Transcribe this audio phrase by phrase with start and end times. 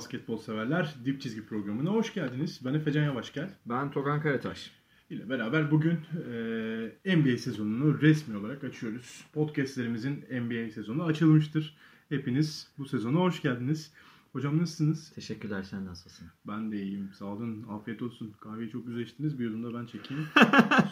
[0.00, 0.94] basketbol severler.
[1.04, 2.60] Dip Çizgi programına hoş geldiniz.
[2.64, 3.50] Ben Efecan Yavaşgel.
[3.66, 4.70] Ben Togan Karataş.
[5.10, 5.98] ile beraber bugün
[7.04, 9.24] e, NBA sezonunu resmi olarak açıyoruz.
[9.32, 11.76] Podcastlerimizin NBA sezonu açılmıştır.
[12.08, 13.92] Hepiniz bu sezona hoş geldiniz.
[14.32, 15.10] Hocam nasılsınız?
[15.10, 16.28] Teşekkürler sen nasılsın?
[16.46, 17.10] Ben de iyiyim.
[17.18, 17.66] Sağ olun.
[17.70, 18.32] Afiyet olsun.
[18.40, 19.38] Kahveyi çok güzel içtiniz.
[19.38, 20.24] Bir yudum da ben çekeyim.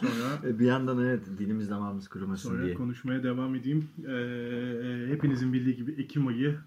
[0.01, 2.73] Sonra E, Bir yandan evet dilimiz damağımız kurumasın Sonra diye.
[2.73, 3.87] konuşmaya devam edeyim.
[4.07, 6.57] Ee, hepinizin bildiği gibi Ekim ayı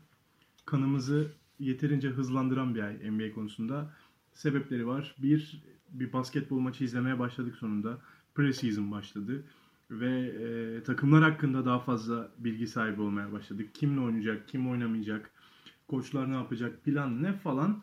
[0.66, 1.26] kanımızı
[1.62, 3.94] yeterince hızlandıran bir ay NBA konusunda.
[4.34, 5.14] Sebepleri var.
[5.18, 7.98] Bir, bir basketbol maçı izlemeye başladık sonunda.
[8.34, 9.44] Preseason başladı.
[9.90, 13.74] Ve e, takımlar hakkında daha fazla bilgi sahibi olmaya başladık.
[13.74, 15.30] Kimle oynayacak, kim oynamayacak,
[15.88, 17.82] koçlar ne yapacak, plan ne falan.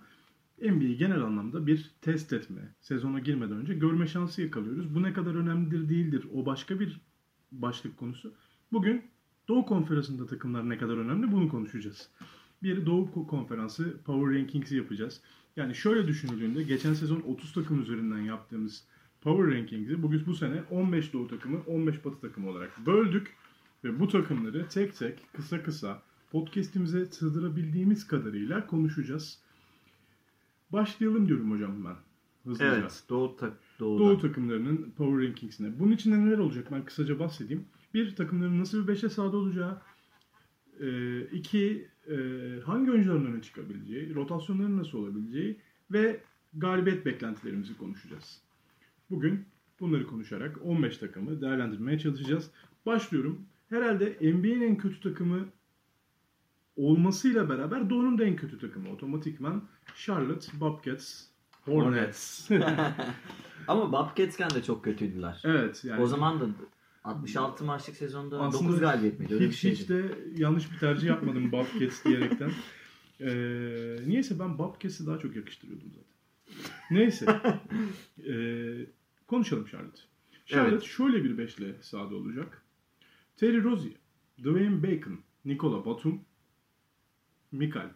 [0.62, 4.96] NBA'yi genel anlamda bir test etme, sezona girmeden önce görme şansı yakalıyoruz.
[4.96, 7.02] Bu ne kadar önemlidir değildir o başka bir
[7.52, 8.34] başlık konusu.
[8.72, 9.04] Bugün
[9.48, 12.10] Doğu Konferansı'nda takımlar ne kadar önemli bunu konuşacağız.
[12.64, 15.22] Bir Doğu Konferansı Power Rankings'i yapacağız.
[15.56, 18.84] Yani şöyle düşünüldüğünde geçen sezon 30 takım üzerinden yaptığımız
[19.22, 23.36] Power Rankings'i bugün bu sene 15 Doğu takımı 15 Batı takımı olarak böldük.
[23.84, 26.02] Ve bu takımları tek tek kısa kısa
[26.32, 29.40] podcast'imize sığdırabildiğimiz kadarıyla konuşacağız.
[30.72, 31.96] Başlayalım diyorum hocam ben.
[32.44, 32.76] Hızlıca.
[32.76, 33.58] Evet Doğu, ta-.
[33.80, 35.80] Doğu takımlarının Power Rankings'ine.
[35.80, 37.66] Bunun içinde neler olacak ben kısaca bahsedeyim.
[37.94, 39.82] Bir, takımların nasıl bir beşe sahada olacağı.
[40.80, 42.16] Ee, iki, e,
[42.66, 45.60] hangi oyuncuların öne çıkabileceği, rotasyonların nasıl olabileceği
[45.92, 46.22] ve
[46.54, 48.42] galibiyet beklentilerimizi konuşacağız.
[49.10, 49.46] Bugün
[49.80, 52.52] bunları konuşarak 15 takımı değerlendirmeye çalışacağız.
[52.86, 53.46] Başlıyorum.
[53.70, 55.46] Herhalde NBA'nin en kötü takımı
[56.76, 58.90] olmasıyla beraber Doğu'nun da en kötü takımı.
[58.90, 59.64] Otomatikman
[59.96, 61.24] Charlotte, Bobcats,
[61.66, 62.52] Hornets.
[63.68, 65.42] Ama Bobcats'ken de çok kötüydüler.
[65.46, 65.84] evet.
[65.86, 66.48] Yani O zaman da
[67.04, 69.40] 66 maçlık sezonda Aslında 9 galibiyet miydi?
[69.40, 69.76] Hiç, şeydi.
[69.76, 72.52] hiç de yanlış bir tercih yapmadım Bobcats diyerekten.
[73.22, 76.14] Ee, niyeyse ben Bobcats'i daha çok yakıştırıyordum zaten.
[76.92, 77.26] Neyse.
[78.30, 78.86] Ee,
[79.28, 80.02] konuşalım Charlotte.
[80.46, 80.84] Charlotte Evet.
[80.84, 82.64] şöyle bir beşle sahada olacak.
[83.38, 83.94] Terry Rozier,
[84.40, 86.22] Dwayne Bacon, Nikola Batum,
[87.52, 87.90] Mikael,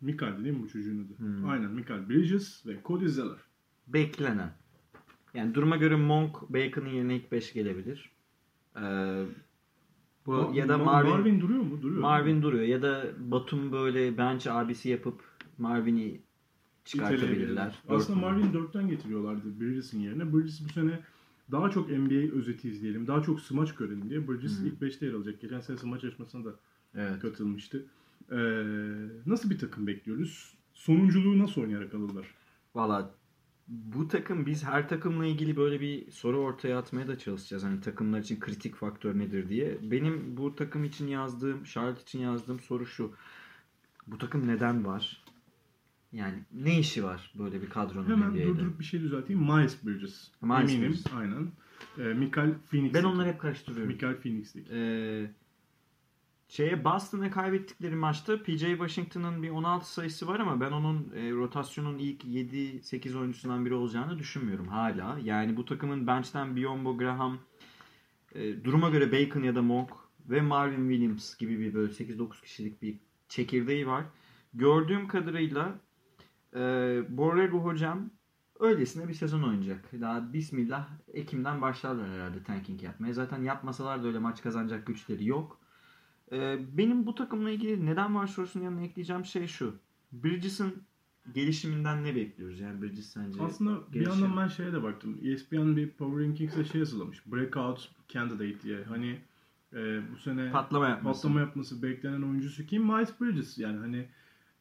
[0.00, 1.18] Mikael değil mi bu çocuğun adı?
[1.18, 1.48] Hmm.
[1.48, 3.38] Aynen Mikael Bridges ve Cody Zeller.
[3.86, 4.52] Beklenen.
[5.34, 8.10] Yani duruma göre Monk Bacon'ın yerine ilk 5 gelebilir.
[8.76, 9.22] Ee,
[10.26, 11.82] bu Ma- ya da Ma- Marvin Marvin duruyor mu?
[11.82, 12.00] Duruyor.
[12.00, 15.24] Marvin duruyor ya da Batum böyle bench abisi yapıp
[15.58, 16.20] Marvin'i
[16.84, 17.74] çıkartabilirler.
[17.88, 20.32] Aslında Marvin 4'ten getiriyorlardı Bridges'in yerine.
[20.32, 21.00] Bridges bu sene
[21.52, 24.66] daha çok NBA özeti izleyelim, daha çok smaç görelim diye Bridges Hmm.
[24.66, 25.40] ilk 5'te yer alacak.
[25.40, 26.54] Geçen sene smaç yarışmasına da
[26.94, 27.18] Evet.
[27.20, 27.84] katılmıştı.
[28.32, 28.36] Ee,
[29.26, 30.54] nasıl bir takım bekliyoruz?
[30.74, 32.26] Sonunculuğu nasıl oynayarak alırlar?
[32.74, 33.10] Valla
[33.68, 37.64] bu takım biz her takımla ilgili böyle bir soru ortaya atmaya da çalışacağız.
[37.64, 39.78] Hani takımlar için kritik faktör nedir diye.
[39.82, 43.12] Benim bu takım için yazdığım, Charlotte için yazdığım soru şu.
[44.06, 45.22] Bu takım neden var?
[46.12, 48.46] Yani ne işi var böyle bir kadronun Hemen NBA'de?
[48.46, 49.42] durdurup bir şey düzelteyim.
[49.42, 50.30] Miles Bridges.
[50.42, 50.90] Miles Eminim.
[50.90, 51.06] Bridges.
[51.16, 51.52] Aynen.
[51.98, 52.94] Ee, Mikael Phoenix.
[52.94, 53.92] Ben onları hep karıştırıyorum.
[53.92, 54.72] Mikael Phoenix'teki.
[54.72, 55.30] Ee,
[56.48, 61.98] şeye Boston'a kaybettikleri maçta PJ Washington'ın bir 16 sayısı var ama ben onun e, rotasyonun
[61.98, 65.18] ilk 7-8 oyuncusundan biri olacağını düşünmüyorum hala.
[65.22, 67.38] Yani bu takımın bench'ten Biyombo Graham,
[68.34, 69.90] e, duruma göre Bacon ya da Monk
[70.30, 74.04] ve Marvin Williams gibi bir böyle 8-9 kişilik bir çekirdeği var.
[74.54, 75.78] Gördüğüm kadarıyla
[76.54, 76.58] e,
[77.08, 78.10] Borrego hocam
[78.60, 79.92] öylesine bir sezon oynayacak.
[80.00, 83.12] Daha bismillah Ekim'den başlarlar herhalde tanking yapmaya.
[83.12, 85.60] Zaten yapmasalar da öyle maç kazanacak güçleri yok.
[86.32, 89.74] Ee, benim bu takımla ilgili neden var sorusunun yanına ekleyeceğim şey şu.
[90.12, 90.72] Bridges'ın
[91.34, 92.60] gelişiminden ne bekliyoruz?
[92.60, 95.18] Yani Bridges sence Aslında bir gelişim- yandan ben şeye de baktım.
[95.22, 97.26] ESPN bir Power Rankings'e şey yazılamış.
[97.26, 98.84] Breakout Candidate diye.
[98.84, 99.18] Hani
[99.72, 101.16] e, bu sene patlama yapması.
[101.22, 102.82] patlama yapması beklenen oyuncusu kim?
[102.84, 103.58] Miles Bridges.
[103.58, 104.08] Yani hani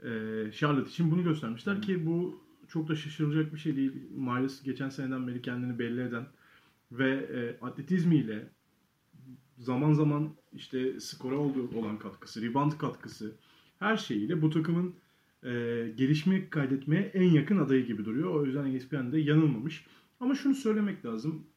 [0.03, 3.91] e, Charlotte için bunu göstermişler ki bu çok da şaşırılacak bir şey değil.
[4.11, 6.25] Miles geçen seneden beri kendini belli eden
[6.91, 8.49] ve e, atletizmiyle
[9.57, 13.35] zaman zaman işte skora olduğu olan katkısı, rebound katkısı
[13.79, 14.95] her şeyiyle bu takımın
[15.43, 15.51] e,
[15.95, 18.35] gelişme kaydetmeye en yakın adayı gibi duruyor.
[18.35, 19.85] O yüzden ESPN'de yanılmamış.
[20.19, 21.47] Ama şunu söylemek lazım.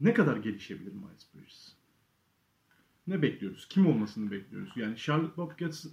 [0.00, 1.72] Ne kadar gelişebilir Miles Bridges?
[3.06, 3.68] Ne bekliyoruz?
[3.68, 4.70] Kim olmasını bekliyoruz?
[4.76, 5.86] Yani Charlotte Bobcats,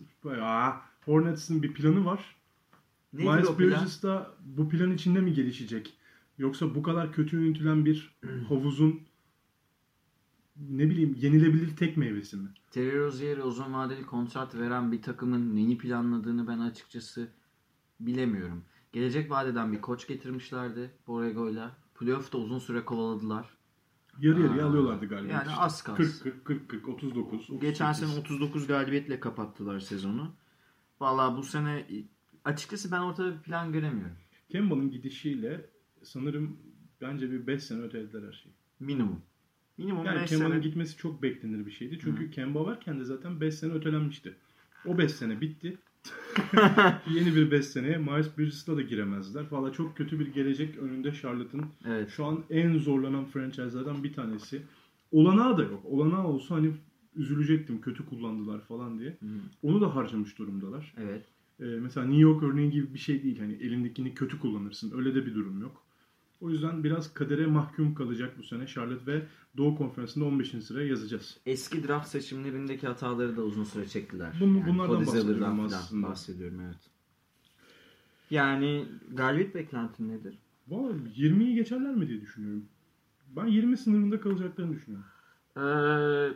[1.06, 2.36] Hornets'in bir planı var.
[3.14, 3.60] Nedir Miles plan?
[3.60, 5.94] Bridges da bu plan içinde mi gelişecek?
[6.38, 8.16] Yoksa bu kadar kötü yönetilen bir
[8.48, 9.02] havuzun
[10.56, 12.50] ne bileyim yenilebilir tek meyvesi mi?
[12.72, 17.28] Terry Rozier'e uzun vadeli kontrat veren bir takımın neyi planladığını ben açıkçası
[18.00, 18.64] bilemiyorum.
[18.94, 21.78] Gelecek vadeden bir koç getirmişlerdi Borrego'yla.
[22.00, 23.50] Playoff'ta uzun süre kovaladılar.
[24.20, 25.32] Yarı yarıya Aa, alıyorlardı galiba.
[25.32, 25.60] yani işte.
[25.62, 26.04] az kalsın.
[26.24, 27.34] 40 40 40 40 39.
[27.34, 27.60] 38.
[27.62, 30.32] Geçen sene 39 galibiyetle kapattılar sezonu.
[31.00, 31.88] Vallahi bu sene
[32.46, 34.16] açıkçası ben ortada bir plan göremiyorum.
[34.50, 35.70] Kemba'nın gidişiyle
[36.04, 36.58] sanırım
[37.02, 38.54] bence bir 5 sene ötelediler her şeyi.
[38.80, 39.22] Minimum.
[39.78, 40.62] Minimum Yani 5 Kemba'nın sene.
[40.64, 42.00] gitmesi çok beklenir bir şeydi.
[42.02, 44.36] Çünkü Kemba varken de zaten 5 sene ötelenmişti.
[44.86, 45.78] O 5 sene bitti.
[47.14, 49.46] Yeni bir 5 seneye Miles Bridges'la da giremezler.
[49.52, 51.66] Valla çok kötü bir gelecek önünde Charlotte'ın.
[51.88, 52.10] Evet.
[52.10, 54.62] Şu an en zorlanan franchise'lardan bir tanesi.
[55.12, 55.86] Olanağı da yok.
[55.86, 56.72] Olanağı olsa hani
[57.16, 59.10] üzülecektim kötü kullandılar falan diye.
[59.10, 59.26] Hı.
[59.64, 60.94] Onu da harcamış durumdalar.
[60.98, 61.26] Evet.
[61.60, 63.40] Ee, mesela New York örneği gibi bir şey değil.
[63.40, 64.98] Hani elindekini kötü kullanırsın.
[64.98, 65.85] Öyle de bir durum yok.
[66.42, 69.26] O yüzden biraz kadere mahkum kalacak bu sene Charlotte ve
[69.58, 70.64] Doğu Konferansı'nda 15.
[70.64, 71.38] sıraya yazacağız.
[71.46, 74.34] Eski draft seçimlerindeki hataları da uzun süre çektiler.
[74.40, 76.08] Bunu- bunlardan Cody bahsediyorum aslında.
[76.08, 76.80] bahsediyorum evet.
[78.30, 80.38] Yani galibiyet beklentin nedir?
[80.68, 82.66] Valla 20'yi geçerler mi diye düşünüyorum.
[83.36, 85.08] Ben 20 sınırında kalacaklarını düşünüyorum.
[85.58, 86.34] Ee,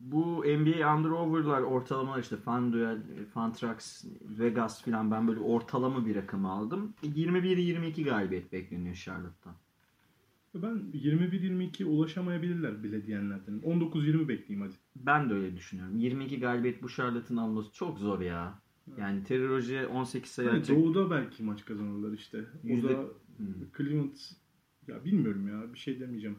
[0.00, 2.98] bu NBA Underover'lar ortalama işte FanDuel,
[3.34, 4.04] Fantrax,
[4.38, 6.94] Vegas filan ben böyle ortalama bir rakamı aldım.
[7.02, 9.54] 21-22 galibiyet bekleniyor Charlotte'tan.
[10.54, 13.58] Ben 21-22 ulaşamayabilirler bile diyenlerdenim.
[13.60, 14.76] 19-20 bekleyeyim hadi.
[14.96, 15.98] Ben de öyle düşünüyorum.
[15.98, 18.58] 22 galibiyet bu Charlotte'ın alması çok zor ya.
[18.98, 20.78] Yani Terry Rozier 18 sayı Hani atacak.
[20.78, 22.38] Doğu'da belki maç kazanırlar işte.
[22.64, 23.04] O Yüzde- da
[23.36, 23.46] Hmm.
[23.76, 24.16] Cleveland
[24.88, 26.36] ya bilmiyorum ya bir şey demeyeceğim.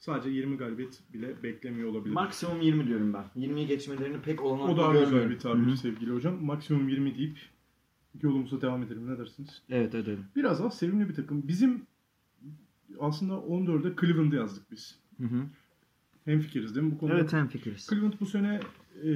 [0.00, 2.14] Sadece 20 galibiyet bile beklemiyor olabilir.
[2.14, 3.24] Maksimum 20 diyorum ben.
[3.36, 5.28] 20'yi geçmelerini pek o olanaklı daha görmüyorum.
[5.28, 6.44] güzel bir tabir sevgili hocam.
[6.44, 7.38] Maksimum 20 deyip
[8.22, 9.14] yolumuza devam edelim.
[9.14, 9.62] Ne dersiniz?
[9.70, 10.24] Evet edelim.
[10.36, 11.48] Biraz daha sevimli bir takım.
[11.48, 11.82] Bizim
[13.00, 14.98] aslında 14'e Cleveland'ı yazdık biz.
[15.18, 15.42] Hı hı.
[16.24, 17.14] Hemfikiriz değil mi bu konuda?
[17.14, 17.86] Evet hem fikiriz.
[17.86, 18.60] Cleveland bu sene
[19.04, 19.10] e,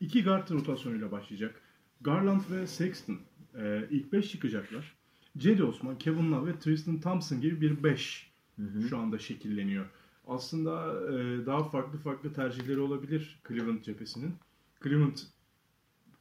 [0.00, 1.62] iki guard rotasyonuyla başlayacak.
[2.00, 3.18] Garland ve Sexton
[3.54, 4.96] e, ilk 5 çıkacaklar.
[5.38, 8.27] Cedi Osman, Kevin Love ve Tristan Thompson gibi bir 5
[8.58, 8.88] Hı hı.
[8.88, 9.86] şu anda şekilleniyor.
[10.26, 14.34] Aslında e, daha farklı farklı tercihleri olabilir Cleveland cephesinin.
[14.82, 15.16] Cleveland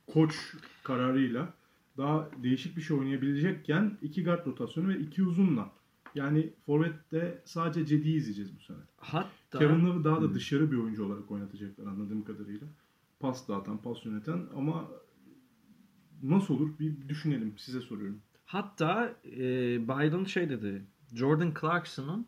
[0.08, 1.54] koç kararıyla
[1.98, 5.72] daha değişik bir şey oynayabilecekken iki guard rotasyonu ve iki uzunla.
[6.16, 8.78] Yani Forvet'te sadece Cedi'yi izleyeceğiz bu sene.
[8.98, 12.68] Hatta Kevin Love'ı daha da dışarı bir oyuncu olarak oynatacaklar anladığım kadarıyla.
[13.20, 14.88] Pas dağıtan, pas yöneten ama
[16.24, 17.54] nasıl olur bir düşünelim.
[17.58, 18.22] Size soruyorum.
[18.46, 19.40] Hatta e,
[19.84, 20.86] Biden şey dedi.
[21.14, 22.28] Jordan Clarkson'ın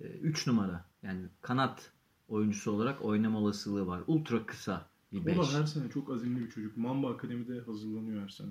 [0.00, 1.92] 3 numara yani kanat
[2.28, 4.02] oyuncusu olarak oynama olasılığı var.
[4.06, 5.36] Ultra kısa bir O 5.
[5.36, 6.76] da her sene çok azimli bir çocuk.
[6.76, 8.50] Mamba Akademi'de hazırlanıyor her sene.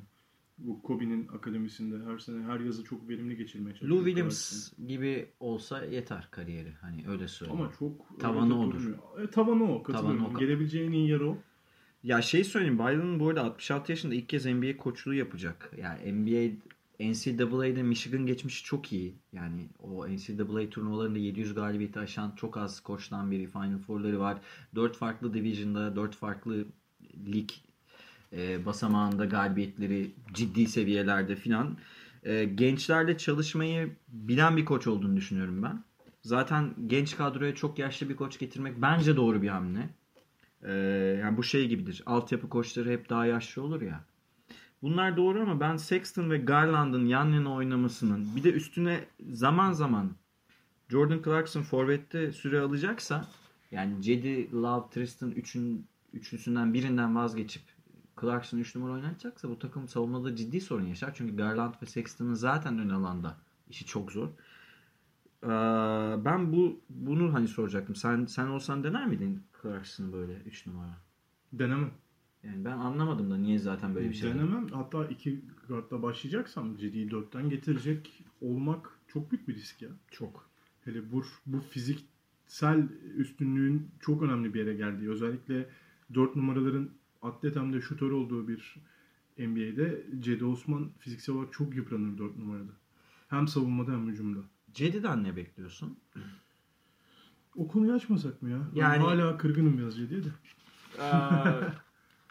[0.58, 3.92] Bu Kobe'nin akademisinde her sene her yazı çok verimli geçirmeye çalışıyor.
[4.00, 6.74] Lou Williams gibi olsa yeter kariyeri.
[6.82, 7.62] Hani öyle söyleyeyim.
[7.62, 8.94] Ama çok Tavanı öyle de odur.
[9.24, 9.84] E, tavanı o.
[9.84, 10.20] Katılıyorum.
[10.20, 10.40] Tavanı o.
[10.40, 11.38] Gelebileceği en iyi yer o.
[12.04, 15.72] Ya şey söyleyeyim Biden'ın bu arada 66 yaşında ilk kez NBA koçluğu yapacak.
[15.78, 16.56] Yani NBA
[17.02, 19.16] NCAA'de Michigan geçmişi çok iyi.
[19.34, 23.48] Yani o NCAA turnuvalarında 700 galibiyeti aşan çok az koçtan biri.
[23.48, 24.38] Final Four'ları var.
[24.76, 26.66] 4 farklı division'da, 4 farklı
[27.26, 27.50] lig
[28.34, 31.78] e, basamağında galibiyetleri ciddi seviyelerde filan.
[32.24, 35.84] E, gençlerle çalışmayı bilen bir koç olduğunu düşünüyorum ben.
[36.22, 39.90] Zaten genç kadroya çok yaşlı bir koç getirmek bence doğru bir hamle.
[40.64, 40.72] Ee,
[41.22, 42.04] yani bu şey gibidir.
[42.06, 44.04] Altyapı koçları hep daha yaşlı olur ya.
[44.82, 50.12] Bunlar doğru ama ben Sexton ve Garland'ın yan yana oynamasının bir de üstüne zaman zaman
[50.90, 53.28] Jordan Clarkson forvette süre alacaksa
[53.72, 57.64] yani Cedi, Love, Tristan üçün, üçlüsünden birinden vazgeçip
[58.22, 61.14] Clarkson 3 numara oynatacaksa bu takım savunmada ciddi sorun yaşar.
[61.16, 63.38] Çünkü Garland ve Sexton'ın zaten ön alanda
[63.70, 64.28] işi çok zor.
[65.44, 65.48] Ee,
[66.26, 67.96] ben bu bunu hani soracaktım.
[67.96, 70.98] Sen sen olsan dener miydin Clarkson böyle 3 numara?
[71.54, 71.92] Denemem.
[72.44, 74.34] Yani ben anlamadım da niye zaten böyle bir şey.
[74.34, 74.68] Denemem.
[74.68, 79.90] Hatta iki guardla başlayacaksam Cedi'yi dörtten getirecek olmak çok büyük bir risk ya.
[80.12, 80.50] Çok.
[80.86, 85.10] Hele bu, bu fiziksel üstünlüğün çok önemli bir yere geldiği.
[85.10, 85.70] Özellikle
[86.14, 86.90] 4 numaraların
[87.22, 88.76] atlet hem de şutör olduğu bir
[89.38, 92.72] NBA'de Cedi Osman fiziksel olarak çok yıpranır 4 numarada.
[93.30, 94.40] Hem savunmada hem hücumda.
[94.74, 95.98] Cedi'den ne bekliyorsun?
[97.56, 98.60] O konuyu açmasak mı ya?
[98.76, 100.30] Ben Yani- hala kırgınım biraz Cedi'ye de.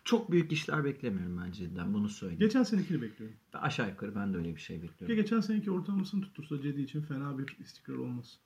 [0.05, 2.41] Çok büyük işler beklemiyorum ben Cedi'den bunu söyleyeyim.
[2.41, 3.37] Geçen senekini bekliyorum.
[3.53, 5.17] Aşağı yukarı ben de öyle bir şey bekliyorum.
[5.17, 8.39] geçen seneki ortalamasını tuttursa Cedi için fena bir istikrar olmaz.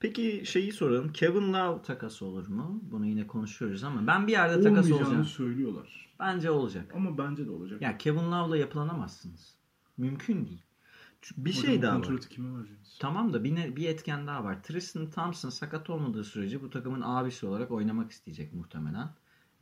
[0.00, 1.12] Peki şeyi soralım.
[1.12, 2.80] Kevin Love takası olur mu?
[2.90, 5.24] Bunu yine konuşuyoruz ama ben bir yerde takas Olmayacağını olacağım.
[5.24, 6.08] söylüyorlar.
[6.20, 6.92] Bence olacak.
[6.94, 7.82] Ama bence de olacak.
[7.82, 9.54] Ya Kevin Love'la yapılanamazsınız.
[9.98, 10.62] Mümkün değil.
[11.22, 12.02] Çünkü Bir Hocam şey bu daha var.
[12.02, 12.96] kontratı kime vereceğiz?
[13.00, 14.62] Tamam da bir, ne- bir etken daha var.
[14.62, 19.08] Tristan Thompson sakat olmadığı sürece bu takımın abisi olarak oynamak isteyecek muhtemelen.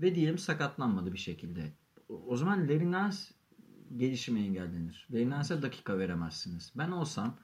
[0.00, 1.73] Ve diyelim sakatlanmadı bir şekilde.
[2.09, 3.16] O zaman Larry Nance
[3.97, 5.09] gelişimi engellenir.
[5.12, 6.73] Larry Nance'e dakika veremezsiniz.
[6.76, 7.37] Ben olsam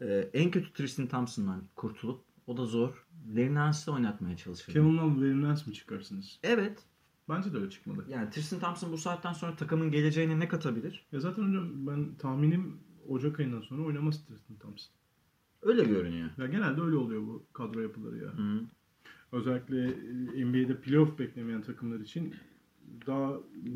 [0.00, 3.06] Ee, en kötü Tristan Thompson'dan kurtulup o da zor.
[3.28, 4.74] Larry Nance'de oynatmaya çalışırdım.
[4.74, 6.38] Kevin Love, Larry Nance mi çıkarsınız?
[6.42, 6.82] Evet.
[7.28, 8.04] Bence de öyle çıkmadı.
[8.08, 11.06] Yani Tristan Thompson bu saatten sonra takımın geleceğine ne katabilir?
[11.12, 14.92] Ya zaten hocam ben tahminim Ocak ayından sonra oynamaz Tristan Thompson.
[15.62, 16.30] Öyle görünüyor.
[16.38, 18.28] Ya genelde öyle oluyor bu kadro yapıları ya.
[18.28, 18.60] Hı.
[19.32, 19.84] Özellikle
[20.36, 22.34] e, NBA'de playoff beklemeyen takımlar için
[23.06, 23.32] daha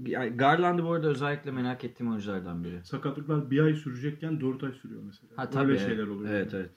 [0.06, 2.80] Yani Garland'ı bu arada özellikle merak ettiğim oyunculardan biri.
[2.84, 5.32] sakatlıklar bir ay sürecekken 4 ay sürüyor mesela.
[5.36, 5.72] Ha tabii.
[5.72, 6.34] öyle şeyler oluyor.
[6.34, 6.70] Evet evet.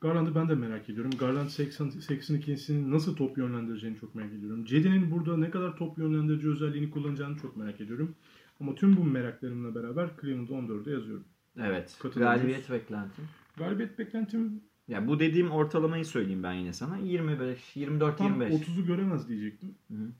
[0.00, 1.10] Garland'ı ben de merak ediyorum.
[1.18, 4.64] Garland 80 82'sini nasıl top yönlendireceğini çok merak ediyorum.
[4.64, 8.14] Cedi'nin burada ne kadar top yönlendirici özelliğini kullanacağını çok merak ediyorum.
[8.60, 11.24] Ama tüm bu meraklarımla beraber Cleveland 14'e yazıyorum.
[11.62, 11.98] Evet.
[12.16, 13.24] Galibiyet beklentim.
[13.56, 16.96] Galibiyet beklentim Ya bu dediğim ortalamayı söyleyeyim ben yine sana.
[16.98, 18.68] 25, 24, tam 25.
[18.68, 19.74] 30'u göremez diyecektim.
[19.90, 20.10] Hı hı.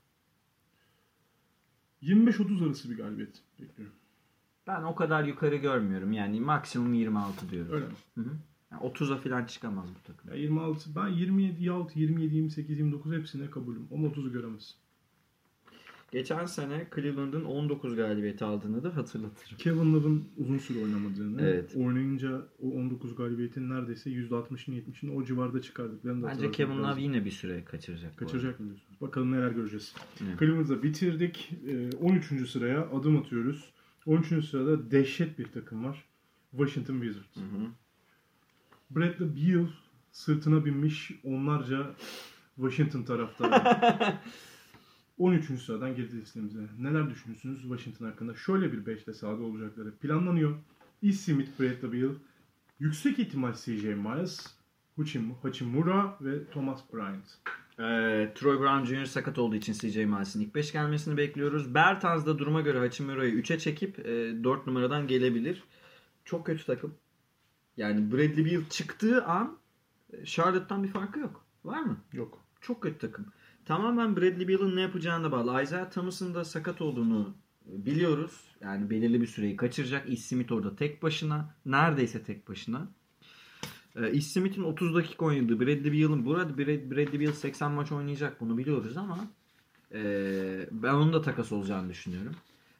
[2.01, 3.95] 25-30 arası bir galibiyet bekliyorum.
[4.67, 6.11] Ben o kadar yukarı görmüyorum.
[6.11, 7.73] Yani maksimum 26 diyorum.
[7.73, 7.93] Öyle mi?
[8.15, 8.37] Hı hı.
[8.71, 10.31] Yani 30'a falan çıkamaz bu takım.
[10.31, 13.87] Ya 26, ben 27, 6, 27, 28, 29 hepsine kabulüm.
[13.93, 14.75] Ama 30'u göremez.
[16.11, 19.57] Geçen sene Cleveland'ın 19 galibiyeti aldığını da hatırlatırım.
[19.57, 21.75] Kevin Love'ın uzun süre oynamadığını, Evet.
[21.75, 26.83] oynayınca o 19 galibiyetin neredeyse %60'ını 70'ini o civarda çıkardıklarını da Bence Kevin lazım.
[26.91, 28.17] Love yine bir süre kaçıracak.
[28.17, 29.01] Kaçıracak mı diyorsunuz?
[29.01, 29.95] Bakalım neler göreceğiz.
[30.23, 30.39] Evet.
[30.39, 31.51] Cleveland'ı bitirdik.
[31.67, 32.49] Ee, 13.
[32.49, 33.73] sıraya adım atıyoruz.
[34.05, 34.45] 13.
[34.49, 36.05] sırada dehşet bir takım var.
[36.51, 37.35] Washington Wizards.
[37.35, 37.67] Hı hı.
[38.89, 39.67] Bradley Beal
[40.11, 41.95] sırtına binmiş onlarca
[42.55, 44.13] Washington taraftarı.
[45.19, 45.61] 13.
[45.61, 46.59] sıradan girdi listemize.
[46.79, 48.35] Neler düşünüyorsunuz Washington hakkında?
[48.35, 50.55] Şöyle bir beşte sahada olacakları planlanıyor.
[51.03, 51.11] E.
[51.11, 52.13] Smith, Bradley Beal,
[52.79, 54.47] yüksek ihtimal CJ Miles,
[54.97, 57.25] Hachim- Hachimura ve Thomas Bryant.
[57.79, 59.05] Ee, Troy Brown Jr.
[59.05, 61.73] sakat olduğu için CJ Miles'in ilk 5 gelmesini bekliyoruz.
[61.75, 65.63] Bertans da duruma göre Hachimura'yı 3'e çekip e, 4 numaradan gelebilir.
[66.25, 66.93] Çok kötü takım.
[67.77, 69.57] Yani Bradley Beal çıktığı an
[70.13, 71.45] e, Charlotte'tan bir farkı yok.
[71.65, 71.97] Var mı?
[72.13, 72.43] Yok.
[72.61, 73.25] Çok kötü takım.
[73.69, 75.63] Tamamen Bradley Beal'ın ne yapacağına bağlı.
[75.63, 77.35] Isaiah Thomas'ın da sakat olduğunu
[77.65, 78.31] biliyoruz.
[78.61, 80.09] Yani belirli bir süreyi kaçıracak.
[80.09, 81.55] Ish Smith orada tek başına.
[81.65, 82.87] Neredeyse tek başına.
[84.11, 88.57] Ish Smith'in 30 dakika oynadığı Bradley Beal'ın burada Brad- Bradley Beal 80 maç oynayacak bunu
[88.57, 89.27] biliyoruz ama
[89.93, 92.35] ee, ben onun da takas olacağını düşünüyorum.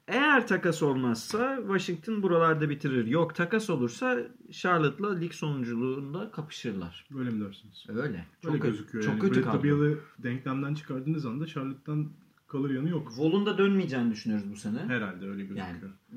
[0.10, 3.08] Eğer takas olmazsa Washington buralarda bitirir.
[3.08, 7.08] Yok takas olursa Charlotte'la lig sonunculuğunda kapışırlar.
[7.12, 7.86] Böyle mi dersiniz?
[7.89, 8.25] Öyle.
[8.42, 9.22] Çok kötü, gözüküyor çok yani.
[9.22, 9.63] kötü kadro.
[9.63, 12.10] Beal'ı denklemden çıkardığınız anda Charlotte'dan
[12.48, 13.12] kalır yanı yok.
[13.18, 14.80] Vol'un da dönmeyeceğini düşünüyoruz bu sene.
[14.80, 15.68] Herhalde öyle gözüküyor.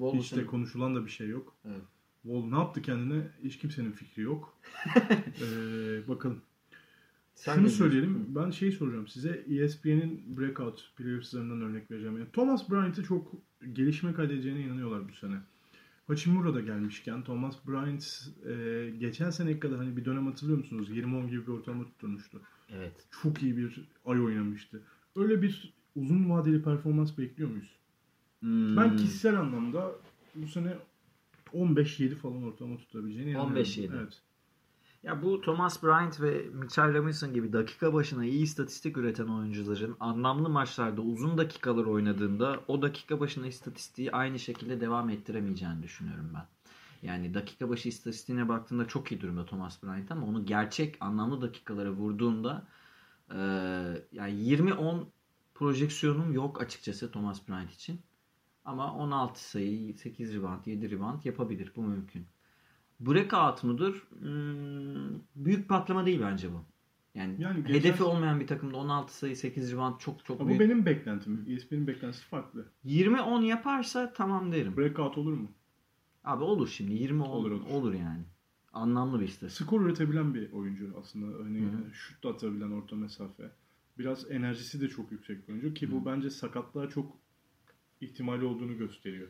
[0.01, 1.55] Yani Hiç de konuşulan da bir şey yok.
[1.65, 1.83] Evet.
[2.25, 4.59] Vol ne yaptı kendine hiç kimsenin fikri yok.
[4.97, 6.41] ee, bakalım.
[7.35, 8.27] Sen Şunu söyleyelim.
[8.29, 9.45] Ben şeyi soracağım size.
[9.49, 12.19] ESPN'in breakout players'larından örnek vereceğim.
[12.19, 13.33] Yani Thomas Bryant'ı çok
[13.73, 15.37] gelişme kaydedeceğine inanıyorlar bu sene.
[16.07, 20.91] Hachimura da gelmişken Thomas Bryant e, geçen seneye kadar hani bir dönem hatırlıyor musunuz?
[20.91, 22.41] 20-10 gibi bir ortalama tutturmuştu.
[22.71, 22.93] Evet.
[23.23, 24.83] Çok iyi bir ay oynamıştı.
[25.17, 27.77] Öyle bir uzun vadeli performans bekliyor muyuz?
[28.41, 28.77] Hmm.
[28.77, 29.93] Ben kişisel anlamda
[30.35, 30.77] bu sene
[31.55, 33.57] 15-7 falan ortalama tutabileceğine inanıyorum.
[33.57, 33.91] 15-7.
[33.97, 34.23] Evet.
[35.03, 40.49] Ya bu Thomas Bryant ve Mitchell Robinson gibi dakika başına iyi istatistik üreten oyuncuların anlamlı
[40.49, 46.47] maçlarda uzun dakikalar oynadığında o dakika başına istatistiği aynı şekilde devam ettiremeyeceğini düşünüyorum ben.
[47.09, 51.91] Yani dakika başı istatistiğine baktığında çok iyi durumda Thomas Bryant ama onu gerçek anlamlı dakikalara
[51.91, 52.67] vurduğunda
[53.31, 53.39] e,
[54.13, 55.05] yani 20-10
[55.55, 58.01] projeksiyonum yok açıkçası Thomas Bryant için.
[58.65, 61.73] Ama 16 sayı, 8 rebound, 7 rebound yapabilir.
[61.77, 62.27] Bu mümkün.
[63.07, 64.07] Breakout mudur?
[64.19, 66.65] Hmm, büyük patlama değil bence bu.
[67.15, 70.61] Yani, Yani geçen- hedefi olmayan bir takımda 16 sayı, 8 rebound çok çok Ama büyük.
[70.61, 71.45] bu benim beklentim.
[71.49, 72.67] ESPN'in beklentisi farklı.
[72.85, 74.77] 20-10 yaparsa tamam derim.
[74.77, 75.49] Breakout olur mu?
[76.25, 77.95] Abi olur şimdi 20 Olur, olur, olur.
[77.95, 78.23] yani.
[78.73, 79.67] Anlamlı bir istatistik.
[79.67, 81.45] Skor üretebilen bir oyuncu aslında.
[81.45, 81.95] Hani Hı hı.
[81.95, 83.51] şut da atabilen orta mesafe.
[83.99, 85.93] Biraz enerjisi de çok yüksek bir oyuncu ki Hı.
[85.93, 87.17] bu bence sakatlığa çok
[88.01, 89.29] ihtimali olduğunu gösteriyor.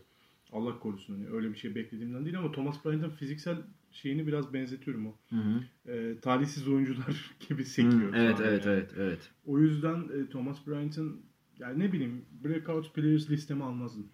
[0.52, 3.56] Allah korusun hani öyle bir şey beklediğimden değil ama Thomas Bryant'ın fiziksel
[3.92, 5.14] şeyini biraz benzetiyorum o.
[5.30, 5.64] Hı hı.
[5.92, 8.12] Ee, talihsiz oyuncular gibi sekiyor.
[8.12, 8.74] Hı, Evet evet yani.
[8.76, 9.30] evet evet.
[9.46, 11.20] O yüzden e, Thomas Bryant'ın
[11.58, 14.06] yani ne bileyim breakout players listeme almazdım.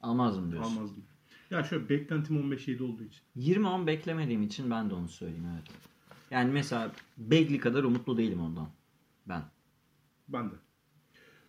[0.00, 0.76] Almazdım diyorsun.
[0.76, 1.04] Almazdım.
[1.50, 3.22] Ya şöyle beklentim 15-7 olduğu için.
[3.36, 5.66] 20-10 beklemediğim için ben de onu söyleyeyim evet.
[6.30, 8.68] Yani mesela Bagley kadar umutlu değilim ondan.
[9.26, 9.42] Ben.
[10.28, 10.54] Ben de.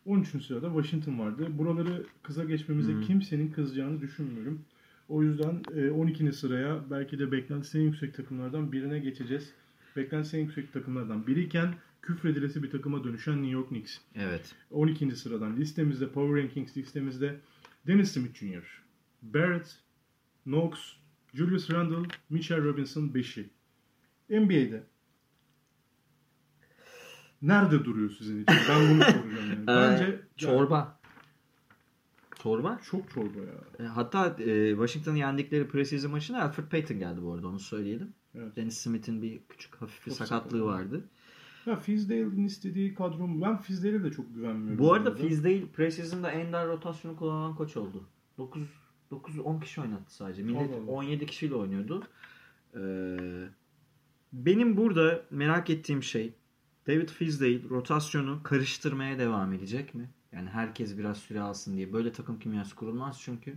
[0.09, 0.45] 13.
[0.45, 1.47] sırada Washington vardı.
[1.57, 3.01] Buraları kısa geçmemize Hı.
[3.01, 4.61] kimsenin kızacağını düşünmüyorum.
[5.09, 6.33] O yüzden e, 12.
[6.33, 9.53] sıraya belki de beklentisi en yüksek takımlardan birine geçeceğiz.
[9.95, 13.97] Beklentisi en yüksek takımlardan biriyken küfredilesi bir takıma dönüşen New York Knicks.
[14.15, 14.55] Evet.
[14.71, 15.15] 12.
[15.15, 17.35] sıradan listemizde, Power Rankings listemizde
[17.87, 18.81] Dennis Smith Jr.,
[19.21, 19.75] Barrett,
[20.43, 20.71] Knox,
[21.33, 23.49] Julius Randle, Mitchell Robinson 5'i.
[24.29, 24.83] NBA'de
[27.41, 28.55] nerede duruyor sizin için?
[28.69, 29.67] Ben bunu soracağım yani.
[29.67, 31.00] Bence Ee, çorba.
[32.43, 32.79] Çorba?
[32.91, 33.86] çok çorba ya.
[33.86, 38.13] E, Hatta e, Washington'ın yendikleri preseason maçına Alfred Payton geldi bu arada onu söyleyelim.
[38.36, 38.55] Evet.
[38.55, 40.65] Dennis Smith'in bir küçük hafif bir Çok sakatlığı sakatlığı.
[40.65, 41.10] vardı.
[41.65, 44.77] Ya Fizdale'in istediği kadrom ben Fizdale'e de çok güvenmiyorum.
[44.79, 48.03] Bu arada Fizdale preseason'da ender rotasyonu kullanan koç oldu.
[48.38, 48.62] 9
[49.12, 50.43] 9 10 kişi oynattı sadece.
[50.43, 50.91] Millet Allah Allah.
[50.91, 52.03] 17 kişiyle oynuyordu.
[52.75, 52.79] Ee,
[54.34, 56.34] benim burada merak ettiğim şey
[56.89, 60.10] David Fizdale rotasyonu karıştırmaya devam edecek mi?
[60.31, 61.93] Yani herkes biraz süre alsın diye.
[61.93, 63.55] Böyle takım kimyası kurulmaz çünkü.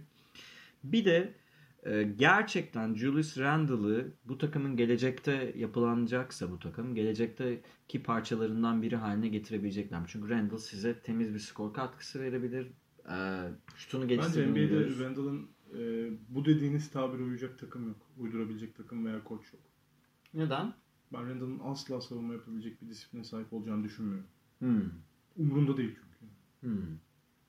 [0.84, 1.34] Bir de
[1.82, 10.00] e, gerçekten Julius Randle'ı bu takımın gelecekte yapılanacaksa bu takım gelecekteki parçalarından biri haline getirebilecekler.
[10.00, 10.06] mi?
[10.08, 12.66] Çünkü Randle size temiz bir skor katkısı verebilir.
[13.10, 13.16] E,
[13.76, 15.00] şutunu Bence NBA'de biliyoruz.
[15.00, 15.48] Randle'ın
[15.78, 17.96] e, bu dediğiniz tabire uyacak takım yok.
[18.18, 19.62] Uydurabilecek takım veya koç yok.
[20.34, 20.81] Neden?
[21.12, 24.26] Ben Randle'ın asla savunma yapabilecek bir disipline sahip olacağını düşünmüyorum.
[24.58, 24.82] Hmm.
[25.36, 26.32] Umurunda değil çünkü.
[26.60, 26.96] Hmm.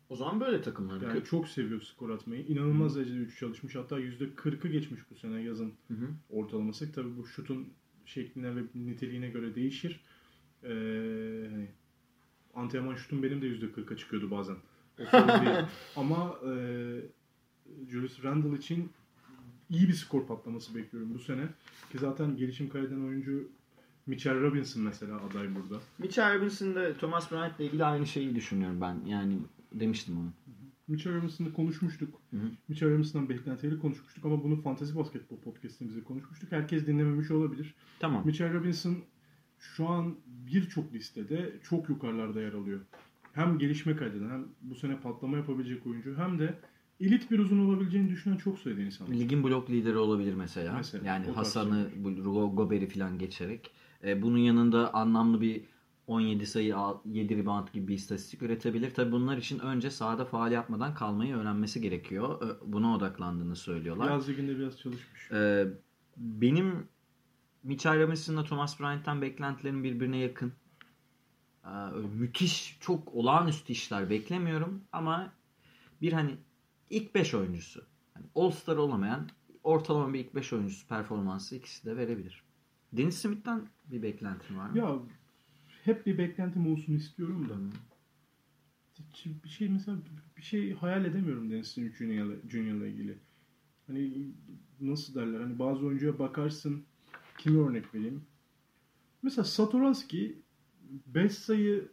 [0.10, 1.02] O zaman böyle takımlar.
[1.02, 2.46] Yani çok seviyor skor atmayı.
[2.46, 3.76] İnanılmaz derecede üçü çalışmış.
[3.76, 6.10] Hatta %40'ı geçmiş bu sene yazın Hı hı.
[6.30, 6.92] ortalaması.
[6.92, 7.70] Tabii bu şutun
[8.06, 10.04] şekline ve niteliğine göre değişir.
[10.64, 10.68] Ee,
[11.52, 11.68] hani
[12.54, 14.56] antrenman şutum benim de %40'a çıkıyordu bazen.
[15.96, 16.56] Ama e,
[17.90, 18.92] Julius Randle için
[19.74, 21.48] iyi bir skor patlaması bekliyorum bu sene.
[21.92, 23.50] Ki zaten gelişim kaydeden oyuncu
[24.06, 25.82] Mitchell Robinson mesela aday burada.
[25.98, 29.06] Mitchell Robinson'da Thomas Bryant'la ilgili aynı şeyi düşünüyorum ben.
[29.06, 29.38] Yani
[29.74, 30.34] demiştim onu.
[30.88, 32.22] Mitchell Robinson'ı konuşmuştuk.
[32.32, 32.50] Hı hı.
[32.68, 36.52] Mitchell Robinson'dan beklentileri konuşmuştuk ama bunu Fantasy Basketbol podcast'imizde konuşmuştuk.
[36.52, 37.76] Herkes dinlememiş olabilir.
[38.00, 38.26] Tamam.
[38.26, 38.98] Mitchell Robinson
[39.60, 42.80] şu an birçok listede çok yukarılarda yer alıyor.
[43.34, 46.60] Hem gelişme kaydeden hem bu sene patlama yapabilecek oyuncu hem de
[47.00, 49.14] elit bir uzun olabileceğini düşünen çok sayıda insan var.
[49.14, 50.74] Ligin blok lideri olabilir mesela.
[50.74, 53.72] Mesela, yani Hasan'ı, Go- Gober'i falan geçerek.
[54.04, 55.62] E, bunun yanında anlamlı bir
[56.08, 58.94] 17 sayı, al- 7 rebound gibi bir istatistik üretebilir.
[58.94, 62.42] Tabi bunlar için önce sahada faal yapmadan kalmayı öğrenmesi gerekiyor.
[62.42, 64.10] Ö- Buna odaklandığını söylüyorlar.
[64.12, 65.32] Yaz liginde biraz çalışmış.
[65.32, 65.68] Ee,
[66.18, 66.88] benim
[67.64, 70.54] Mitchell Robinson'la Thomas Bryant'tan beklentilerim birbirine yakın.
[71.66, 71.70] Ee,
[72.20, 75.32] müthiş, çok olağanüstü işler beklemiyorum ama
[76.02, 76.32] bir hani
[76.94, 77.84] ilk 5 oyuncusu.
[78.16, 79.30] Yani All-Star olamayan
[79.64, 82.44] ortalama bir ilk 5 oyuncusu performansı ikisi de verebilir.
[82.94, 84.78] Dennis Smith'ten bir beklentin var mı?
[84.78, 85.00] Ya
[85.84, 87.56] hep bir beklentim olsun istiyorum da.
[89.14, 89.98] Hiç Bir şey mesela
[90.38, 93.18] bir şey hayal edemiyorum Dennis Smith Junior'la Junior'la ilgili.
[93.88, 94.32] Hani
[94.82, 96.86] nasıl derler hani bazı oyuncuya bakarsın
[97.38, 98.22] kimi örnek vereyim.
[99.22, 100.42] Mesela Satoranski
[101.08, 101.92] 5 sayı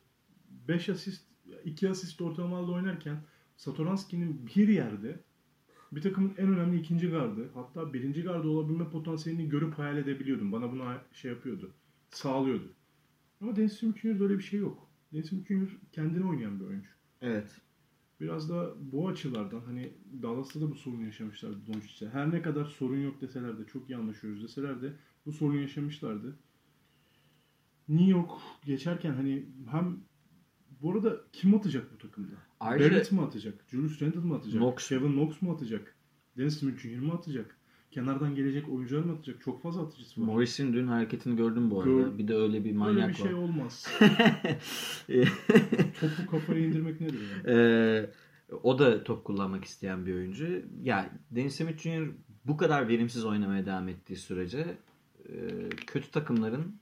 [0.68, 1.24] 5 asist
[1.64, 3.22] 2 asist ortalamalarla oynarken
[3.60, 5.20] Satoranski'nin bir yerde
[5.92, 10.52] bir takımın en önemli ikinci gardı hatta birinci gardı olabilme potansiyelini görüp hayal edebiliyordum.
[10.52, 11.74] Bana bunu şey yapıyordu.
[12.10, 12.72] Sağlıyordu.
[13.40, 14.90] Ama Dennis Junior'da öyle bir şey yok.
[15.12, 16.90] Dennis Smith Junior kendine oynayan bir oyuncu.
[17.20, 17.60] Evet.
[18.20, 19.92] Biraz da bu açılardan hani
[20.22, 22.08] Dallas'ta da bu sorunu yaşamışlardı Doncic'e.
[22.08, 24.92] Her ne kadar sorun yok deseler de çok iyi anlaşıyoruz deseler de
[25.26, 26.38] bu sorunu yaşamışlardı.
[27.88, 28.30] New York
[28.64, 30.00] geçerken hani hem
[30.82, 32.49] bu arada kim atacak bu takımda?
[32.60, 33.54] Ayrıca Barrett mi atacak?
[33.70, 34.60] Julius Randle mı atacak?
[34.60, 34.88] Knox.
[34.88, 35.94] Kevin Knox mu atacak?
[36.38, 36.98] Dennis Smith Jr.
[36.98, 37.56] mu atacak?
[37.90, 39.40] Kenardan gelecek oyuncular mı atacak?
[39.44, 40.26] Çok fazla atıcısı var.
[40.26, 41.90] Morris'in dün hareketini gördüm bu arada.
[41.92, 43.32] Gör- Bir de öyle bir Öyle manyak bir şey var.
[43.42, 43.86] olmaz.
[46.00, 47.56] Topu kafaya indirmek nedir yani?
[47.58, 48.10] Ee,
[48.62, 50.62] o da top kullanmak isteyen bir oyuncu.
[50.82, 52.08] Ya Dennis Smith Jr.
[52.46, 54.76] bu kadar verimsiz oynamaya devam ettiği sürece
[55.28, 55.32] e,
[55.86, 56.76] kötü takımların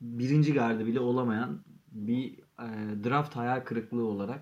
[0.00, 1.60] birinci gardı bile olamayan
[1.92, 2.68] bir e,
[3.04, 4.40] draft hayal kırıklığı olarak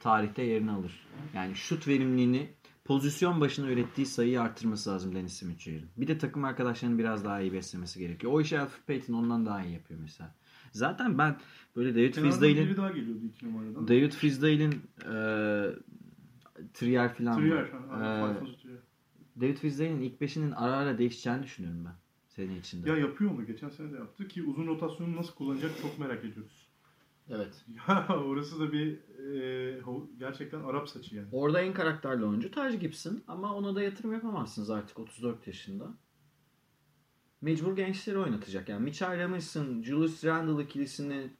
[0.00, 1.06] tarihte yerini alır.
[1.34, 2.48] Yani şut verimliliğini
[2.84, 5.88] pozisyon başına ürettiği sayıyı arttırması lazım Dennis Smith Jr.'ın.
[5.96, 8.32] Bir de takım arkadaşlarını biraz daha iyi beslemesi gerekiyor.
[8.32, 10.34] O işi Alfred Payton ondan daha iyi yapıyor mesela.
[10.72, 11.36] Zaten ben
[11.76, 12.76] böyle David Fizdale'in.
[13.88, 15.14] David Fizdale'in e,
[16.74, 17.64] Trier falan Trier.
[17.64, 19.40] E.
[19.40, 21.94] David Fizdale'in ilk beşinin ara ara değişeceğini düşünüyorum ben.
[22.28, 22.90] Senin içinde.
[22.90, 23.46] Ya yapıyor mu?
[23.46, 26.67] Geçen sene de yaptı ki uzun rotasyonu nasıl kullanacak çok merak ediyoruz.
[27.30, 27.64] Evet.
[27.88, 28.98] Ya orası da bir
[29.34, 29.80] e,
[30.18, 31.28] gerçekten Arap saçı yani.
[31.32, 35.94] Orada en karakterli oyuncu Taj Gibson ama ona da yatırım yapamazsınız artık 34 yaşında.
[37.40, 38.68] Mecbur gençleri oynatacak.
[38.68, 41.30] Yani Mitchell Robinson, Julius Randle ikilisini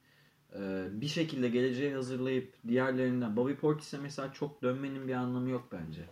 [0.54, 6.08] e, bir şekilde geleceğe hazırlayıp diğerlerinden Bobby Portis'e mesela çok dönmenin bir anlamı yok bence.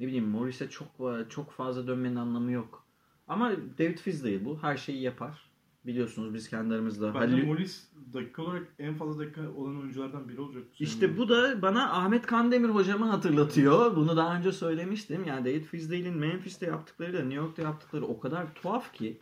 [0.00, 0.88] Ne bileyim Morris'e çok
[1.30, 2.86] çok fazla dönmenin anlamı yok.
[3.28, 4.62] Ama David Fizdale bu.
[4.62, 5.50] Her şeyi yapar.
[5.86, 7.14] Biliyorsunuz biz kendi aramızda.
[7.14, 10.62] Bence Halil- Molis dakika olarak en fazla dakika olan oyunculardan biri olacak.
[10.78, 13.96] İşte bu da bana Ahmet Kandemir hocamı hatırlatıyor.
[13.96, 15.24] Bunu daha önce söylemiştim.
[15.26, 19.20] Yani David Fizdale'in Memphis'te yaptıklarıyla New York'ta yaptıkları o kadar tuhaf ki.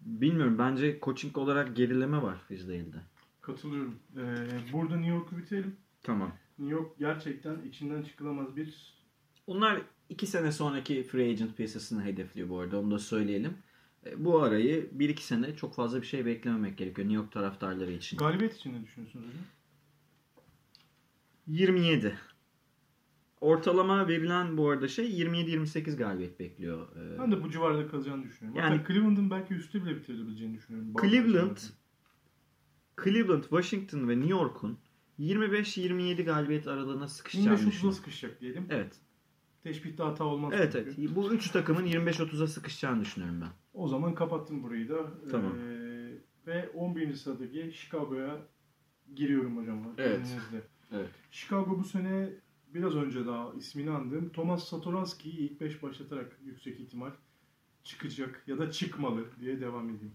[0.00, 2.96] Bilmiyorum bence coaching olarak gerileme var Fizdale'de.
[3.40, 3.94] Katılıyorum.
[4.16, 4.22] Ee,
[4.72, 5.76] burada New York'u bitirelim.
[6.02, 6.32] Tamam.
[6.58, 8.96] New York gerçekten içinden çıkılamaz bir
[9.46, 12.80] Onlar iki sene sonraki free agent piyasasını hedefliyor bu arada.
[12.80, 13.52] Onu da söyleyelim.
[14.06, 17.92] E, Bu arayı bir iki sene çok fazla bir şey beklememek gerekiyor New York taraftarları
[17.92, 18.16] için.
[18.18, 19.42] galibiyet için ne düşünüyorsunuz hocam?
[21.46, 22.18] 27.
[23.40, 26.88] Ortalama verilen bu arada şey 27-28 galibiyet bekliyor.
[26.96, 28.62] Ee, Ben de bu civarda kalacağını düşünüyorum.
[28.62, 30.92] Yani- Hatta Cleveland'ın belki üstü bile bitirebileceğini düşünüyorum.
[31.02, 31.56] Cleveland.
[33.04, 34.78] Cleveland, Washington ve New York'un
[35.18, 37.92] 25-27 galibiyet aralığına sıkışacağını 25-30'a düşünüyorum.
[37.92, 38.66] sıkışacak diyelim.
[38.70, 38.96] Evet.
[39.66, 40.52] Teşbihte hata olmaz.
[40.56, 40.94] Evet çünkü.
[41.00, 41.16] evet.
[41.16, 43.48] Bu üç takımın 25-30'a sıkışacağını düşünüyorum ben.
[43.74, 44.96] O zaman kapattım burayı da.
[45.30, 45.52] Tamam.
[45.58, 46.12] Ee,
[46.46, 47.14] ve 11.
[47.14, 48.38] sıradaki Chicago'ya
[49.14, 49.94] giriyorum hocam.
[49.98, 50.20] Evet.
[50.20, 50.62] izninizle.
[50.92, 51.08] Evet.
[51.30, 52.30] Chicago bu sene
[52.74, 57.10] biraz önce daha ismini andığım Thomas Satoranski'yi ilk 5 başlatarak yüksek ihtimal
[57.84, 60.14] çıkacak ya da çıkmalı diye devam edeyim.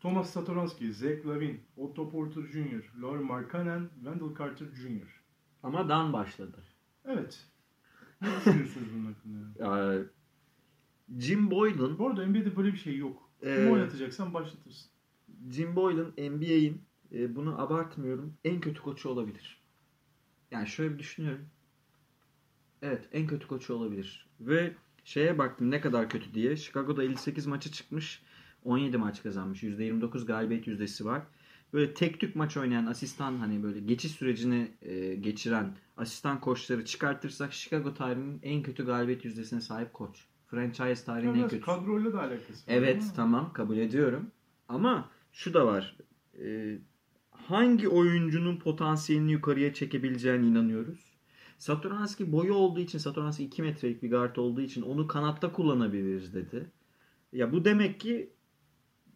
[0.00, 5.22] Thomas Satoranski, Zach Lavin, Otto Porter Jr., Laurie Markkanen, Wendell Carter Jr.
[5.62, 6.58] Ama Dan başladı.
[7.04, 7.46] Evet.
[8.22, 9.98] Ne düşünüyorsunuz bunun hakkında?
[10.00, 10.02] Ee,
[11.18, 13.30] Jim Boylan Bu arada NBA'de böyle bir şey yok.
[13.42, 14.90] Kim Ee, oynatacaksan başlatırsın.
[15.50, 19.62] Jim Boylan NBA'in e, bunu abartmıyorum en kötü koçu olabilir.
[20.50, 21.46] Yani şöyle bir düşünüyorum.
[22.82, 24.28] Evet en kötü koçu olabilir.
[24.40, 26.56] Ve şeye baktım ne kadar kötü diye.
[26.56, 28.22] Chicago'da 58 maça çıkmış.
[28.64, 29.62] 17 maç kazanmış.
[29.62, 31.22] %29 galibiyet yüzdesi var.
[31.72, 37.52] Böyle tek tük maç oynayan asistan hani böyle geçiş sürecini e, geçiren asistan koçları çıkartırsak
[37.52, 40.24] Chicago tarihinin en kötü galibiyet yüzdesine sahip koç.
[40.46, 41.60] Franchise tarihinin en kötüsü.
[41.60, 42.74] kadroyla da alakası var.
[42.74, 44.30] Evet ama tamam kabul ediyorum.
[44.68, 45.96] Ama şu da var.
[46.42, 46.78] Ee,
[47.30, 51.18] hangi oyuncunun potansiyelini yukarıya çekebileceğine inanıyoruz.
[51.58, 56.70] Satoranski boyu olduğu için Satoranski 2 metrelik bir guard olduğu için onu kanatta kullanabiliriz dedi.
[57.32, 58.32] Ya bu demek ki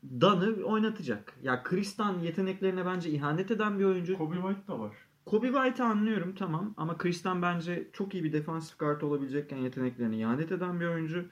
[0.05, 1.35] Dan'ı oynatacak.
[1.43, 4.19] Ya Kristan yeteneklerine bence ihanet eden bir oyuncu.
[4.19, 4.97] Kobe White da var.
[5.27, 10.53] Kobe White'ı anlıyorum tamam ama Kristan bence çok iyi bir defansif guard olabilecekken yeteneklerine ihanet
[10.53, 11.29] eden bir oyuncu.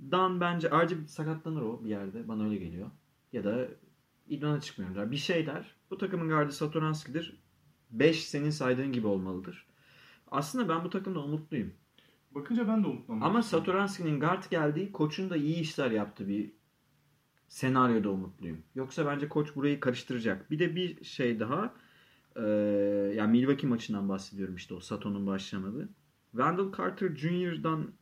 [0.00, 2.90] Dan bence ayrıca sakatlanır o bir yerde bana öyle geliyor.
[3.32, 3.68] Ya da
[4.28, 5.10] idmana çıkmıyorlar.
[5.10, 5.74] Bir şeyler.
[5.90, 7.42] Bu takımın gardı Satoranski'dir.
[7.90, 9.66] 5 senin saydığın gibi olmalıdır.
[10.30, 11.72] Aslında ben bu takımda umutluyum.
[12.30, 13.22] Bakınca ben de umutlandım.
[13.22, 16.52] Ama Satoranski'nin guard geldiği koçun da iyi işler yaptığı bir
[17.48, 18.58] senaryoda umutluyum.
[18.74, 20.50] Yoksa bence koç burayı karıştıracak.
[20.50, 21.74] Bir de bir şey daha.
[22.36, 22.42] Ee,
[23.16, 25.88] yani Milwaukee maçından bahsediyorum işte o Sato'nun başlamadığı.
[26.30, 27.92] Wendell Carter Jr.'dan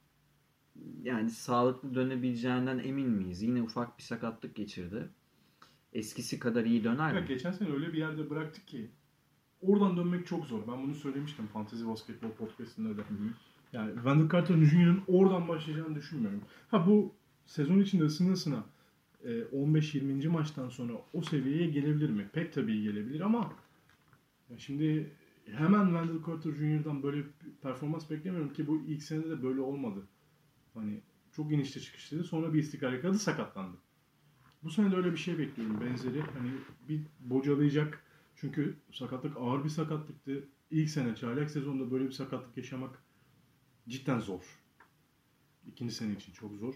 [1.02, 3.42] yani sağlıklı dönebileceğinden emin miyiz?
[3.42, 5.08] Yine ufak bir sakatlık geçirdi.
[5.92, 7.26] Eskisi kadar iyi döner Ya mi?
[7.28, 8.90] geçen sene öyle bir yerde bıraktık ki
[9.62, 10.60] oradan dönmek çok zor.
[10.68, 13.02] Ben bunu söylemiştim Fantasy Basketball Podcast'ında da.
[13.02, 13.28] Hı hı.
[13.72, 16.40] Yani Wendell Carter Jr.'ın oradan başlayacağını düşünmüyorum.
[16.70, 17.14] Ha bu
[17.46, 18.64] sezon içinde ısına ısına
[19.26, 20.28] 15-20.
[20.28, 22.30] maçtan sonra o seviyeye gelebilir mi?
[22.32, 23.52] Pek tabii gelebilir ama
[24.58, 25.12] şimdi
[25.46, 27.22] hemen Wendell Carter Jr.'dan böyle
[27.62, 30.06] performans beklemiyorum ki bu ilk senede de böyle olmadı.
[30.74, 31.00] Hani
[31.32, 32.24] çok inişte çıkıştı.
[32.24, 33.76] Sonra bir istikrar yakaladı sakatlandı.
[34.62, 36.20] Bu sene de öyle bir şey bekliyorum benzeri.
[36.20, 36.50] Hani
[36.88, 38.02] bir bocalayacak.
[38.36, 40.48] Çünkü sakatlık ağır bir sakatlıktı.
[40.70, 43.02] İlk sene çaylak sezonda böyle bir sakatlık yaşamak
[43.88, 44.42] cidden zor.
[45.66, 46.74] İkinci sene için çok zor.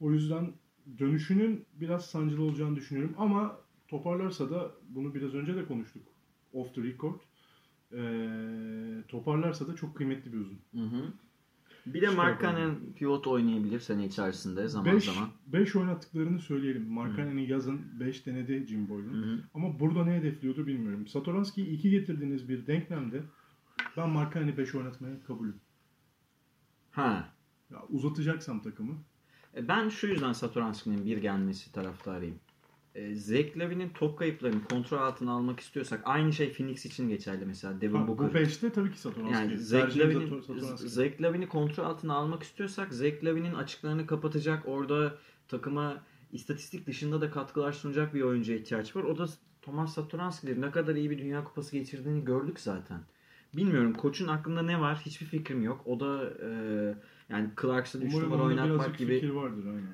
[0.00, 0.52] O yüzden
[0.98, 3.14] dönüşünün biraz sancılı olacağını düşünüyorum.
[3.18, 6.02] Ama toparlarsa da bunu biraz önce de konuştuk.
[6.52, 7.20] Off the record.
[7.92, 10.58] Ee, toparlarsa da çok kıymetli bir uzun.
[10.74, 11.12] Hı hı.
[11.86, 12.16] Bir de Chicago.
[12.16, 15.28] Markkanen pivot oynayabilir sene içerisinde zaman 5 zaman.
[15.46, 16.88] 5 oynattıklarını söyleyelim.
[16.88, 19.40] Markkanen'i yazın 5 denedi Jim Boylan.
[19.54, 21.06] Ama burada ne hedefliyordu bilmiyorum.
[21.06, 23.22] Satoranski'yi 2 getirdiğiniz bir denklemde
[23.96, 25.56] ben Markkanen'i 5 oynatmaya kabulüm.
[26.90, 27.28] Ha.
[27.70, 29.13] Ya uzatacaksam takımı E,
[29.62, 32.36] Ben şu yüzden Satoranski'nin bir gelmesi taraftarıyım.
[32.94, 37.80] E, Zach Lavin'in top kayıplarını kontrol altına almak istiyorsak aynı şey Phoenix için geçerli mesela.
[37.80, 38.34] Devin Ha, Booker.
[38.34, 39.34] bu 5'te tabii ki Satoranski.
[39.34, 39.58] Yani
[40.74, 45.14] Zach Lavin'i kontrol altına almak istiyorsak Zach Lavin'in açıklarını kapatacak orada
[45.48, 49.02] takıma istatistik dışında da katkılar sunacak bir oyuncuya ihtiyaç var.
[49.02, 49.26] O da
[49.62, 50.60] Thomas Satoranski'dir.
[50.60, 53.00] Ne kadar iyi bir Dünya Kupası geçirdiğini gördük zaten.
[53.56, 55.82] Bilmiyorum koçun aklında ne var hiçbir fikrim yok.
[55.86, 56.50] O da e,
[57.28, 59.32] yani Clarkson 3 Umarım numara oynatmak gibi.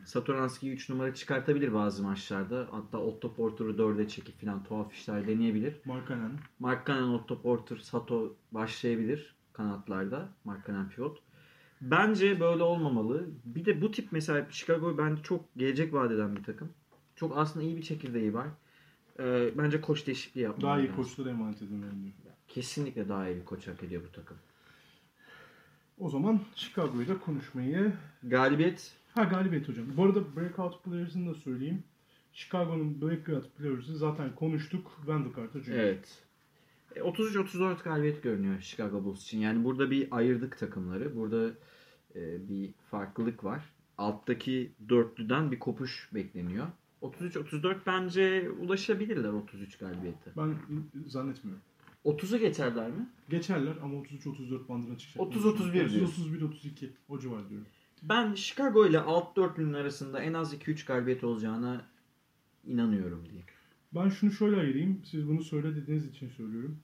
[0.04, 2.68] Satoranski'yi 3 numara çıkartabilir bazı maçlarda.
[2.70, 5.80] Hatta Otto Porter'ı 4'e çekip falan tuhaf işler deneyebilir.
[5.84, 6.30] Markkanen.
[6.58, 10.28] Markkanen, Otto Porter, Sato başlayabilir kanatlarda.
[10.44, 11.18] Markkanen pivot.
[11.80, 13.28] Bence böyle olmamalı.
[13.44, 16.72] Bir de bu tip mesela Chicago bence çok gelecek vaat eden bir takım.
[17.16, 18.46] Çok aslında iyi bir çekirdeği var.
[19.18, 20.62] e, bence koç değişikliği yapmalı.
[20.62, 20.96] Daha iyi lazım.
[20.96, 22.12] koçlara emanet edilmeli.
[22.48, 24.36] Kesinlikle daha iyi bir koç hak ediyor bu takım.
[26.00, 27.92] O zaman Chicago'yu da konuşmayı...
[28.22, 29.86] Galibiyet Ha galibiyet hocam.
[29.96, 31.82] Bu arada Breakout Players'ını da söyleyeyim.
[32.32, 35.00] Chicago'nun Breakout Players'ı zaten konuştuk.
[35.06, 35.72] Carter Jr.
[35.72, 36.22] Evet.
[36.96, 39.38] E, 33-34 galibiyet görünüyor Chicago Bulls için.
[39.38, 41.16] Yani burada bir ayırdık takımları.
[41.16, 41.50] Burada
[42.14, 43.64] e, bir farklılık var.
[43.98, 46.66] Alttaki dörtlüden bir kopuş bekleniyor.
[47.02, 50.30] 33-34 bence ulaşabilirler 33 galibiyete.
[50.36, 50.54] Ben
[51.06, 51.62] zannetmiyorum.
[52.04, 53.08] 30'u geçerler mi?
[53.28, 55.32] Geçerler ama 33-34 bandına çıkacak.
[55.34, 56.34] 30-31 diyorsun.
[56.34, 57.66] 31-32 o civar diyorum.
[58.02, 61.86] Ben Chicago ile alt dörtlünün arasında en az 2-3 galibiyet olacağına
[62.66, 63.42] inanıyorum diye.
[63.94, 65.02] Ben şunu şöyle ayırayım.
[65.04, 66.78] Siz bunu söyle dediğiniz için söylüyorum.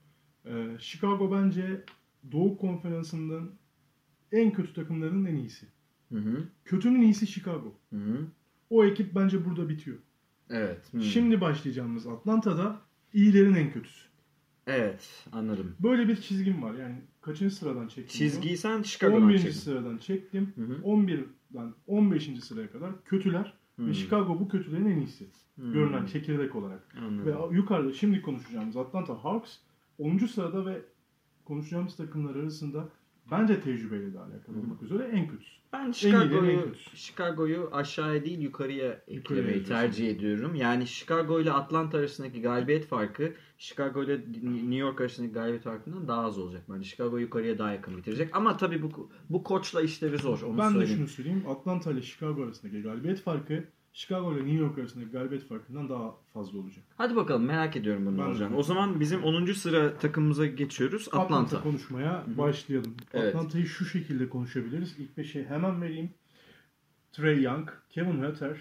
[0.45, 1.83] Ee, Chicago bence
[2.31, 3.49] Doğu Konferansı'ndan
[4.31, 5.65] en kötü takımların en iyisi.
[6.11, 6.47] Hı hı.
[6.65, 7.73] Kötünün iyisi Chicago.
[7.89, 8.27] Hı hı.
[8.69, 9.97] O ekip bence burada bitiyor.
[10.49, 10.93] Evet.
[10.93, 11.01] hı.
[11.01, 12.81] Şimdi başlayacağımız Atlanta'da
[13.13, 14.07] iyilerin en kötüsü.
[14.67, 15.75] Evet anladım.
[15.79, 16.73] Böyle bir çizgim var.
[16.73, 18.19] Yani kaçıncı sıradan çektim?
[18.19, 19.37] Çizgiyi sen Chicago'dan 11.
[19.37, 19.59] çektin.
[19.59, 20.53] sıradan çektim.
[20.55, 20.73] Hı hı.
[20.73, 22.43] 11'den 15.
[22.43, 23.53] sıraya kadar kötüler.
[23.75, 23.87] Hı.
[23.87, 25.25] Ve Chicago bu kötülerin en iyisi.
[25.59, 25.71] Hı.
[25.73, 26.95] Görünen çekirdek olarak.
[26.97, 27.25] Anladım.
[27.51, 29.57] Ve yukarıda şimdi konuşacağımız Atlanta Hawks
[29.97, 30.17] 10.
[30.17, 30.81] sırada ve
[31.45, 32.89] konuşacağımız takımlar arasında
[33.31, 35.57] bence tecrübeyle de alakalı olmak üzere en kötüsü.
[35.73, 36.73] Ben Chicago'yu.
[36.93, 40.55] Chicago'yu aşağıya değil yukarıya eklemeyi tercih ediyorum.
[40.55, 46.21] Yani Chicago ile Atlanta arasındaki galibiyet farkı Chicago ile New York arasındaki galibiyet farkından daha
[46.25, 46.63] az olacak.
[46.69, 48.35] Bence Chicago yukarıya daha yakın bitirecek.
[48.35, 50.41] Ama tabii bu bu koçla işleri zor.
[50.41, 50.97] Onu ben de söyleyeyim.
[50.97, 51.43] şunu söyleyeyim.
[51.47, 53.63] Atlanta ile Chicago arasındaki galibiyet farkı
[53.97, 56.85] Chicago ile New York arasındaki galibiyet farkından daha fazla olacak.
[56.97, 58.57] Hadi bakalım merak ediyorum bunu Ben olacağını.
[58.57, 59.53] O zaman bizim 10.
[59.53, 61.07] sıra takımımıza geçiyoruz.
[61.07, 61.61] Atlanta, Atlanta.
[61.63, 62.37] konuşmaya hı.
[62.37, 62.95] başlayalım.
[63.13, 63.35] Evet.
[63.35, 64.95] Atlanta'yı şu şekilde konuşabiliriz.
[64.99, 66.09] İlk beşe hemen vereyim.
[67.11, 68.57] Trey Young, Kevin Huerter,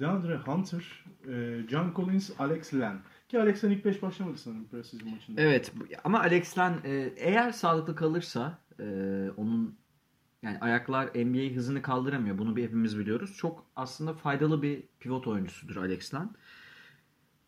[0.00, 3.00] DeAndre Hunter, e, John Collins, Alex Len.
[3.28, 5.40] Ki Alex Len ilk beş başlamadı sanırım Precision maçında.
[5.40, 5.72] Evet
[6.04, 8.84] ama Alex Len e, eğer sağlıklı kalırsa e,
[9.36, 9.78] onun
[10.44, 12.38] yani ayaklar NBA hızını kaldıramıyor.
[12.38, 13.36] Bunu bir hepimiz biliyoruz.
[13.36, 16.30] Çok aslında faydalı bir pivot oyuncusudur Alex Len.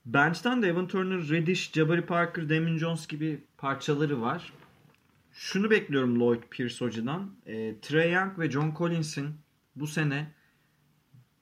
[0.07, 4.53] Bench'ten de Evan Turner, Reddish, Jabari Parker, Damon Jones gibi parçaları var.
[5.33, 7.31] Şunu bekliyorum Lloyd Pierce hocadan.
[7.47, 9.35] E, Trey Young ve John Collins'in
[9.77, 10.33] bu sene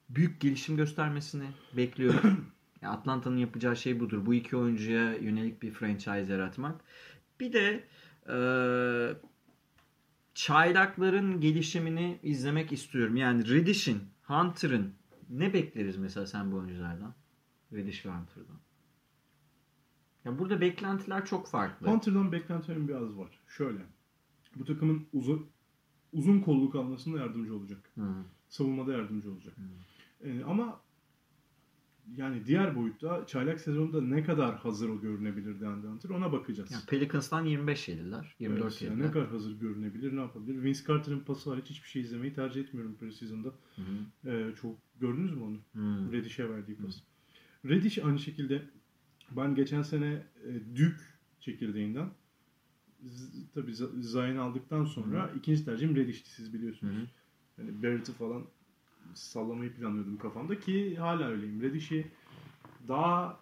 [0.09, 1.45] büyük gelişim göstermesini
[1.77, 2.45] bekliyorum.
[2.85, 4.25] Atlanta'nın yapacağı şey budur.
[4.25, 6.81] Bu iki oyuncuya yönelik bir franchise yaratmak.
[7.39, 7.83] Bir de
[8.29, 8.37] e,
[10.35, 13.15] çaylakların gelişimini izlemek istiyorum.
[13.15, 14.93] Yani Reddish'in, Hunter'ın
[15.29, 17.13] ne bekleriz mesela sen bu oyunculardan?
[17.73, 18.59] Reddish ve Hunter'dan.
[20.25, 21.87] Ya burada beklentiler çok farklı.
[21.87, 23.39] Hunter'dan beklentilerim biraz var.
[23.47, 23.79] Şöyle.
[24.55, 25.47] Bu takımın uzun
[26.13, 27.91] uzun kolluk almasında yardımcı olacak.
[27.95, 28.03] Hı.
[28.49, 29.55] Savunmada yardımcı olacak.
[30.23, 30.81] E, ama
[32.17, 36.71] yani diğer boyutta çaylak sezonunda ne kadar hazır görünebilir DeAndre Hunter ona bakacağız.
[36.71, 38.35] Yani Pelicans'tan 25 yediler.
[38.39, 39.07] 24 Evet, yani yediler.
[39.07, 40.63] ne kadar hazır görünebilir, ne yapabilir?
[40.63, 43.53] Vince Carter'ın pası hariç hiçbir şey izlemeyi tercih etmiyorum preseason'da.
[44.25, 45.57] Ee, çok gördünüz mü onu?
[45.73, 46.11] Hı.
[46.11, 46.95] Reddish'e verdiği pas.
[47.65, 48.61] Reddish aynı şekilde
[49.31, 51.01] ben geçen sene e, Duke
[51.39, 52.09] çekirdeğinden
[53.05, 56.93] z- tabii Z- Zayn'i aldıktan sonra ikinci tercihim Reddish'ti siz biliyorsunuz.
[56.95, 57.07] hı.
[57.57, 58.43] Yani Barrett'ı falan
[59.13, 61.61] sallamayı planlıyordum kafamda ki hala öyleyim.
[61.61, 62.07] Reddish'i
[62.87, 63.39] daha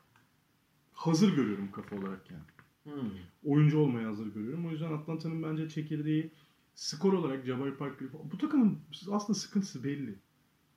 [0.94, 2.44] hazır görüyorum kafa olarak yani
[2.84, 3.02] Hı.
[3.46, 4.66] oyuncu olmaya hazır görüyorum.
[4.66, 6.32] O yüzden Atlanta'nın bence çekirdeği
[6.76, 8.80] skor olarak Jabari Parker bu takımın
[9.12, 10.16] aslında sıkıntısı belli.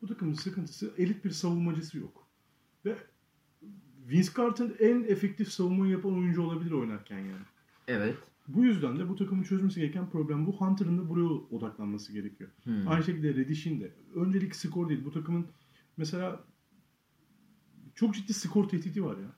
[0.03, 2.27] Bu takımın sıkıntısı elit bir savunmacısı yok.
[2.85, 2.97] Ve
[4.09, 7.45] Vince Carter en efektif savunma yapan oyuncu olabilir oynarken yani.
[7.89, 8.19] Evet.
[8.49, 10.53] Bu yüzden de bu takımın çözmesi gereken problem bu.
[10.53, 12.51] Hunter'ın da buraya odaklanması gerekiyor.
[12.65, 12.85] Hı.
[12.89, 13.95] Aynı şekilde Reddish'in de.
[14.15, 15.05] Öncelik skor değil.
[15.05, 15.47] Bu takımın
[15.97, 16.45] mesela
[17.95, 19.37] çok ciddi skor tehdidi var ya.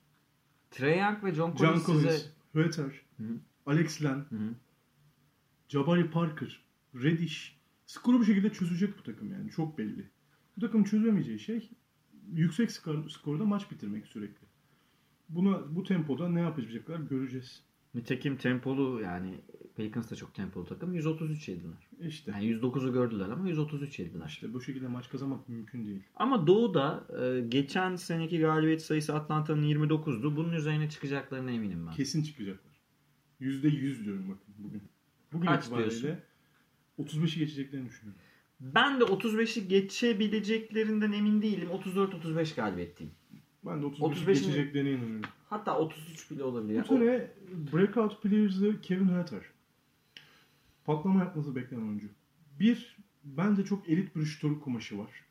[0.71, 2.29] Trey Young ve John John Collins Collins, size...
[3.17, 3.23] Hı.
[3.65, 4.25] Alex Len.
[5.67, 6.63] Jabari Parker,
[6.95, 10.09] Reddish skoru bu şekilde çözecek bu takım yani çok belli.
[10.57, 11.69] Bu takım çözemeyeceği şey
[12.33, 14.47] yüksek skor, skorda maç bitirmek sürekli.
[15.29, 17.63] Buna bu tempoda ne yapacaklar göreceğiz.
[17.95, 19.41] Nitekim tempolu yani
[19.75, 20.93] Pelicans da çok tempolu takım.
[20.93, 21.87] 133 yediler.
[21.99, 24.25] İşte Yani 109'u gördüler ama 133 yediler.
[24.27, 26.03] işte bu şekilde maç kazanmak mümkün değil.
[26.15, 30.35] Ama Doğu'da e, geçen seneki galibiyet sayısı Atlanta'nın 29'du.
[30.35, 31.93] Bunun üzerine çıkacaklarına eminim ben.
[31.93, 32.73] Kesin çıkacaklar.
[33.39, 34.81] Yüzde yüz diyorum bakın bugün.
[35.33, 36.23] Bugün Kaç itibariyle
[36.99, 38.21] 35'i geçeceklerini düşünüyorum.
[38.59, 41.69] Ben de 35'i geçebileceklerinden emin değilim.
[41.69, 43.13] 34-35 galibiyetteyim.
[43.65, 45.29] Ben de 35'i 35'in geçeceklerine inanıyorum.
[45.49, 46.81] Hatta 33 bile olabilir.
[46.81, 47.31] Bu sene
[47.73, 49.43] breakout players'ı Kevin Huerter.
[50.85, 52.07] Patlama yapması beklenen oyuncu.
[52.59, 55.29] Bir, bence çok elit bir şutör kumaşı var.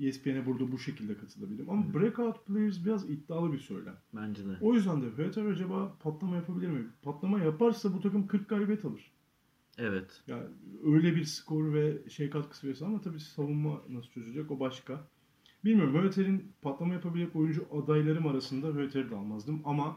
[0.00, 1.70] ESPN'e burada bu şekilde katılabilirim.
[1.70, 3.96] Ama breakout players biraz iddialı bir söylem.
[4.12, 4.56] Bence de.
[4.60, 6.86] O yüzden de Hüeter acaba patlama yapabilir mi?
[7.02, 9.12] Patlama yaparsa bu takım 40 galibiyet alır.
[9.78, 10.22] Evet.
[10.26, 10.44] Yani
[10.84, 15.08] öyle bir skor ve şey katkısı verirse ama tabii savunma nasıl çözecek o başka.
[15.64, 19.96] Bilmiyorum Hüeter'in patlama yapabilecek oyuncu adaylarım arasında Hüeter'i de almazdım ama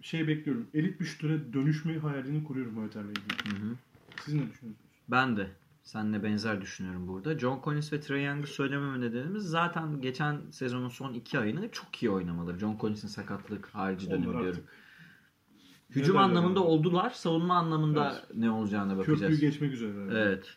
[0.00, 0.66] şey bekliyorum.
[0.74, 3.56] Elit bir şutöre dönüşme hayalini kuruyorum Hüeter'le ilgili.
[3.56, 3.76] Hı hı.
[4.24, 4.76] Siz ne düşünüyorsunuz?
[5.08, 5.46] Ben de
[5.82, 7.38] seninle benzer düşünüyorum burada.
[7.38, 12.10] John Collins ve Trae Young'ı söylememe nedenimiz zaten geçen sezonun son iki ayını çok iyi
[12.10, 12.58] oynamaları.
[12.58, 14.60] John Collins'in sakatlık harici dönemi Onlar diyorum.
[14.60, 14.82] artık
[15.90, 16.68] Hücum ne derler anlamında ona?
[16.68, 17.10] oldular.
[17.10, 18.36] Savunma anlamında Evet.
[18.36, 19.20] ne olacağına bakacağız.
[19.20, 19.92] köprüyü geçmek üzere.
[20.10, 20.56] Evet.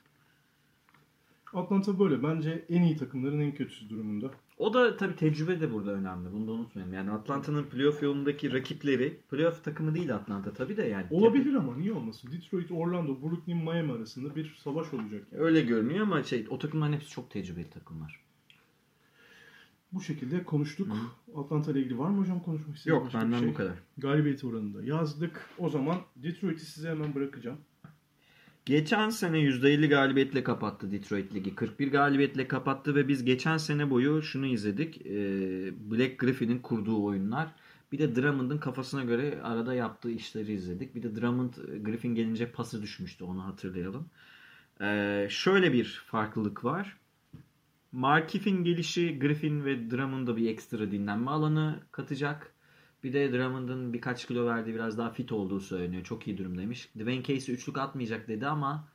[1.56, 2.24] Atlanta böyle.
[2.24, 4.32] Bence en iyi takımların en kötüsü durumunda.
[4.58, 6.32] O da tabii tecrübe de burada önemli.
[6.34, 6.94] Bunu da unutmayalım.
[6.94, 11.06] Yani Atlanta'nın playoff yolundaki rakipleri, playoff takımı değil Atlanta tabii de yani.
[11.12, 12.32] Olabilir ama niye olmasın?
[12.32, 15.44] Detroit, Orlando, Brooklyn, Miami arasında bir savaş olacak yani.
[15.44, 18.26] Öyle görünüyor ama şey o takımların hepsi çok tecrübeli takımlar.
[19.92, 20.88] Bu şekilde konuştuk.
[21.36, 23.50] Atlanta ile ilgili var mı hocam konuşmak istediğiniz Yok benden şey?
[23.50, 23.74] bu kadar.
[23.98, 25.50] Galibiyet oranında yazdık.
[25.58, 27.58] O zaman Detroit'i size hemen bırakacağım.
[28.66, 31.56] Geçen sene %50 galibiyetle kapattı Detroit Ligi.
[31.56, 35.06] 41 galibiyetle kapattı ve biz geçen sene boyu şunu izledik.
[35.06, 35.12] Ee,
[35.92, 37.48] Black Griffin'in kurduğu oyunlar.
[37.92, 40.96] Bir de Drummond'ın kafasına göre arada yaptığı işleri izledik.
[40.96, 44.10] Bir de Drummond e, Griffin gelince pası düşmüştü onu hatırlayalım.
[44.82, 46.98] Ee, şöyle bir farklılık var.
[47.92, 52.55] Markif'in gelişi Griffin ve Drummond'a bir ekstra dinlenme alanı katacak.
[53.06, 56.04] Bir de Drummond'ın birkaç kilo verdiği biraz daha fit olduğu söyleniyor.
[56.04, 56.90] Çok iyi durumdaymış.
[56.96, 58.88] Dwayne Casey üçlük atmayacak dedi ama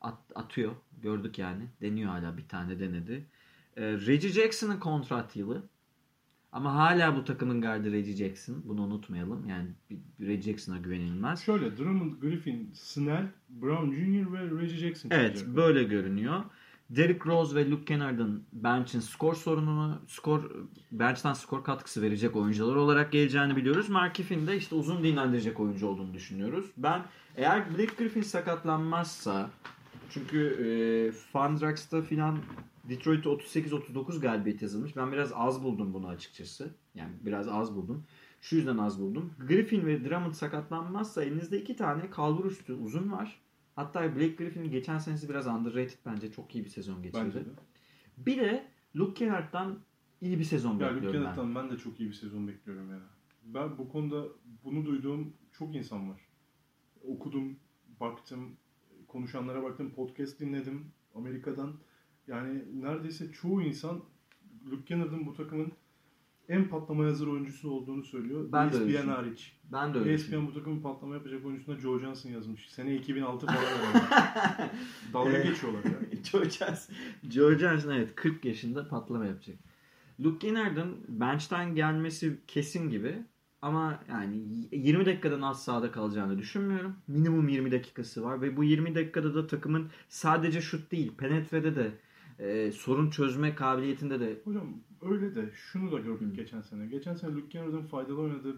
[0.00, 0.72] at- atıyor.
[1.02, 1.64] Gördük yani.
[1.80, 3.26] Deniyor hala bir tane denedi.
[3.76, 5.62] Ee, Reggie Jackson'ın kontrat yılı.
[6.52, 8.62] Ama hala bu takımın gardı Reggie Jackson.
[8.64, 9.48] Bunu unutmayalım.
[9.48, 9.68] Yani
[10.20, 11.40] Reggie Jackson'a güvenilmez.
[11.42, 14.32] Şöyle Drummond, Griffin, Snell, Brown Jr.
[14.32, 16.42] ve Reggie Jackson Evet böyle görünüyor.
[16.90, 20.50] Derrick Rose ve Luke Kennard'ın bench'in skor sorununu, skor
[20.92, 23.88] bench'ten skor katkısı verecek oyuncular olarak geleceğini biliyoruz.
[23.88, 26.66] Markif'in de işte uzun dinlendirecek oyuncu olduğunu düşünüyoruz.
[26.76, 27.02] Ben
[27.36, 29.50] eğer Blake Griffin sakatlanmazsa
[30.10, 32.38] çünkü e, Fandrax'ta filan
[32.88, 34.96] Detroit'e 38-39 galibiyet yazılmış.
[34.96, 36.70] Ben biraz az buldum bunu açıkçası.
[36.94, 38.04] Yani biraz az buldum.
[38.40, 39.34] Şu yüzden az buldum.
[39.48, 43.40] Griffin ve Drummond sakatlanmazsa elinizde iki tane kalbur üstü uzun var.
[43.76, 46.32] Hatta Blake Griffin'in geçen senesi biraz underrated bence.
[46.32, 47.34] Çok iyi bir sezon geçirdi.
[47.34, 47.44] De.
[48.16, 49.78] Bir de Luke Kennard'dan
[50.20, 51.34] iyi bir sezon Ya Luke bekliyorum ben.
[51.34, 53.00] Kennard'dan ben de çok iyi bir sezon bekliyorum ya.
[53.44, 54.24] Ben bu konuda
[54.64, 56.20] bunu duyduğum çok insan var.
[57.02, 57.56] Okudum,
[58.00, 58.56] baktım,
[59.08, 61.74] konuşanlara baktım, podcast dinledim Amerika'dan.
[62.26, 64.04] Yani neredeyse çoğu insan
[64.70, 65.72] Luke Kennard'ın bu takımın
[66.48, 68.48] en patlamaya hazır oyuncusu olduğunu söylüyor.
[68.52, 69.24] Ben de öyle ESPN düşünüyorum.
[69.24, 69.56] hariç.
[69.72, 72.70] Ben de öyle ESPN bu takımın patlama yapacak oyuncusuna Joe Johnson yazmış.
[72.70, 73.58] Sene 2006 falan.
[75.12, 76.22] Dalga geçiyorlar ya.
[76.24, 76.94] Joe Johnson.
[77.30, 79.56] Joe Johnson evet 40 yaşında patlama yapacak.
[80.20, 83.24] Luke Kennard'ın bench'ten gelmesi kesin gibi.
[83.62, 86.96] Ama yani 20 dakikadan az sahada kalacağını düşünmüyorum.
[87.08, 91.92] Minimum 20 dakikası var ve bu 20 dakikada da takımın sadece şut değil, penetrede de
[92.38, 94.66] e, sorun çözme kabiliyetinde de Hocam
[95.04, 96.34] öyle de şunu da gördük Hı.
[96.34, 96.86] geçen sene.
[96.86, 98.56] Geçen sene Luke Kennard'ın faydalı oynadığı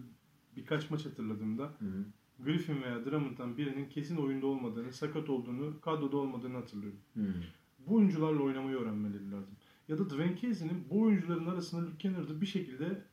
[0.56, 2.04] birkaç maç hatırladığımda Hı.
[2.44, 6.98] Griffin veya Drummond'dan birinin kesin oyunda olmadığını, sakat olduğunu, kadroda olmadığını hatırlıyorum.
[7.14, 7.34] Hı.
[7.78, 9.54] Bu oyuncularla oynamayı öğrenmeleri lazım.
[9.88, 13.04] Ya da Dwayne Casey'nin bu oyuncuların arasında Luke Kennard'ı bir şekilde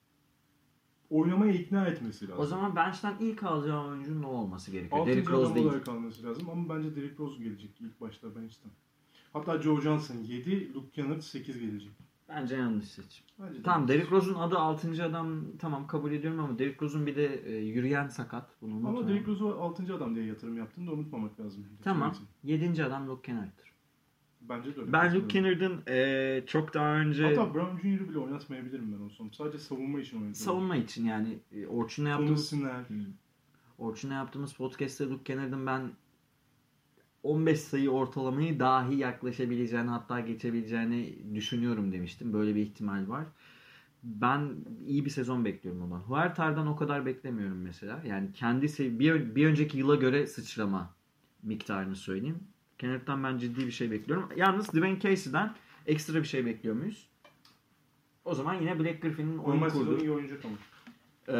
[1.09, 2.43] oynamaya ikna etmesi lazım.
[2.43, 5.07] O zaman bench'ten ilk alacağı oyuncunun ne olması gerekiyor?
[5.07, 5.65] Derrick Rose değil.
[5.65, 8.71] olarak alması lazım ama bence Derrick Rose gelecek ilk başta bench'ten.
[9.33, 11.91] Hatta Joe Johnson 7, Luke Kennard 8 gelecek.
[12.35, 13.25] Bence yanlış seçim.
[13.39, 13.63] Bence.
[13.63, 15.03] Tamam Derrick Rose'un adı 6.
[15.03, 18.61] adam tamam kabul ediyorum ama Derrick Rose'un bir de e, yürüyen sakat.
[18.61, 18.99] Bunu unutmayalım.
[18.99, 19.95] Ama Derrick Rose'u 6.
[19.95, 21.65] adam diye yatırım yaptığını da unutmamak lazım.
[21.83, 22.09] Tamam.
[22.43, 22.71] Detroit'in.
[22.71, 22.83] 7.
[22.83, 23.73] adam Luke Kennard'dır.
[24.41, 24.93] Bence de öyle.
[24.93, 29.33] Ben Luke Kennard'ın e, çok daha önce Hatta Brown Jr.'ı bile oynatmayabilirim ben olsam.
[29.33, 30.45] Sadece savunma için oynatırım.
[30.45, 32.53] savunma için yani e, Orçun'la yaptığımız.
[33.77, 35.91] Orçun'la yaptığımız podcast'te Luke Kennard'ın ben
[37.23, 42.33] 15 sayı ortalamayı dahi yaklaşabileceğini hatta geçebileceğini düşünüyorum demiştim.
[42.33, 43.25] Böyle bir ihtimal var.
[44.03, 44.55] Ben
[44.87, 45.99] iyi bir sezon bekliyorum ondan.
[45.99, 48.01] Huertar'dan o kadar beklemiyorum mesela.
[48.07, 50.93] Yani kendisi bir, bir önceki yıla göre sıçrama
[51.43, 52.39] miktarını söyleyeyim.
[52.77, 54.29] Kennard'dan ben ciddi bir şey bekliyorum.
[54.35, 55.55] Yalnız Dwayne Casey'den
[55.85, 57.09] ekstra bir şey bekliyor muyuz?
[58.25, 60.57] O zaman yine Black Griffin'in oyun kurduğu iyi oyuncu tamam.
[61.27, 61.33] ee,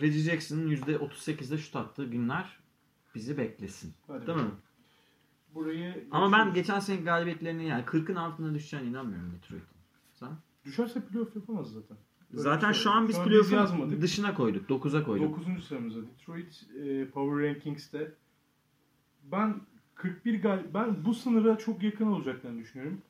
[0.00, 2.58] Reggie Jackson'ın %38'de şut attığı günler
[3.14, 3.92] bizi beklesin.
[4.06, 4.50] Hadi Değil mi?
[5.54, 9.78] Burayı Ama ben geçen seneki galibiyetlerini yani 40'ın altına düşeceğine inanmıyorum Detroit'in.
[10.12, 10.28] Sen?
[10.64, 11.96] Düşerse playoff yapamaz zaten.
[12.32, 14.70] Böyle Zaten şey şu an biz playoff'un dışına koyduk.
[14.70, 15.46] 9'a koyduk.
[15.46, 15.64] 9.
[15.64, 18.14] sıramızda Detroit e, Power Rankings'te
[19.32, 19.60] ben
[19.94, 23.02] 41 gal ben bu sınıra çok yakın olacaklarını düşünüyorum.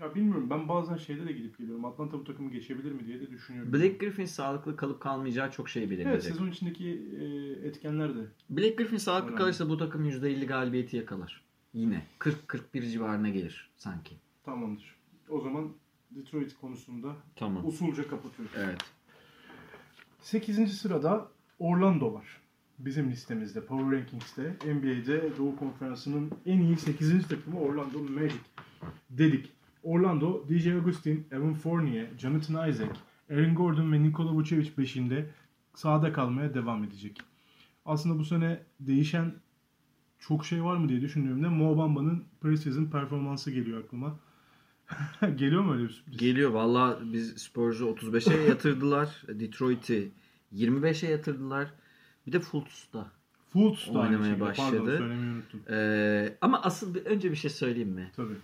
[0.00, 1.84] Ya bilmiyorum ben bazen şeyde de gidip geliyorum.
[1.84, 3.72] Atlanta bu takımı geçebilir mi diye de düşünüyorum.
[3.72, 6.32] Blake Griffin sağlıklı kalıp kalmayacağı çok şey Evet bilemeyecek.
[6.32, 6.88] sezon içindeki
[7.20, 7.24] e,
[7.68, 8.20] etkenler de.
[8.50, 9.38] Blake Griffin sağlıklı Önemli.
[9.38, 11.42] kalırsa bu takım %50 galibiyeti yakalar.
[11.74, 14.16] Yine 40-41 civarına gelir sanki.
[14.44, 14.96] Tamamdır.
[15.28, 15.72] O zaman
[16.10, 17.66] Detroit konusunda Tamam.
[17.66, 18.54] usulca kapatıyoruz.
[18.58, 18.80] Evet.
[20.20, 20.72] 8.
[20.78, 21.28] sırada
[21.58, 22.40] Orlando var.
[22.78, 27.28] Bizim listemizde, Power Rankings'te NBA'de Doğu Konferansı'nın en iyi 8.
[27.28, 28.36] takımı Orlando Magic
[29.10, 29.52] dedik.
[29.86, 32.96] Orlando, DJ Augustin, Evan Fournier, Jonathan Isaac,
[33.30, 35.30] Aaron Gordon ve Nikola Vucevic beşinde
[35.74, 37.18] sahada kalmaya devam edecek.
[37.84, 39.34] Aslında bu sene değişen
[40.18, 44.18] çok şey var mı diye düşündüğümde Mo Bamba'nın preseason performansı geliyor aklıma.
[45.36, 46.18] Geliyor mu öyle bir sürpriz?
[46.18, 46.50] Geliyor.
[46.50, 49.22] Valla biz Spurs'u 35'e yatırdılar.
[49.28, 50.10] Detroit'i
[50.54, 51.72] 25'e yatırdılar.
[52.26, 53.12] Bir de Fultz'da.
[53.52, 54.38] Fultz da Oynamaya.
[54.38, 55.02] Pardon başladı.
[55.04, 55.60] unuttum.
[55.70, 58.10] Ee, ama asıl bir, önce bir şey söyleyeyim mi?
[58.16, 58.34] Tabii.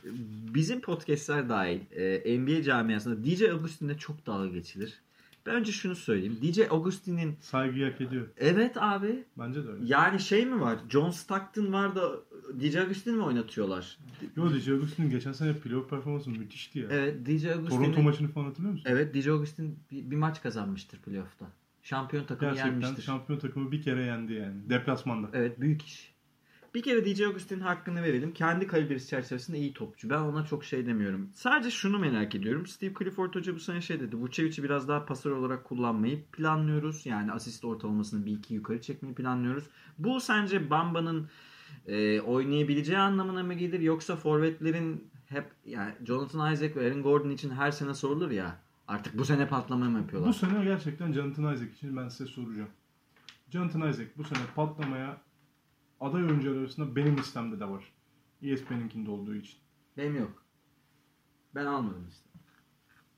[0.55, 5.00] Bizim podcastler dahil e, NBA camiasında DJ Augustin'le çok dalga geçilir.
[5.46, 6.38] Ben önce şunu söyleyeyim.
[6.42, 8.26] DJ Augustin'in Saygıyı hak ediyor.
[8.36, 9.82] evet abi Bence de öyle.
[9.86, 10.78] yani şey mi var?
[10.88, 12.12] John Stockton var da
[12.61, 13.98] DJ Augustin mi oynatıyorlar?
[14.36, 16.86] Yo DJ Augustin'in geçen sene playoff performansı müthişti ya.
[16.90, 18.05] Evet DJ Toronto Augustin.
[18.05, 18.86] maçını falan hatırlıyor musun?
[18.88, 21.46] Evet DJ Augustin bir, bir maç kazanmıştır playoff'ta.
[21.83, 23.03] Şampiyon takımı Gerçekten yenmiştir.
[23.03, 24.70] şampiyon takımı bir kere yendi yani.
[24.70, 25.28] Deplasmanda.
[25.33, 26.12] Evet büyük iş.
[26.74, 28.33] Bir kere DJ Augustin'in hakkını verelim.
[28.33, 30.11] Kendi kalibresi çerçevesinde iyi topçu.
[30.11, 31.30] Ben ona çok şey demiyorum.
[31.35, 32.66] Sadece şunu merak ediyorum.
[32.66, 34.16] Steve Clifford Hoca bu sene şey dedi.
[34.16, 37.07] Vucevic'i biraz daha pasör olarak kullanmayı planlıyoruz.
[37.07, 39.64] Yani asist ortalamasını bir iki yukarı çekmeyi planlıyoruz.
[39.99, 41.28] Bu sence Bamba'nın
[41.87, 43.80] e, oynayabileceği anlamına mı gelir?
[43.80, 48.62] Yoksa forvetlerin hep yani Jonathan Isaac ve Aaron Gordon için her sene sorulur ya.
[48.89, 50.28] Artık bu sene patlama mı yapıyorlar?
[50.30, 52.68] Bu sene gerçekten Jonathan Isaac için ben size soracağım.
[53.51, 55.20] Jonathan Isaac bu sene patlamaya
[56.01, 57.85] aday oyuncular arasında benim listemde de var.
[58.43, 59.57] ESPN'inkinde olduğu için.
[59.97, 60.45] Benim yok.
[61.55, 62.28] Ben almadım işte.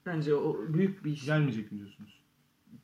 [0.06, 1.24] Bence o büyük bir iş.
[1.24, 2.24] Gelmeyecek mi diyorsunuz?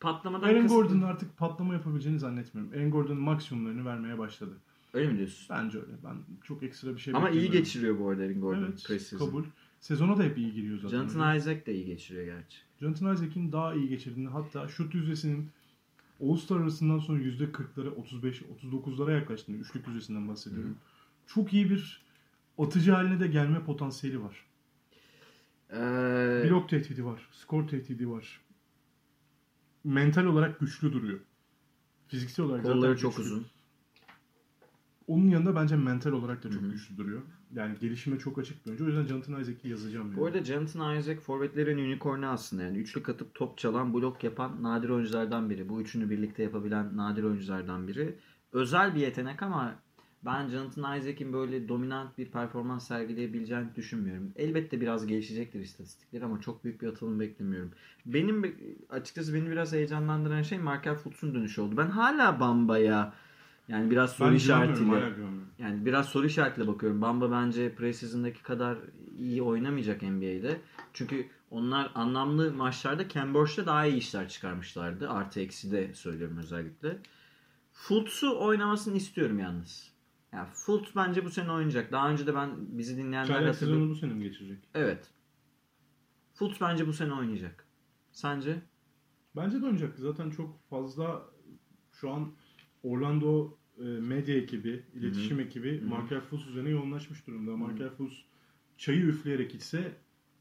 [0.00, 2.72] Patlamadan Aaron kasıtlı- Gordon'un artık patlama yapabileceğini zannetmiyorum.
[2.74, 4.58] Aaron Gordon'un maksimumlarını vermeye başladı.
[4.94, 5.46] Öyle mi diyorsun?
[5.50, 5.92] Bence öyle.
[6.04, 8.74] Ben çok ekstra bir şey Ama iyi geçiriyor bu arada Aaron Gordon.
[8.90, 9.44] Evet, kabul.
[9.80, 10.98] Sezona da hep iyi giriyor zaten.
[10.98, 12.58] Jonathan Isaac de iyi geçiriyor gerçi.
[12.80, 15.50] Jonathan Isaac'in daha iyi geçirdiğini hatta şut yüzdesinin
[16.22, 20.76] All-Star arasından sonra %40'lara 35 39'lara yaklaştığını üçlük yüzdesinden bahsediyorum.
[21.26, 22.02] Çok iyi bir
[22.58, 24.46] atıcı haline de gelme potansiyeli var.
[25.72, 28.40] Ee, Blok tehdidi var, skor tehdidi var.
[29.84, 31.20] Mental olarak güçlü duruyor.
[32.08, 33.30] Fiziksel olarak kolları çok güçlü.
[33.32, 33.46] uzun.
[35.06, 36.70] Onun yanında bence mental olarak da çok Hı hı.
[36.70, 37.22] güçlü duruyor.
[37.54, 38.84] Yani gelişime çok açık bir oyuncu.
[38.84, 40.16] O yüzden Jonathan Isaac'i yazacağım.
[40.16, 42.62] Bu arada Jonathan Isaac forvetlerin unicornu aslında.
[42.62, 45.68] Yani üçlük atıp top çalan, blok yapan nadir oyunculardan biri.
[45.68, 48.14] Bu üçünü birlikte yapabilen nadir oyunculardan biri.
[48.52, 49.74] Özel bir yetenek ama
[50.24, 54.32] ben Jonathan Isaac'in böyle dominant bir performans sergileyebileceğini düşünmüyorum.
[54.36, 57.70] Elbette biraz gelişecektir istatistikleri ama çok büyük bir atılım beklemiyorum.
[58.06, 58.54] Benim be-
[58.90, 61.76] açıkçası beni biraz heyecanlandıran şey Markel Fultz'un dönüşü oldu.
[61.76, 63.12] Ben hala Bamba'ya
[63.70, 65.12] yani biraz soru ben işaretiyle
[65.58, 67.02] yani biraz soru işaretiyle bakıyorum.
[67.02, 68.78] Bamba bence preseason'daki kadar
[69.18, 70.60] iyi oynamayacak NBA'de.
[70.92, 75.10] Çünkü onlar anlamlı maçlarda Ken daha iyi işler çıkarmışlardı.
[75.10, 76.98] Artı eksi de söylüyorum özellikle.
[77.72, 79.90] Fultz'u oynamasını istiyorum yalnız.
[80.32, 81.92] Yani Fultz bence bu sene oynayacak.
[81.92, 83.78] Daha önce de ben bizi dinleyenler Çaylak hatırlıyor.
[83.78, 84.58] sezonu bu sene mi geçirecek?
[84.74, 85.10] Evet.
[86.34, 87.66] Fultz bence bu sene oynayacak.
[88.12, 88.62] Sence?
[89.36, 89.98] Bence de oynayacak.
[89.98, 91.22] Zaten çok fazla
[91.92, 92.32] şu an
[92.82, 95.86] Orlando medya ekibi, iletişim ekibi hı.
[95.86, 97.56] Markel Fultz üzerine yoğunlaşmış durumda.
[97.56, 98.24] Markel Fultz
[98.78, 99.92] çayı üfleyerek gitse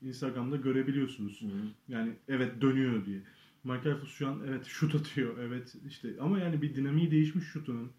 [0.02, 1.44] Instagram'da görebiliyorsunuz.
[1.88, 3.22] Yani evet dönüyor diye.
[3.64, 5.38] Markel Fultz şu an evet şut atıyor.
[5.38, 7.92] Evet işte ama yani bir dinamiği değişmiş şutunun.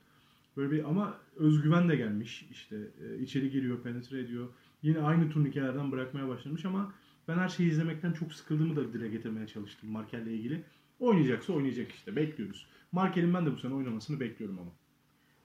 [0.56, 2.46] Böyle bir ama özgüven de gelmiş.
[2.50, 4.48] İşte e, içeri giriyor, penetre ediyor.
[4.82, 6.94] Yine aynı turnikelerden bırakmaya başlamış ama
[7.28, 10.64] ben her şeyi izlemekten çok sıkıldığımı da dile getirmeye çalıştım Markel'le ilgili.
[10.98, 12.16] Oynayacaksa oynayacak işte.
[12.16, 12.66] Bekliyoruz.
[12.92, 14.70] Markel'in ben de bu sene oynamasını bekliyorum ama.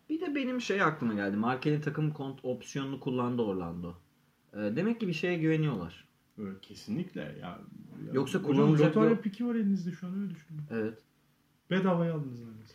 [0.09, 1.37] Bir de benim şey aklıma geldi.
[1.37, 3.93] Markel'in takım kont opsiyonunu kullandı Orlando.
[4.53, 6.05] Ee, demek ki bir şeye güveniyorlar.
[6.61, 7.37] Kesinlikle ya.
[7.41, 7.59] ya
[8.13, 10.61] Yoksa hocam, kullanılacak Lotarya bir- piki var elinizde şu an öyle düşünün.
[10.71, 10.99] Evet.
[11.71, 12.73] Bedavaya aldınız neredeyse.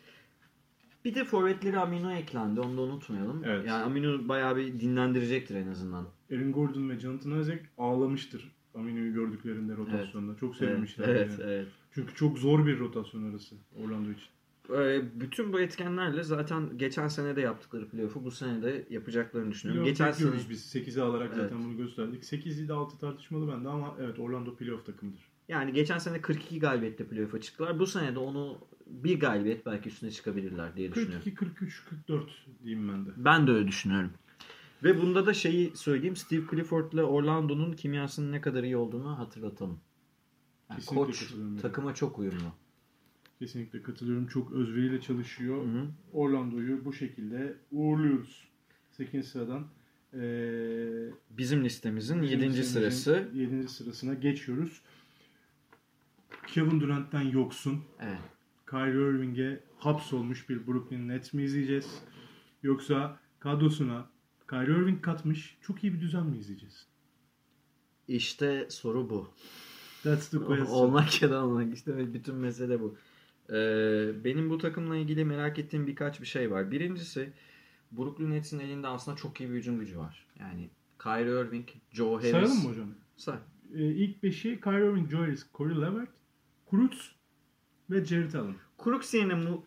[1.04, 2.60] Bir de forvetleri Amino eklendi.
[2.60, 3.42] Onu da unutmayalım.
[3.44, 3.66] Evet.
[3.66, 6.06] Yani Amino bayağı bir dinlendirecektir en azından.
[6.32, 10.36] Aaron Gordon ve Jonathan Isaac ağlamıştır Amino'yu gördüklerinde rotasyonda.
[10.36, 11.08] Çok Evet, sevmişler.
[11.08, 11.50] evet, yani.
[11.52, 11.68] evet.
[11.92, 14.28] Çünkü çok zor bir rotasyon arası Orlando için.
[14.76, 19.84] Ee, bütün bu etkenlerle zaten geçen sene de yaptıkları playoff'u bu sene de yapacaklarını düşünüyorum.
[19.84, 20.74] Playoff geçen sene biz.
[20.76, 21.64] 8'e alarak zaten Evet.
[21.64, 22.24] bunu gösterdik.
[22.24, 25.20] 8 ile 6 tartışmalı bende ama evet Orlando playoff takımıdır.
[25.48, 27.78] yani geçen sene 42 galibiyetle playoff'a çıktılar.
[27.78, 31.22] Bu sene de onu bir galibiyet belki üstüne çıkabilirler diye düşünüyorum.
[31.24, 32.24] 42, 43, 44
[32.64, 33.10] diyeyim ben de.
[33.16, 34.10] Ben de öyle düşünüyorum.
[34.84, 36.16] Ve bunda da şeyi söyleyeyim.
[36.16, 39.78] Steve Clifford ile Orlando'nun kimyasının ne kadar iyi olduğunu hatırlatalım.
[40.70, 42.52] Yani Kesinlikle koç takıma çok uyumlu.
[43.40, 44.26] Kesinlikle katılıyorum.
[44.26, 45.64] Çok özveriyle çalışıyor.
[45.64, 45.86] Hı hı.
[46.12, 48.48] Orlando'yu bu şekilde uğurluyoruz.
[48.90, 49.28] 8.
[49.28, 49.66] sıradan.
[50.14, 52.46] Ee, Bizim listemizin bizim 7.
[52.46, 53.28] listemizin sırası.
[53.34, 53.68] 7.
[53.68, 54.80] sırasına geçiyoruz.
[56.46, 57.84] Kevin Durant'tan yoksun.
[58.00, 58.18] Evet.
[58.70, 62.02] Kyrie Irving'e hapsolmuş bir Brooklyn Nets mi izleyeceğiz?
[62.62, 64.06] Yoksa kadrosuna
[64.50, 66.86] Kyrie Irving katmış çok iyi bir düzen mi izleyeceğiz?
[68.08, 69.28] İşte soru bu.
[70.02, 70.66] That's the question.
[70.66, 72.96] Olmak ya da olmak işte bütün mesele bu.
[73.50, 76.70] Ee, benim bu takımla ilgili merak ettiğim birkaç bir şey var.
[76.70, 77.32] Birincisi
[77.92, 80.26] Brooklyn Nets'in elinde aslında çok iyi bir hücum gücü var.
[80.40, 80.70] Yani
[81.02, 82.30] Kyrie Irving, Joe Harris.
[82.30, 82.88] Sayalım mı hocam?
[83.16, 83.36] Say.
[83.74, 86.10] Ee, ilk beşi Kyrie Irving, Joe Harris, Corey Levert,
[86.66, 87.12] Kurutz
[87.90, 88.54] ve Jared Allen.
[88.84, 89.64] Crooks yerine mu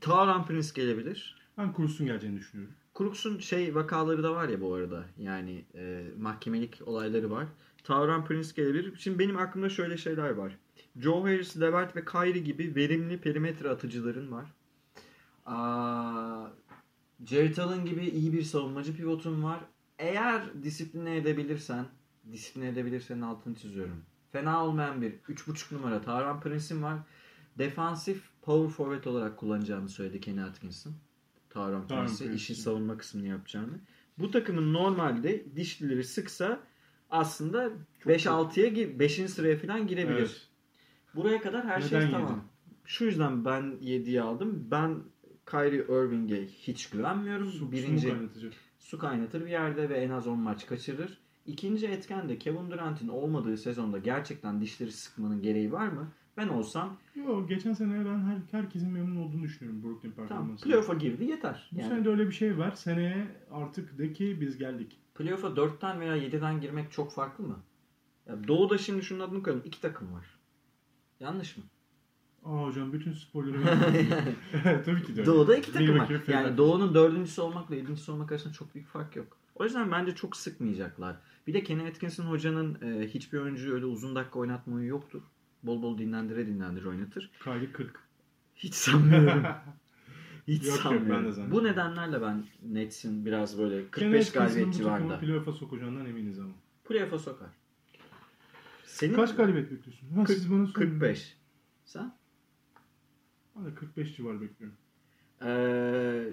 [0.00, 1.36] Tauran Prince gelebilir.
[1.58, 2.74] Ben Kurutz'un geleceğini düşünüyorum.
[2.98, 5.04] Crooks'un şey vakaları da var ya bu arada.
[5.18, 7.46] Yani e, mahkemelik olayları var.
[7.84, 8.96] Tauran Prince gelebilir.
[8.98, 10.58] Şimdi benim aklımda şöyle şeyler var.
[10.96, 14.44] Joe Harris, Levert ve Kyrie gibi verimli perimetre atıcıların var.
[15.46, 16.46] Aa,
[17.26, 19.60] Jared Allen gibi iyi bir savunmacı pivotun var.
[19.98, 21.86] Eğer disipline edebilirsen,
[22.32, 24.04] disipline edebilirsen altını çiziyorum.
[24.32, 26.98] Fena olmayan bir 3.5 numara Tauran Prince'in var.
[27.58, 30.92] Defansif power forward olarak kullanacağını söyledi Kenny Atkinson.
[31.50, 32.36] Tauran Tauran Prince'i Prince.
[32.36, 33.80] işin savunma kısmını yapacağını.
[34.18, 36.60] Bu takımın normalde dişlileri sıksa
[37.10, 37.70] aslında
[38.00, 39.12] Çok 5-6'ya 5.
[39.30, 40.18] sıraya falan girebilir.
[40.18, 40.49] Evet.
[41.14, 42.10] Buraya kadar her Neden şey yedi?
[42.10, 42.44] tamam.
[42.84, 44.68] Şu yüzden ben 7'yi aldım.
[44.70, 44.94] Ben
[45.50, 47.50] Kyrie Irving'e hiç güvenmiyorum.
[47.50, 48.52] Su, su Birinci mu kaynatacak?
[48.78, 51.18] su kaynatır bir yerde ve en az 10 maç kaçırır.
[51.46, 56.08] İkinci etken de Kevin Durant'in olmadığı sezonda gerçekten dişleri sıkmanın gereği var mı?
[56.36, 60.70] Ben olsam Yo, geçen sene ben her, herkesin memnun olduğunu düşünüyorum Brooklyn tamam performansından.
[60.70, 61.68] playoff'a girdi yeter.
[61.72, 62.72] Bu Yani sene de öyle bir şey var.
[62.72, 64.96] Seneye artık de ki biz geldik.
[65.14, 67.58] playoff'a 4'ten veya 7'den girmek çok farklı mı?
[68.26, 69.62] Ya Doğu'da şimdi şunun adını koyalım.
[69.66, 70.26] iki takım var.
[71.20, 71.64] Yanlış mı?
[72.44, 73.62] Aa hocam bütün sporları
[74.84, 75.26] Tabii ki de.
[75.26, 76.22] Doğu'da iki takım var.
[76.28, 76.56] Yani.
[76.56, 79.36] Doğu'nun dördüncüsü olmakla yedincisi olmak arasında çok büyük fark yok.
[79.54, 81.16] O yüzden bence çok sıkmayacaklar.
[81.46, 85.22] Bir de Kenny Atkinson hocanın e, hiçbir oyuncuyu öyle uzun dakika oynatmayı yoktur.
[85.62, 87.30] Bol bol dinlendire dinlendire oynatır.
[87.44, 88.00] Kyrie 40.
[88.56, 89.42] Hiç sanmıyorum.
[90.48, 91.50] Hiç Yok, yok, ben sanmıyorum.
[91.50, 95.18] Bu nedenlerle ben Nets'in biraz böyle Kenny 45 Atkinson'ın galibiyet bu takımı civarında.
[95.18, 96.52] playoff'a sokacağından eminiz ama.
[96.84, 97.48] Playoff'a sokar.
[98.90, 100.08] Senin Kaç galibiyet bekliyorsun?
[100.14, 100.72] Ha, Kırk- siz bana sorun.
[100.72, 101.36] 45.
[101.84, 102.14] Sen?
[103.56, 104.76] Ben de 45 civarı bekliyorum.
[105.42, 106.24] Ee,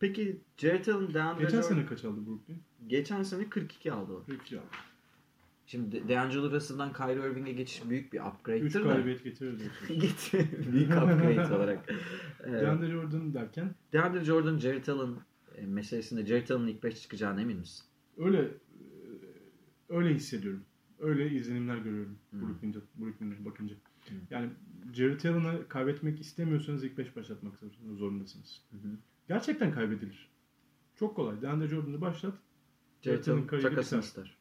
[0.00, 2.62] peki Jared Allen, DeAndre Geçen Jordan- sene kaç aldı Brooklyn?
[2.86, 4.24] Geçen sene 42 aldı o.
[4.24, 4.66] 42 aldı.
[5.66, 8.88] Şimdi DeAngelo Russell'dan Kyrie Irving'e geçiş büyük bir 3 upgrade'tir de.
[8.88, 10.72] galibiyet getirir diyorsun.
[10.72, 11.90] Büyük upgrade olarak.
[12.44, 15.14] Ee, DeAndre Jordan derken DeAndre Jordan, Jared Allen
[15.54, 17.84] e, meselesinde Jared Allen'ın ilk 5 çıkacağına emin misin?
[18.18, 18.50] öyle e,
[19.88, 20.64] öyle hissediyorum.
[21.00, 22.40] Öyle izlenimler görüyorum Hmm.
[22.40, 23.74] Brooklyn'de, Brooklyn'e bakınca.
[24.08, 24.16] Hmm.
[24.30, 24.50] Yani
[24.92, 27.54] Jared Allen'ı kaybetmek istemiyorsanız ilk 5 başlatmak
[27.98, 28.62] zorundasınız.
[29.28, 30.28] Gerçekten kaybedilir.
[30.96, 31.42] Çok kolay.
[31.42, 32.34] DeAndre Jordan'ı başlat.
[33.02, 34.36] Jared Allen takasını ister.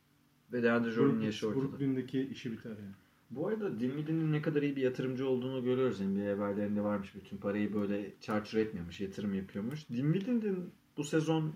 [0.54, 1.64] Ve DeAndre Jordan'ın yaşı ortada.
[1.64, 2.96] Brooklyn'deki işi biter yani.
[3.30, 6.02] Bu arada Dinwiddie'nin ne kadar iyi bir yatırımcı olduğunu görüyoruz.
[6.02, 7.16] NBA haberlerinde varmış.
[7.16, 9.90] Bütün parayı böyle çarçur etmiyormuş, yatırım yapıyormuş.
[9.90, 11.54] Dinwiddie'nin bu sezon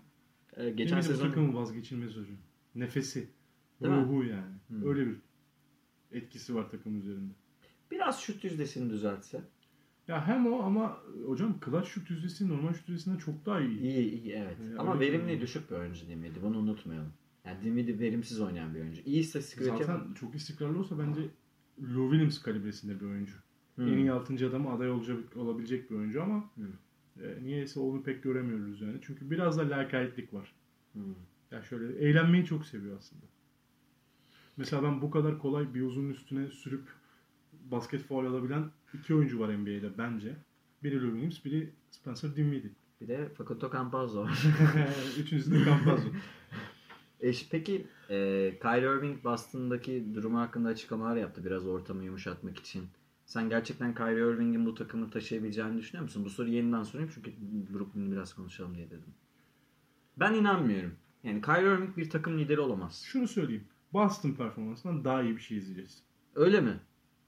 [0.57, 2.37] e, geçen Geçen sezon takımın vazgeçilmez hocam.
[2.75, 3.27] Nefesi.
[3.81, 4.01] Değil mi?
[4.01, 4.53] ruhu yani.
[4.67, 4.89] Hmm.
[4.89, 5.15] Öyle bir
[6.11, 7.33] etkisi var takım üzerinde.
[7.91, 9.41] biraz şut yüzdesini düzeltse.
[10.07, 13.79] Ya hem o ama hocam clutch şut yüzdesi normal şut yüzdesinden çok daha iyi.
[13.79, 14.57] İyi iyi evet.
[14.63, 16.41] Yani Ama verimli düşük bir oyuncu Dinwiddie.
[16.43, 17.13] Bunu unutmayalım.
[17.45, 19.01] Yani Dinwiddie verimsiz oynayan bir oyuncu.
[19.05, 20.13] İyi istatistik Zaten üreten.
[20.13, 21.21] çok istikrarlı olsa bence
[21.81, 23.33] Lou Williams kalibresinde bir oyuncu.
[23.75, 23.87] Hmm.
[23.87, 24.47] En iyi 6.
[24.47, 26.65] adam aday olacak, olabilecek bir oyuncu ama Hmm.
[27.23, 28.97] e, niyeyse onu pek göremiyoruz yani.
[29.01, 30.55] Çünkü biraz da lakaytlik var.
[30.93, 31.15] Hmm.
[31.51, 33.25] Ya şöyle eğlenmeyi çok seviyor aslında.
[34.61, 36.83] Mesela ben bu kadar kolay bir uzun üstüne sürüp
[37.71, 40.35] basket faul alabilen iki oyuncu var NBA'de bence.
[40.83, 42.71] Biri Lou Williams, biri Spencer Dinwiddie.
[43.01, 44.45] Bir de Facundo Campazzo var.
[45.19, 46.09] Üçüncüsü de Campazzo.
[47.21, 48.17] E, peki e,
[48.61, 52.83] Kyrie Irving Boston'daki durumu hakkında açıklamalar yaptı biraz ortamı yumuşatmak için.
[53.25, 56.25] Sen gerçekten Kyrie Irving'in bu takımı taşıyabileceğini düşünüyor musun?
[56.25, 57.31] Bu soruyu yeniden sorayım çünkü
[57.73, 59.13] Brooklyn'i biraz konuşalım diye dedim.
[60.17, 60.93] Ben inanmıyorum.
[61.23, 63.03] Yani Kyrie Irving bir takım lideri olamaz.
[63.05, 63.63] Şunu söyleyeyim.
[63.93, 66.03] Boston performansından daha iyi bir şey izleyeceğiz.
[66.35, 66.79] Öyle mi?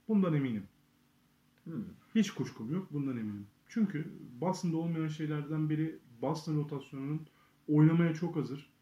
[0.08, 0.64] Bundan eminim.
[1.64, 1.84] Hmm.
[2.14, 2.92] Hiç kuşkum yok.
[2.92, 3.46] Bundan eminim.
[3.68, 7.26] Çünkü Boston'da olmayan şeylerden biri Boston rotasyonunun
[7.68, 8.72] oynamaya çok hazır.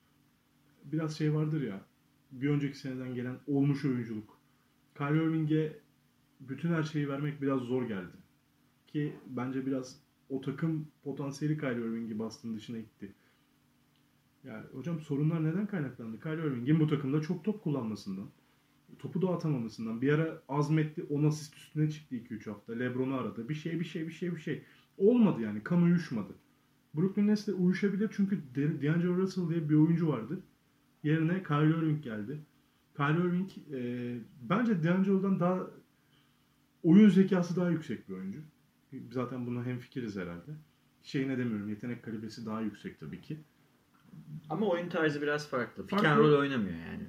[0.84, 1.80] Biraz şey vardır ya.
[2.32, 4.38] Bir önceki seneden gelen olmuş oyunculuk.
[4.98, 5.78] Kyrie Irving'e
[6.40, 8.16] bütün her şeyi vermek biraz zor geldi.
[8.86, 13.14] Ki bence biraz o takım potansiyeli Kyrie Irving'i Boston dışına itti.
[14.45, 16.20] Yani hocam sorunlar neden kaynaklandı?
[16.20, 18.26] Kyrie Irving'in bu takımda çok top kullanmasından,
[18.99, 20.03] topu dağıtamamasından.
[20.03, 22.72] Bir ara azmetti, 10 asist üstüne çıktı 2-3 hafta.
[22.72, 23.49] LeBron'u aradı.
[23.49, 24.64] Bir şey, bir şey, bir şey, bir şey.
[24.99, 25.62] Olmadı yani.
[25.62, 26.32] Kan uyuşmadı.
[26.95, 30.43] Brooklyn Nets'le uyuşabilir çünkü D'Angelo Russell diye bir oyuncu vardı.
[31.03, 32.38] Yerine Kyrie Irving geldi.
[32.97, 35.70] Kyrie Irving e, bence D'Angelo'dan daha
[36.82, 38.40] oyun zekası daha yüksek bir oyuncu.
[39.11, 40.51] Zaten buna hemfikiriz herhalde.
[41.03, 43.38] Şey ne demiyorum, yetenek kalibresi daha yüksek tabii ki.
[44.50, 45.86] Ama oyun tarzı biraz farklı.
[45.86, 47.02] Pick and roll oynamıyor yani.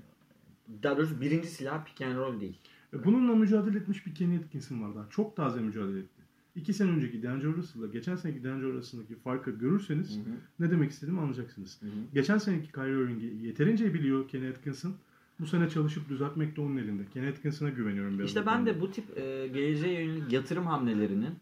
[0.84, 2.60] Daha doğrusu birinci silah pick and roll değil.
[2.94, 5.10] E, Bununla mücadele etmiş bir Kenny Atkinson var daha.
[5.10, 6.24] Çok taze mücadele etti.
[6.56, 10.20] İki sene önceki D'Angelo Russell'la geçen seneki D'Angelo Russell'daki farkı görürseniz
[10.60, 11.80] ne demek istediğimi anlayacaksınız.
[12.14, 14.94] Geçen seneki Kyrie Irving'i yeterince biliyor Kenny Atkinson.
[15.40, 17.04] Bu sene çalışıp düzeltmek de onun elinde.
[17.14, 18.28] Kenny Atkinson'a güveniyorum biraz.
[18.28, 21.36] İşte ben de bu tip e, geleceğe yönelik yatırım hamlelerinin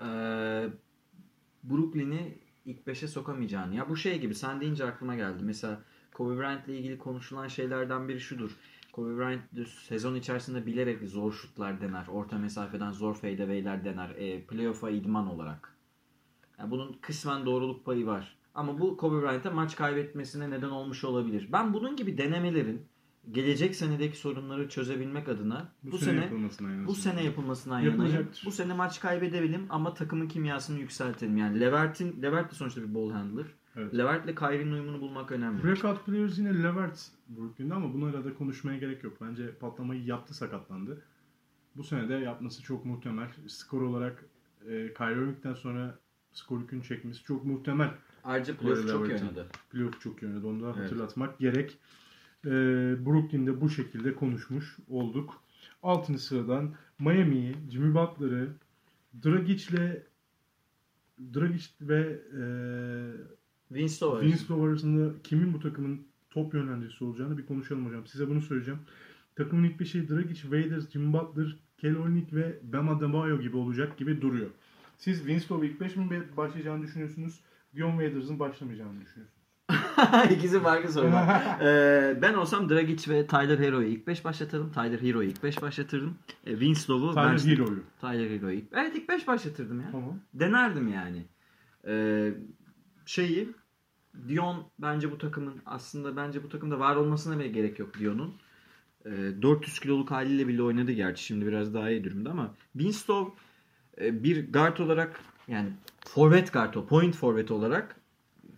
[0.00, 0.08] e,
[1.64, 2.34] Brooklyn'i
[2.64, 3.74] ilk beşe sokamayacağını.
[3.74, 5.42] Ya bu şey gibi sen deyince aklıma geldi.
[5.42, 5.80] Mesela
[6.14, 8.56] Kobe Bryant'la ilgili konuşulan şeylerden biri şudur.
[8.92, 12.06] Kobe Bryant sezon içerisinde bilerek zor şutlar dener.
[12.06, 14.10] Orta mesafeden zor fadeaway'ler dener.
[14.10, 15.76] E, playoff'a idman olarak.
[16.58, 18.36] Yani bunun kısmen doğruluk payı var.
[18.54, 21.48] Ama bu Kobe Bryant'a maç kaybetmesine neden olmuş olabilir.
[21.52, 22.82] Ben bunun gibi denemelerin
[23.32, 28.28] gelecek senedeki sorunları çözebilmek adına bu, sene, yapılmasına en bu sene yapılmasından yanayım.
[28.44, 31.36] Bu sene maç kaybedelim ama takımın kimyasını yükseltelim.
[31.36, 33.46] Yani Levert'in Levert de sonuçta bir ball handler.
[33.76, 33.94] Evet.
[33.94, 35.64] Levert'le Kyrie'nin uyumunu bulmak önemli.
[35.64, 39.16] Breakout players yine Levert Brooklyn'de ama bunu arada konuşmaya gerek yok.
[39.20, 41.02] Bence patlamayı yaptı sakatlandı.
[41.76, 43.28] Bu sene de yapması çok muhtemel.
[43.46, 44.24] Skor olarak
[44.68, 45.98] e, Kyrie sonra
[46.32, 47.90] skor yükünü çekmesi çok muhtemel.
[48.24, 49.46] Ayrıca playoff çok iyi oynadı.
[49.70, 50.46] Playoff çok yönde.
[50.46, 50.76] Onu da Evet.
[50.76, 51.78] hatırlatmak gerek.
[52.44, 52.50] E,
[53.06, 55.42] Brooklyn'de bu şekilde konuşmuş olduk.
[55.82, 58.48] Altıncı sıradan Miami'yi, Jimmy Butler'ı,
[59.24, 60.02] Dragic'le
[61.34, 62.42] Dragic ve e.
[63.70, 64.06] Vince
[64.50, 68.06] Love arasında kimin bu takımın top yönlendiricisi olacağını bir konuşalım hocam.
[68.06, 68.80] Size bunu söyleyeceğim.
[69.36, 71.56] Takımın ilk beşi Dragic, Waders, Jimmy Butler,
[71.96, 74.50] Olynyk ve Bam Adebayo gibi olacak gibi duruyor.
[74.98, 77.40] Siz Love ilk beş mi başlayacağını düşünüyorsunuz?
[77.76, 79.37] Dion Waders'ın başlamayacağını düşünüyorsunuz.
[80.30, 81.42] İkisi farklı sorular.
[81.62, 84.72] Ee, ben olsam Dragic ve Tyler Hero'yu ilk 5 başlatırdım.
[84.72, 86.18] Tyler Hero'yu ilk 5 başlatırdım.
[86.46, 87.82] Ee, Vince Love'u Tyler ben- Hero'yu.
[88.00, 88.60] Tyler Hero'yu.
[88.72, 89.88] Evet ilk 5 başlatırdım ya.
[89.92, 90.18] Tamam.
[90.34, 91.26] Denerdim yani.
[91.86, 92.32] Ee,
[93.06, 93.48] şeyi
[94.28, 98.34] Dion bence bu takımın aslında bence bu takımda var olmasına bile gerek yok Dion'un.
[99.06, 99.10] Ee,
[99.42, 103.26] 400 kiloluk haliyle bile oynadı gerçi şimdi biraz daha iyi durumda ama Winstov
[104.00, 105.68] e, bir guard olarak yani
[106.06, 107.97] forvet guard o point forvet olarak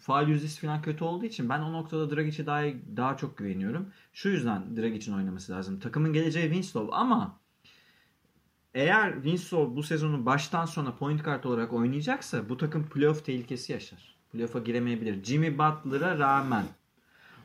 [0.00, 2.62] faal yüzdesi falan kötü olduğu için ben o noktada Dragic'e daha
[2.96, 3.88] daha çok güveniyorum.
[4.12, 5.80] Şu yüzden Dragic'in oynaması lazım.
[5.80, 7.40] Takımın geleceği Winstov ama
[8.74, 14.14] eğer Winslow bu sezonu baştan sona point guard olarak oynayacaksa bu takım playoff tehlikesi yaşar.
[14.32, 15.24] Playoff'a giremeyebilir.
[15.24, 16.64] Jimmy Butler'a rağmen.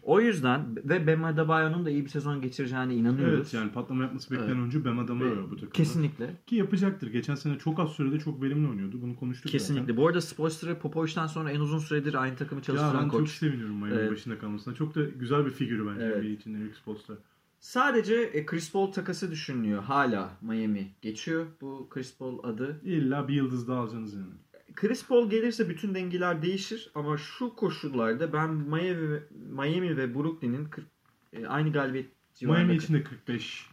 [0.06, 3.34] O yüzden ve Bam Adebayo'nun da iyi bir sezon geçireceğine inanıyoruz.
[3.34, 4.60] Evet yani patlama yapması beklenen Evet.
[4.60, 5.70] oyuncu Bam Adebayo bu takımda.
[5.72, 6.36] Kesinlikle.
[6.47, 7.08] Ki yapacaktır.
[7.08, 9.01] Geçen sene çok az sürede çok verimli oynuyordu.
[9.01, 9.82] Bunu konuştuk Kesinlikle.
[9.84, 9.97] zaten.
[9.97, 13.30] Bu arada Spoelstra Popovic'den sonra en uzun süredir aynı takımı Ya çalıştıran ben çok koç.
[13.30, 14.12] seviniyorum Miami'nin Evet.
[14.12, 14.74] başında kalmasına.
[14.74, 16.39] Çok da güzel bir figürü bence Evet.
[16.39, 17.14] İçin Eric Spoelstra.
[17.60, 19.84] Sadece e, Chris Paul takası düşünülüyor.
[19.84, 22.82] Hala Miami geçiyor bu Chris Paul adı.
[22.84, 24.34] İlla bir yıldız daha alacaksınız yani.
[24.76, 30.65] Chris Paul gelirse bütün dengeler değişir ama şu koşullarda ben Miami ve, Miami ve Brooklyn'in
[30.65, 30.86] 40
[31.34, 33.69] e, aynı galibiyet civarında Miami için de 45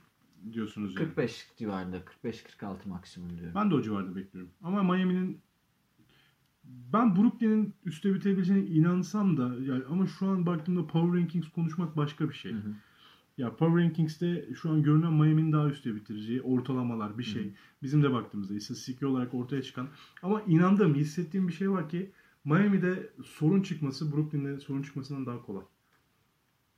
[0.52, 1.04] diyorsunuz yani.
[1.04, 3.54] 45 civarında 45-46 maksimum diyorum.
[3.54, 4.50] Ben de o civarda bekliyorum.
[4.62, 5.40] Ama Miami'nin
[6.64, 12.28] ben Brooklyn'in üste bitebileceğine inansam da yani ama şu an baktığımda Power Rankings konuşmak başka
[12.28, 12.52] bir şey.
[12.52, 12.74] Hı hı.
[13.38, 17.52] Ya Power Rankings'te şu an görünen Miami'nin daha üste bitireceği ortalamalar bir şey.
[17.82, 19.88] Bizim de baktığımızda istatistik olarak ortaya çıkan
[20.22, 22.10] ama inandığım, hissettiğim bir şey var ki
[22.44, 25.64] Miami'de sorun çıkması Brooklyn'de sorun çıkmasından daha kolay.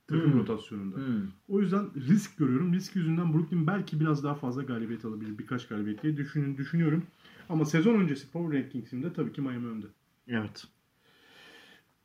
[0.07, 0.39] Takım Hmm.
[0.39, 0.97] rotasyonunda.
[0.97, 1.27] Hmm.
[1.47, 2.73] O yüzden risk görüyorum.
[2.73, 5.37] Risk yüzünden Brooklyn belki biraz daha fazla galibiyet alabilir.
[5.37, 7.03] Birkaç galibiyet diye düşünün, düşünüyorum.
[7.49, 9.85] Ama sezon öncesi Power Rankings'imde tabii ki Miami önde.
[10.27, 10.67] Evet.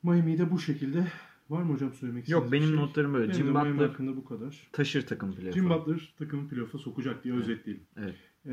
[0.02, 1.06] Miami'yi de bu şekilde
[1.50, 2.86] var mı hocam söylemek Yok istediğiniz benim bir şey?
[2.88, 3.32] notlarım böyle.
[3.32, 4.68] Benim Jim Butler hakkında bu kadar.
[4.72, 5.52] taşır takım playoff'a.
[5.60, 7.42] Jim Butler takımı playoff'a sokacak diye Evet.
[7.44, 7.84] özetleyelim.
[7.96, 8.14] Evet.
[8.46, 8.52] Ee,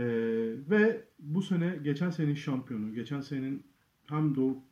[0.69, 3.63] ve bu sene geçen senenin şampiyonu, geçen senenin
[4.05, 4.63] hem Doğu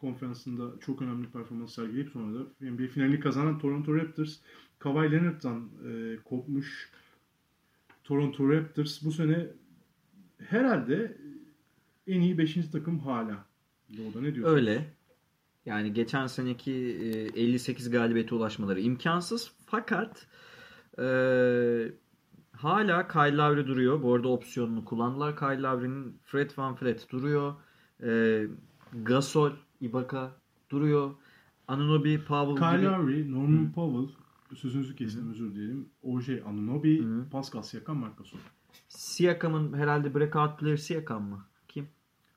[0.00, 4.38] konferansında çok önemli performans sergileyip sonra da NBA finalini kazanan Toronto Raptors,
[4.78, 6.90] Kawhi Leonard'dan e, kopmuş
[8.04, 9.46] Toronto Raptors bu sene
[10.38, 11.16] herhalde
[12.06, 12.54] en iyi 5.
[12.72, 13.44] takım hala.
[13.96, 14.56] Doğu'da ne diyorsunuz?
[14.60, 14.90] Öyle.
[15.66, 16.72] Yani geçen seneki
[17.34, 19.52] e, 58 galibiyete ulaşmaları imkansız.
[19.66, 20.26] Fakat
[20.98, 21.04] e,
[22.52, 24.02] hala Kyle Lowry duruyor.
[24.02, 25.36] Bu arada opsiyonunu kullandılar.
[25.36, 27.54] Kyle Lowry'nin Fred Van Fleet duruyor.
[28.02, 28.42] E,
[29.02, 29.50] Gasol,
[29.80, 30.36] Ibaka
[30.70, 31.10] duruyor.
[31.68, 32.86] Anunoby, Powell Kyle gibi.
[32.86, 34.14] Lowry, Norman Powell,
[34.56, 35.88] sözünüzü kestim özür dilerim.
[36.02, 37.30] OJ Anunoby, Hı.
[37.30, 38.38] Pascal Siakam, Marc Gasol.
[38.88, 41.44] Siakam'ın herhalde breakout player Siakam mı?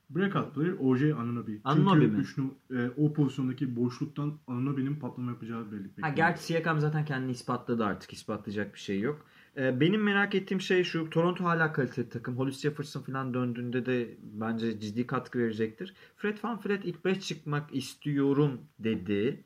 [0.08, 0.16] Kim?
[0.16, 1.55] Breakout player OJ Anunoby.
[1.64, 2.22] Anunoby Çünkü mi?
[2.22, 2.38] üç
[2.78, 6.01] e, o pozisyondaki boşluktan Anunoby'nin patlama yapacağı belli.
[6.01, 8.14] Ha, gerçi Siakam zaten kendini ispatladı artık.
[8.14, 9.26] ispatlayacak bir şey yok.
[9.58, 11.10] Ee, benim merak ettiğim şey şu.
[11.10, 12.38] Toronto hala kaliteli takım.
[12.38, 15.93] Hollis Jefferson falan döndüğünde de bence ciddi katkı verecektir.
[16.18, 19.43] Fred VanVleet ilk 5 çıkmak istiyorum dedi.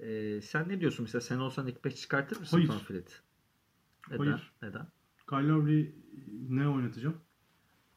[0.00, 1.20] Ee, sen ne diyorsun mesela?
[1.20, 2.68] Sen olsan ilk 5 çıkartır mısın Hayır.
[2.68, 3.22] VanVleet?
[4.10, 4.24] Neden?
[4.24, 4.52] Hayır.
[4.62, 4.86] Neden?
[5.28, 5.94] Kyle Lowry
[6.48, 7.16] ne oynatacağım?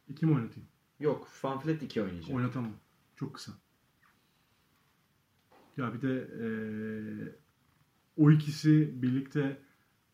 [0.08, 0.70] İki mi oynatayım?
[1.00, 1.28] Yok.
[1.44, 2.36] VanVleet 2 oynayacak.
[2.36, 2.72] Oynatamam.
[3.16, 3.52] Çok kısa.
[5.78, 7.36] Ya bir de eee,
[8.18, 9.58] o ikisi birlikte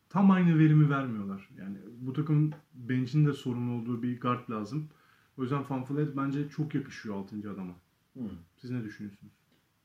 [0.10, 1.50] tam aynı verimi vermiyorlar.
[1.58, 4.90] Yani bu takım bench'in de sorumlu olduğu bir guard lazım.
[5.38, 7.52] O yüzden Fanflet bence çok yakışıyor 6.
[7.52, 7.74] adama.
[8.14, 8.30] Hmm.
[8.58, 9.34] Siz ne düşünüyorsunuz?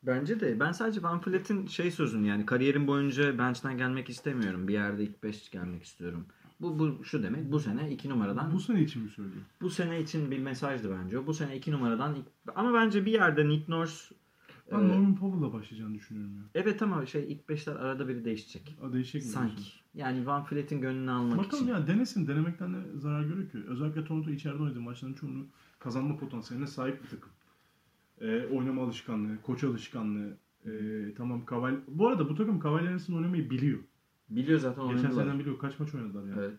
[0.03, 0.61] Bence de.
[0.61, 4.69] Ben sadece Van Vliet'in şey sözünü yani kariyerim boyunca bench'ten gelmek istemiyorum.
[4.69, 6.27] Bir yerde ilk 5 gelmek istiyorum.
[6.61, 7.53] Bu, bu şu demek.
[7.53, 9.43] Bu sene 2 numaradan Bu sene için mi söylüyor?
[9.61, 11.27] bu sene için bir mesajdı bence.
[11.27, 12.17] Bu sene 2 numaradan
[12.55, 14.15] ama bence bir yerde Nick Nurse
[14.73, 16.43] Ben e, Norman Powell'la başlayacağını düşünüyorum ya.
[16.55, 18.77] evet ama şey ilk 5'ler arada biri değişecek.
[18.83, 19.29] Aa, değişecek mi?
[19.29, 19.57] Sanki.
[19.57, 19.81] diyorsun?
[19.95, 21.75] Yani Van Vliet'in gönlünü almak Bakalım için.
[21.75, 22.27] ya denesin.
[22.27, 23.59] Denemekten de zarar görüyor ki.
[23.69, 25.47] Özellikle Toronto içeride oynadığı maçların çoğunu
[25.79, 27.31] kazanma potansiyeline sahip bir takım.
[28.21, 30.37] Ee, oynama alışkanlığı, koç alışkanlığı.
[30.67, 31.75] ee, tamam Kaval.
[31.89, 33.79] Bu arada bu takım Cavaliers'ın oynamayı biliyor.
[34.31, 35.23] Biliyor zaten Geçen oynadılar.
[35.23, 35.59] seneden biliyor.
[35.59, 36.41] Kaç maç oynadılar yani.
[36.41, 36.55] Evet.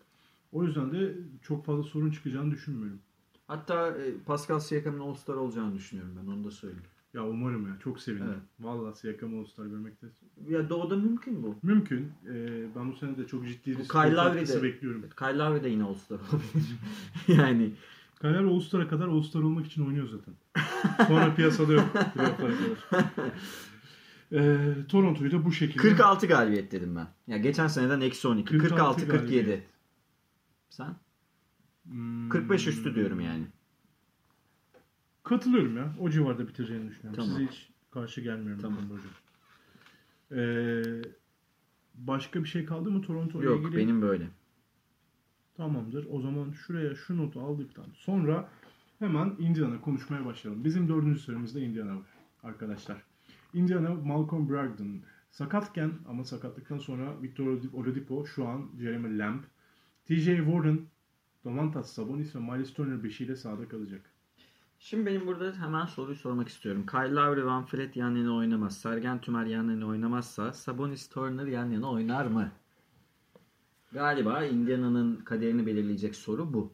[0.52, 3.00] O yüzden de çok fazla sorun çıkacağını düşünmüyorum.
[3.48, 6.84] Hatta e, Pascal Siakam'ın All-Star olacağını düşünüyorum ben onu da söyleyeyim.
[7.14, 7.78] Ya umarım ya.
[7.80, 8.28] Çok sevindim.
[8.30, 8.40] Evet.
[8.60, 10.08] Vallahi Siakam All-Star görmekte.
[10.50, 11.56] Ya doğuda mümkün bu.
[11.64, 12.12] Mümkün.
[12.30, 15.06] Ee, ben bu sene de çok ciddi bir skor Lowry katkısı bekliyorum.
[15.20, 16.76] Kyle Lowry de yine All-Star olabilir.
[17.28, 17.72] yani
[18.22, 20.34] Kyle All-Star'a kadar All-Star olmak için oynuyor zaten.
[21.08, 21.94] Sonra piyasada yok.
[22.14, 22.52] Kadar.
[24.32, 25.82] Ee, Toronto'yu da bu şekilde.
[25.82, 27.08] 46 galibiyet dedim ben.
[27.28, 28.58] Ya geçen seneden eksi 12.
[28.58, 29.36] 46 46 47.
[29.36, 29.64] galibiyet.
[30.70, 30.96] Sen?
[31.84, 33.44] Hmm, 45 üstü diyorum yani.
[35.24, 35.94] Katılıyorum ya.
[36.00, 37.24] O civarda bitireceğini düşünüyorum.
[37.24, 37.38] Tamam.
[37.40, 38.62] Size hiç karşı gelmiyorum.
[38.62, 38.84] Tamam.
[38.84, 39.12] hocam.
[40.32, 40.82] Ee,
[41.96, 43.78] başka bir şey kaldı mı Toronto ile Yok ilgili?
[43.78, 44.28] benim böyle.
[45.58, 46.08] Tamamdır.
[46.12, 48.50] O zaman şuraya şu notu aldıktan sonra
[49.00, 50.64] hemen Indiana konuşmaya başlayalım.
[50.64, 52.06] Bizim dördüncü sıramızda Indiana var
[52.44, 53.04] arkadaşlar.
[53.54, 59.44] Indiana Malcolm Brogdon sakatken ama sakatlıktan sonra Victor Oladipo şu an Jeremy Lamb,
[60.06, 60.80] TJ Warren,
[61.46, 64.12] Domantas Sabonis ve Miles Turner beşiyle sahada kalacak.
[64.80, 66.86] Şimdi benim burada hemen soruyu sormak istiyorum.
[66.86, 68.78] Kyle Lowry, Van Fleet yan yana oynamaz.
[68.78, 72.52] Sergen Tümer yan yana oynamazsa Sabonis Turner yan yana oynar mı?
[73.92, 76.74] Galiba Indiana'nın kaderini belirleyecek soru bu.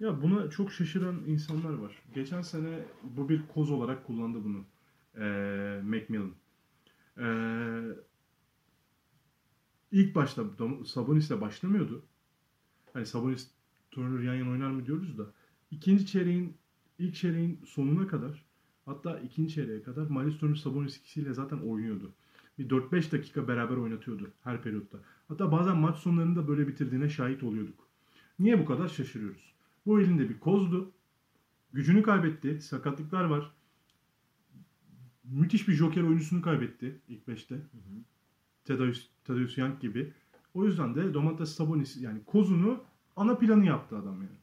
[0.00, 2.02] Ya buna çok şaşıran insanlar var.
[2.14, 4.64] Geçen sene bu bir koz olarak kullandı bunu.
[5.20, 6.32] Ee, Macmillan.
[7.18, 7.82] Ee,
[9.92, 10.44] ilk başta
[10.86, 12.02] Sabonis'le başlamıyordu.
[12.92, 13.50] Hani Sabonis
[13.90, 15.32] Turner yan yana oynar mı diyoruz da.
[15.70, 16.56] ikinci çeyreğin
[16.98, 18.44] ilk çeyreğin sonuna kadar
[18.84, 22.12] hatta ikinci çeyreğe kadar Miles Turner Sabonis ikisiyle zaten oynuyordu.
[22.58, 24.98] Bir 4-5 dakika beraber oynatıyordu her periyotta.
[25.28, 27.88] Hatta bazen maç sonlarında böyle bitirdiğine şahit oluyorduk.
[28.38, 29.54] Niye bu kadar şaşırıyoruz?
[29.86, 30.92] Bu elinde bir kozdu.
[31.72, 32.60] Gücünü kaybetti.
[32.60, 33.52] Sakatlıklar var.
[35.30, 37.56] Müthiş bir joker oyuncusunu kaybetti ilk beşte.
[38.64, 40.12] Tadeusz, Tadeusz Young gibi.
[40.54, 42.80] O yüzden de Domantas Sabonis yani kozunu
[43.16, 44.38] ana planı yaptı adam yani.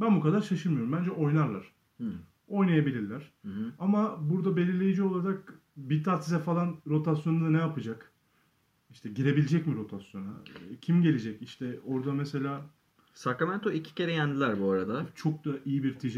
[0.00, 0.92] Ben bu kadar şaşırmıyorum.
[0.92, 1.72] Bence oynarlar.
[2.00, 2.12] Hı.
[2.48, 3.32] Oynayabilirler.
[3.42, 3.72] Hı hı.
[3.78, 8.12] Ama burada belirleyici olarak Bitatse falan rotasyonunda ne yapacak?
[8.90, 10.32] İşte girebilecek mi rotasyona?
[10.80, 11.42] Kim gelecek?
[11.42, 12.66] İşte orada mesela
[13.14, 15.06] Sacramento iki kere yendiler bu arada.
[15.14, 16.14] çok da iyi bir TJ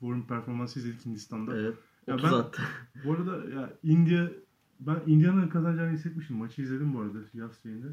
[0.00, 1.56] Warren performansı izledik Hindistan'da.
[1.56, 1.74] Evet.
[2.06, 2.62] Ya 30 ben- attı.
[3.04, 4.28] Bu arada ya India
[4.80, 6.36] ben Indiana'nın kazanacağını hissetmiştim.
[6.36, 7.86] Maçı izledim bu arada yaz şeyinde.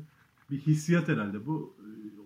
[0.51, 1.45] Bir hissiyat herhalde.
[1.45, 1.75] Bu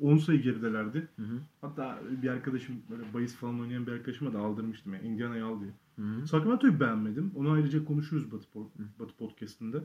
[0.01, 1.07] e, 10 sayı geridelerdi.
[1.15, 1.39] Hı hı.
[1.61, 4.93] Hatta bir arkadaşım böyle bahis falan oynayan bir arkadaşıma da aldırmıştım.
[4.93, 5.71] Yani Indiana'yı al diye.
[5.95, 6.27] Hı hı.
[6.27, 7.31] Sacramento'yu beğenmedim.
[7.35, 8.47] Onu ayrıca konuşuruz Batı,
[8.99, 9.83] Batı Podcast'ında.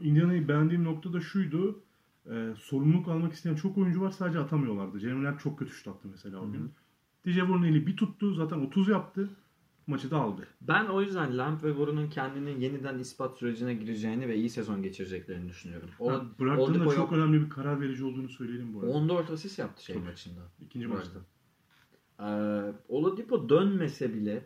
[0.00, 1.82] Indiana'yı beğendiğim nokta da şuydu.
[2.30, 4.98] E, sorumluluk almak isteyen çok oyuncu var sadece atamıyorlardı.
[4.98, 6.70] Jeremy çok kötü şut attı mesela o gün.
[7.26, 8.34] DJ Warren eli bir tuttu.
[8.34, 9.30] Zaten 30 yaptı.
[9.86, 10.46] Maçı da aldı.
[10.60, 15.48] Ben o yüzden Lamp ve Warren'ın kendini yeniden ispat sürecine gireceğini ve iyi sezon geçireceklerini
[15.48, 15.90] düşünüyorum.
[15.98, 17.12] O, Ha, Bıraktığında çok yok.
[17.12, 18.90] önemli bir karar verici olduğunu söyleyelim bu arada.
[18.90, 20.04] 14 asist yaptı şey Tabii.
[20.04, 20.40] maçında.
[20.60, 21.18] İkinci Bu maçta.
[22.20, 24.44] Ee, Oladipo dönmese bile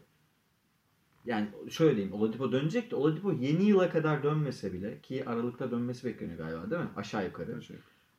[1.24, 6.06] yani şöyle diyeyim Oladipo dönecek de Oladipo yeni yıla kadar dönmese bile ki Aralık'ta dönmesi
[6.06, 6.88] bekleniyor galiba değil mi?
[6.96, 7.62] Aşağı yukarı.
[7.62, 7.76] Şey.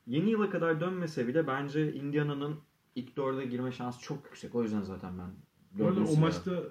[0.08, 2.56] Yeni yıla kadar dönmese bile bence Indiana'nın
[2.96, 4.56] ilk dörde girme şansı çok yüksek.
[4.56, 5.30] O yüzden zaten ben
[5.80, 6.64] dördüncü o maçta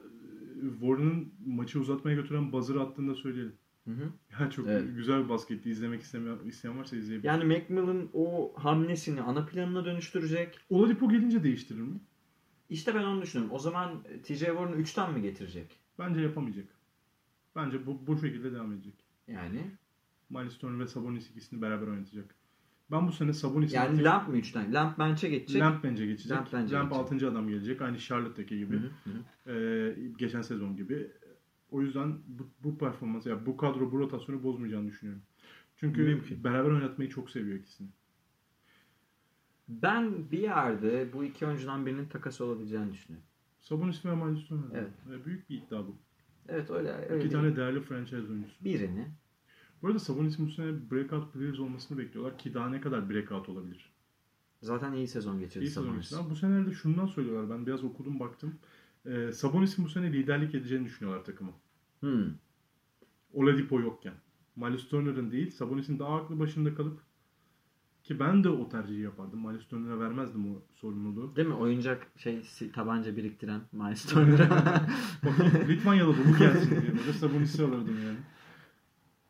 [0.80, 3.52] Warren'ın maçı uzatmaya götüren buzzer'ı attığını da söyleyelim.
[3.84, 4.12] Hı hı.
[4.40, 4.96] Ya çok Evet.
[4.96, 5.70] güzel bir basketti.
[5.70, 7.28] İzlemek istemeyen, isteyen varsa izleyebilir.
[7.28, 10.58] Yani McMillan o hamlesini ana planına dönüştürecek.
[10.70, 12.00] Oladipo gelince değiştirir mi?
[12.70, 13.54] İşte ben onu düşünüyorum.
[13.54, 15.78] O zaman TJ Warren'ı 3'ten mi getirecek?
[15.98, 16.66] Bence yapamayacak.
[17.56, 18.94] Bence bu, bu şekilde devam edecek.
[19.28, 19.60] Yani
[20.30, 22.34] Miles Turner ve Sabonis ikisini beraber oynatacak.
[22.90, 24.74] Ben bu sene Sabonis'in yani artık- Lamp mı 3'ten?
[24.74, 25.62] Lamp bench'e geçecek.
[25.62, 26.32] Lamp bence geçecek.
[26.32, 26.92] Lamp Lamp, bence geçecek.
[26.92, 27.28] 6.
[27.28, 27.82] adam gelecek.
[27.82, 28.76] Aynı Charlotte'daki gibi.
[28.76, 29.10] Hı hı,
[29.50, 29.52] hı.
[29.52, 31.10] Ee, geçen sezon gibi.
[31.70, 35.22] O yüzden bu, bu performans, ya bu kadro, bu rotasyonu bozmayacağını düşünüyorum.
[35.76, 36.44] Çünkü Mümkün.
[36.44, 37.88] beraber oynatmayı çok seviyor ikisini.
[39.68, 43.26] Ben bir yerde bu iki oyuncudan birinin takası olabileceğini düşünüyorum.
[43.60, 44.62] Sabonis ve Miles Turner.
[44.74, 44.90] Evet.
[45.10, 45.96] Ve büyük bir iddia bu.
[46.48, 46.92] Evet öyle.
[46.92, 47.32] öyle İki değil.
[47.32, 48.64] tane değerli franchise oyuncusu.
[48.64, 49.08] Birini.
[49.82, 53.90] Bu arada Sabonis'in bu sene breakout players olmasını bekliyorlar ki daha ne kadar breakout olabilir.
[54.62, 56.00] Zaten iyi sezon geçirdi İyi sezon Sabonis.
[56.00, 56.16] geçti.
[56.16, 57.58] Ama bu senelerde şundan söylüyorlar.
[57.58, 58.54] Ben biraz okudum baktım.
[59.06, 61.50] Ee, Sabonis'in bu sene liderlik edeceğini düşünüyorlar takıma.
[62.00, 62.24] Hmm.
[63.32, 64.14] Oladipo yokken.
[64.56, 67.00] Miles Turner'ın değil, Sabonis'in daha aklı başında kalıp
[68.04, 69.46] ki ben de o tercihi yapardım.
[69.46, 71.36] Miles Turner'a vermezdim o sorumluluğu.
[71.36, 71.54] Değil mi?
[71.54, 72.42] Oyuncak şey
[72.74, 74.86] tabanca biriktiren Miles Turner'a.
[75.68, 78.18] Litvanyalı bu gelsin diye Sabonis'i alırdım yani.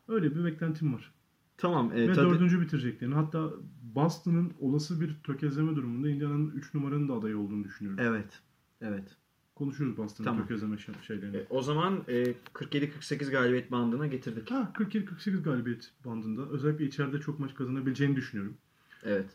[0.09, 1.11] Öyle bir beklentim var.
[1.57, 1.91] tamam.
[1.95, 3.15] E, Ve tadı- dördüncü bitireceklerini.
[3.15, 3.49] Hatta
[3.95, 7.99] Boston'ın olası bir tökezleme durumunda Indiana'nın 3 numaranın da adayı olduğunu düşünüyorum.
[8.03, 8.41] Evet.
[8.81, 9.15] Evet.
[9.55, 10.41] Konuşuruz Boston'ın Tamam.
[10.41, 11.37] tökezleme şey- şeylerini.
[11.37, 14.51] E, o zaman e, 47-48 galibiyet bandına getirdik.
[14.51, 16.49] Ha 47-48 galibiyet bandında.
[16.49, 18.57] Özellikle içeride çok maç kazanabileceğini düşünüyorum.
[19.03, 19.29] Evet.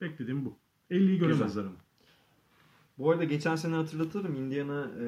[0.00, 0.56] Beklediğim bu.
[0.90, 1.76] 50'yi göremezler ama.
[2.98, 5.06] Bu arada geçen sene hatırlatırım Indiana e,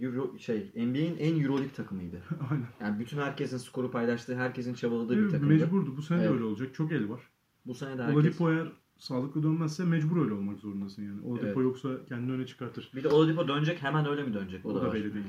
[0.00, 2.22] Euro, şey NBA'in en Euroleague takımıydı.
[2.50, 2.66] Aynen.
[2.80, 5.54] Yani bütün herkesin skoru paylaştığı, herkesin çabaladığı bir Evet, takımdı.
[5.54, 5.96] mecburdu.
[5.96, 6.32] Bu sene de Evet.
[6.34, 6.74] öyle olacak.
[6.74, 7.20] Çok el var.
[7.66, 8.16] Bu sene de herkes.
[8.16, 11.20] Oladipo eğer sağlıklı dönmezse mecbur öyle olmak zorundasın yani.
[11.22, 11.56] Oladipo Evet.
[11.56, 12.90] yoksa kendini öne çıkartır.
[12.94, 14.66] Bir de Oladipo dönecek hemen öyle mi dönecek?
[14.66, 14.94] O, O, da, da var.
[14.94, 15.24] belli değil.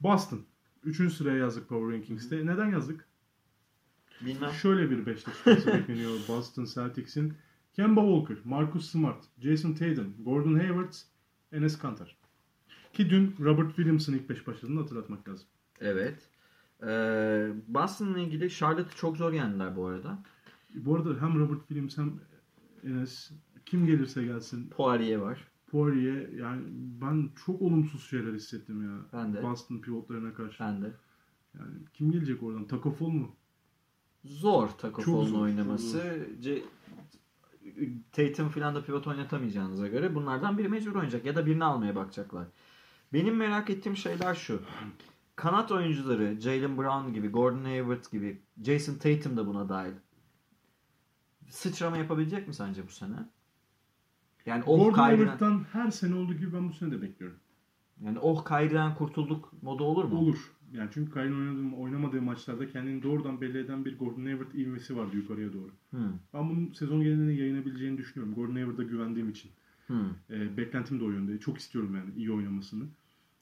[0.00, 0.40] Boston.
[0.84, 2.46] Üçüncü sıraya yazdık Power Rankings'te.
[2.46, 3.08] Neden yazdık?
[4.20, 4.50] Bilmem.
[4.50, 7.34] Şöyle bir beşli çıkması bekleniyor Boston Celtics'in.
[7.72, 10.92] Kemba Walker, Marcus Smart, Jason Tatum, Gordon Hayward,
[11.52, 12.16] Enes Kanter.
[12.92, 15.46] Ki dün Robert Williams'ın ilk beş başladığını hatırlatmak lazım.
[15.80, 16.28] Evet.
[16.82, 20.18] Ee, Boston'la ilgili Charlotte'ı çok zor yendiler bu arada.
[20.74, 22.12] Bu arada hem Robert Williams hem
[22.84, 23.30] Enes
[23.66, 25.48] kim gelirse gelsin Poirier var.
[25.66, 26.62] Poirier yani
[27.00, 28.98] ben çok olumsuz şeyler hissettim ya.
[29.12, 29.42] Ben de.
[29.42, 30.60] Boston pivotlarına karşı.
[30.60, 30.92] Ben de.
[31.58, 32.66] Yani kim gelecek oradan?
[32.66, 33.36] Taco Fall mu?
[34.24, 34.68] Zor
[35.04, 36.26] zor, oynaması.
[36.42, 36.62] Ce-
[38.12, 42.46] Tatum falan da pivot oynatamayacağınıza göre bunlardan biri mecbur oynayacak ya da birini almaya bakacaklar.
[43.12, 44.62] Benim merak ettiğim şeyler şu.
[45.36, 49.92] Kanat oyuncuları Jalen Brown gibi, Gordon Hayward gibi, Jason Tatum da buna dahil.
[51.48, 53.16] Sıçrama yapabilecek mi sence bu sene?
[54.46, 57.36] Yani oh Gordon Kyrie'den, Hayward'dan her sene olduğu gibi ben bu sene de bekliyorum.
[58.00, 60.18] yani oh Kyrie'den kurtulduk modu olur mu?
[60.18, 60.52] Olur.
[60.72, 65.16] Yani çünkü Kyrie'nin oynadığı, oynamadığı maçlarda kendini doğrudan belli eden bir Gordon Hayward ivmesi vardı
[65.16, 65.70] yukarıya doğru.
[65.90, 66.12] Hmm.
[66.34, 68.34] Ben bunun sezon genelinde yayınabileceğini düşünüyorum.
[68.34, 69.50] Gordon Hayward'a güvendiğim için.
[69.92, 70.36] Hmm.
[70.36, 71.40] E, beklentim de o yönde.
[71.40, 72.84] Çok istiyorum yani iyi oynamasını.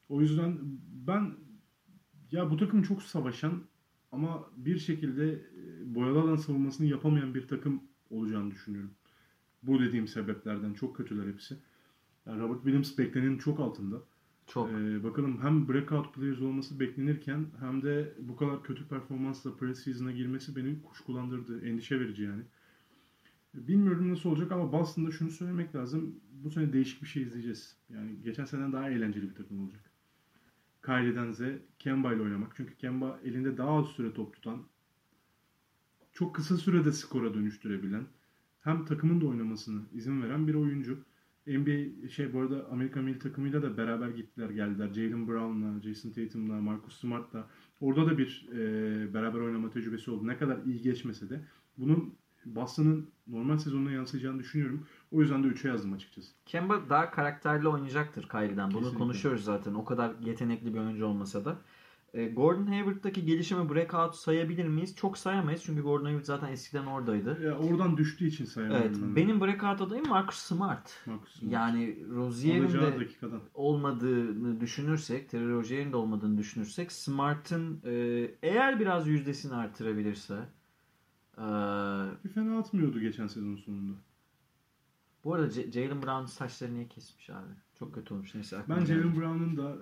[0.09, 0.59] O yüzden
[1.07, 1.35] ben
[2.31, 3.63] ya bu takım çok savaşan
[4.13, 8.91] ama bir şekilde e, boyalı alan savunmasını yapamayan bir takım olacağını düşünüyorum.
[9.63, 11.57] Bu dediğim sebeplerden çok kötüler hepsi.
[12.27, 14.03] Yani Robert Williams beklenenin çok altında.
[14.47, 14.71] Çok.
[14.71, 20.57] Ee, bakalım hem breakout players olması beklenirken hem de bu kadar kötü performansla preseason'a girmesi
[20.57, 21.67] beni kuşkulandırdı.
[21.67, 22.43] Endişe verici yani.
[23.55, 26.21] Bilmiyorum nasıl olacak ama Boston'da şunu söylemek lazım.
[26.33, 27.77] Bu sene değişik bir şey izleyeceğiz.
[27.89, 29.91] Yani geçen seneden daha eğlenceli bir takım olacak.
[30.85, 31.41] Kyrie'den Z,
[31.79, 32.53] Kemba ile oynamak.
[32.57, 34.63] Çünkü Kemba elinde daha az süre top tutan,
[36.13, 38.07] çok kısa sürede skora dönüştürebilen,
[38.61, 40.99] hem takımın da oynamasını izin veren bir oyuncu.
[41.47, 44.89] NBA şey bu arada Amerika milli takımıyla da beraber gittiler geldiler.
[44.95, 47.49] Jalen Brown'la, Jason Tatum'la, Marcus Smart'la.
[47.81, 50.27] Orada da bir e, beraber oynama tecrübesi oldu.
[50.27, 51.41] Ne kadar iyi geçmese de
[51.79, 52.15] bunun
[52.45, 54.87] Boston'ın normal sezonuna yansıyacağını düşünüyorum.
[55.13, 56.33] O yüzden de 3'e yazdım açıkçası.
[56.47, 58.69] Kemba daha karakterli oynayacaktır Kyrie'den.
[58.71, 58.99] Bunu Kesinlikle.
[58.99, 59.75] konuşuyoruz zaten.
[59.75, 61.57] O kadar yetenekli bir oyuncu olmasa da.
[62.15, 64.97] E, Gordon Hayward'daki gelişimi breakout sayabilir miyiz?
[64.97, 65.63] Çok sayamayız.
[65.65, 67.43] Çünkü Gordon Hayward zaten eskiden oradaydı.
[67.45, 68.97] Ya oradan düştüğü için sayamıyorum Evet.
[69.03, 69.17] ben.
[69.17, 70.99] Benim breakout adayım Marcus Smart.
[71.07, 71.53] Marcus Smart.
[71.53, 73.41] Yani Rozier'in de dakikadan.
[73.55, 77.93] olmadığını düşünürsek, Terry Rozier'in de olmadığını düşünürsek Smart'ın e,
[78.43, 80.35] eğer biraz yüzdesini artırabilirse
[81.41, 83.93] e, Bir fena atmıyordu geçen sezon sonunda.
[85.25, 87.53] bu arada J- Jalen Brown saçlarını niye kesmiş abi?
[87.79, 88.35] Çok kötü olmuş.
[88.35, 88.85] Neyse Ben.
[88.85, 89.77] Jalen Brown'un da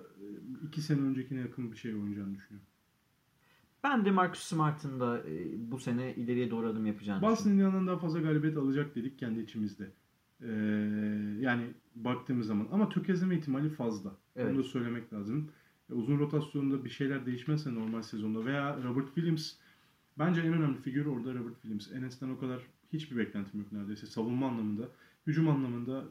[0.67, 2.67] 2 sene öncekine yakın bir şey oynayacağını düşünüyorum.
[3.83, 5.31] Ben de Marcus Smart'ın da e,
[5.71, 7.73] bu sene ileriye doğru adım yapacağını Boston düşünüyorum.
[7.75, 9.91] Indiana'dan daha fazla galibiyet alacak dedik kendi içimizde.
[10.41, 10.47] Ee,
[11.39, 14.15] yani baktığımız zaman ama tökezleme ihtimali fazla.
[14.35, 14.51] Evet.
[14.55, 15.51] Onu da söylemek lazım.
[15.89, 19.53] e, uzun rotasyonda bir şeyler değişmezse normal sezonda veya Robert Williams
[20.19, 21.91] bence en önemli figür orada Robert Williams.
[21.91, 22.59] Enes'ten o kadar
[22.93, 24.07] hiçbir beklentim yok neredeyse.
[24.07, 24.83] Savunma anlamında,
[25.27, 26.03] hücum anlamında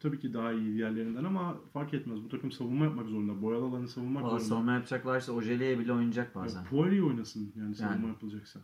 [0.00, 2.24] tabii ki daha iyi diğerlerinden ama fark etmez.
[2.24, 3.42] Bu takım savunma yapmak zorunda.
[3.42, 4.44] Boyalı alanı savunmak Valla zorunda.
[4.48, 6.60] savunma yapacaklarsa Ojele'ye bile oynayacak bazen.
[6.60, 8.08] Ya, Poirier oynasın yani savunma Yani.
[8.08, 8.60] yapılacaksa.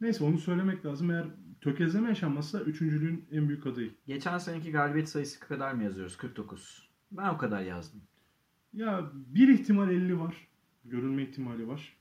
[0.00, 1.10] Neyse onu söylemek lazım.
[1.10, 1.26] Eğer
[1.60, 3.90] tökezleme yaşanmazsa üçüncülüğün en büyük adayı.
[4.06, 6.16] Geçen seneki galibiyet sayısı kadar mı yazıyoruz?
[6.16, 6.88] 49.
[7.12, 8.00] Ben o kadar yazdım.
[8.72, 10.48] Ya bir ihtimal 50 var.
[10.84, 11.96] Görünme ihtimali var.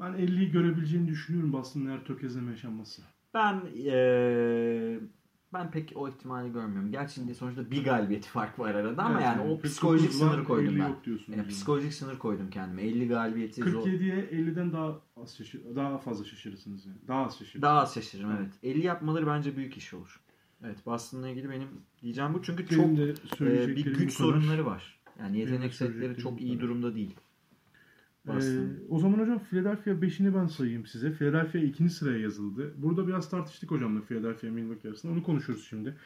[0.00, 3.02] Ben 50'yi görebileceğini düşünüyorum Boston'ın eğer tökezleme yaşanmazsa.
[3.34, 5.00] Ben eee,
[5.52, 6.92] ben pek o ihtimali görmüyorum.
[6.92, 10.74] Gerçi sonuçta bir galibiyet fark var arada ama Evet, yani o 49 psikolojik sınır koydum
[10.74, 10.88] 50 ben.
[10.88, 11.48] yok diyorsunuz Yani yani.
[11.48, 12.82] psikolojik sınır koydum kendime.
[12.82, 13.86] 50 galibiyeti zor.
[13.86, 16.98] 47'ye 50'den daha az şaşır, daha fazla şaşırırsınız yani.
[17.08, 17.62] Daha az şaşırırsınız.
[17.62, 18.40] Daha az şaşırırım Evet.
[18.62, 18.76] evet.
[18.76, 20.20] 50 yapmaları bence büyük iş olur.
[20.64, 21.68] Evet Boston'la ilgili benim
[22.02, 22.42] diyeceğim bu.
[22.42, 25.00] Çünkü Benim çok e, bir güç sorunları var.
[25.20, 27.14] Yani yetenek setleri çok iyi durumda değil.
[28.38, 31.12] Ee, o zaman hocam Philadelphia 5'ini ben sayayım size.
[31.12, 32.74] Philadelphia ikinci sıraya yazıldı.
[32.76, 35.12] Burada biraz tartıştık hocamla Philadelphia Milwaukee arasında.
[35.12, 35.96] Onu konuşuruz şimdi.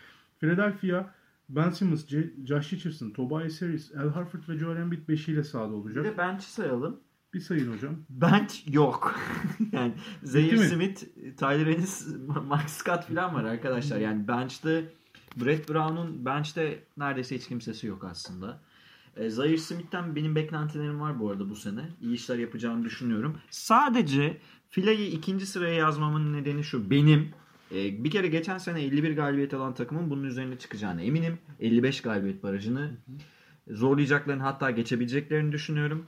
[0.41, 1.11] Philadelphia
[1.49, 5.75] Ben Simmons, J- Josh Richardson, Tobias Harris, Al Horford ve Joel Embiid 5'iyle sahada Bir
[5.77, 6.05] olacak.
[6.05, 7.01] de bench'i sayalım.
[7.35, 7.97] Bir sayın hocam.
[8.11, 9.15] Bench yok.
[9.73, 10.67] yani Zaire mi?
[10.67, 11.03] Smith,
[11.37, 12.09] Tyler Ennis,
[12.49, 13.99] Max Scott falan var arkadaşlar.
[13.99, 14.85] Yani bench'te
[15.37, 18.61] Brett Brown'un bench'te neredeyse hiç kimsesi yok aslında.
[19.17, 21.89] E, Zaire Smith'ten benim beklentilerim var bu arada bu sene.
[22.01, 23.39] İyi işler yapacağını düşünüyorum.
[23.51, 24.41] Sadece
[24.71, 26.91] Fila'yı ikinci sıraya yazmamın nedeni şu.
[26.91, 27.31] Benim
[27.73, 31.39] e, bir kere geçen sene 51 galibiyet alan takımın bunun üzerine çıkacağına eminim.
[31.61, 32.91] 55 galibiyet barajını
[33.69, 36.07] zorlayacaklarını hatta geçebileceklerini düşünüyorum.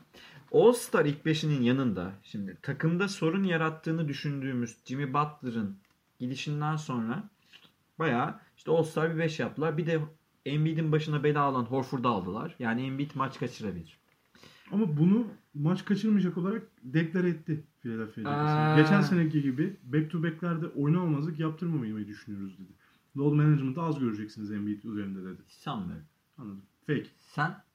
[0.52, 5.76] All-Star ilk beşinin yanında şimdi takımda sorun yarattığını düşündüğümüz Jimmy Butler'ın
[6.18, 7.28] gidişinden sonra
[7.98, 9.78] bayağı işte All-Star bir 5 yaptılar.
[9.78, 10.00] Bir de
[10.47, 12.55] Embiid'in başına bela alan Horford'u aldılar.
[12.59, 13.99] Yani Embiid maç kaçırabilir.
[14.72, 18.30] Ama bunu maç kaçırmayacak olarak deklare etti Philadelphia.
[18.30, 18.80] Aa.
[18.80, 22.72] Geçen seneki gibi back to back'lerde oynamamazlık yaptırmamayı düşünüyoruz dedi.
[23.16, 25.42] Load management'ı az göreceksiniz Embiid üzerinde dedi.
[25.49, 26.05] Sanmıyorum.
[26.38, 26.62] Anladım.
[26.86, 27.07] Fake.
[27.18, 27.65] Sen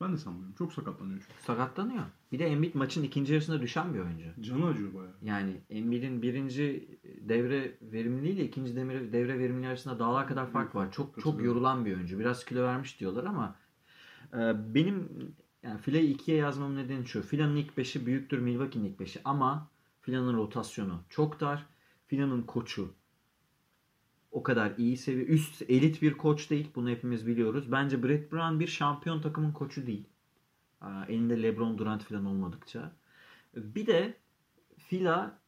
[0.00, 0.54] Ben de sanmıyorum.
[0.58, 1.42] Çok sakatlanıyor çünkü.
[1.42, 2.04] sakatlanıyor.
[2.32, 4.42] Bir de Embiid maçın ikinci yarısında düşen bir oyuncu.
[4.42, 5.14] Canı acıyor bayağı.
[5.22, 6.88] Yani Embiid'in birinci
[7.20, 10.92] devre verimliliğiyle ikinci devre, devre verimliliği arasında dağlar kadar fark var.
[10.92, 12.18] Çok çok yorulan bir oyuncu.
[12.18, 13.56] Biraz kilo vermiş diyorlar ama
[14.32, 15.08] e, benim
[15.62, 17.22] yani Fila'yı ikiye yazmamın nedeni şu.
[17.22, 19.70] Fila'nın ilk beşi büyüktür Milwaukee'nin ilk beşi ama
[20.00, 21.66] Fila'nın rotasyonu çok dar.
[22.06, 22.94] Fila'nın koçu
[24.30, 25.26] o kadar iyi seviye.
[25.26, 26.70] Üst elit bir koç değil.
[26.74, 27.72] Bunu hepimiz biliyoruz.
[27.72, 30.04] Bence Brett Brown bir şampiyon takımın koçu değil.
[31.08, 32.92] Elinde LeBron Durant falan olmadıkça.
[33.56, 34.16] Bir de
[34.78, 35.38] Fila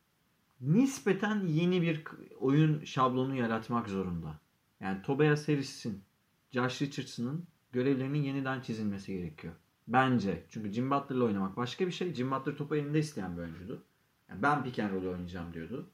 [0.60, 2.04] nispeten yeni bir
[2.40, 4.40] oyun şablonu yaratmak zorunda.
[4.80, 6.02] Yani Tobias Harris'in,
[6.50, 9.54] Josh Richardson'ın görevlerinin yeniden çizilmesi gerekiyor.
[9.88, 10.44] Bence.
[10.48, 12.14] Çünkü Jim Butler'la oynamak başka bir şey.
[12.14, 13.82] Jim Butler topu elinde isteyen bir oyuncuydu.
[14.28, 15.90] Yani ben pick and roll oynayacağım diyordu.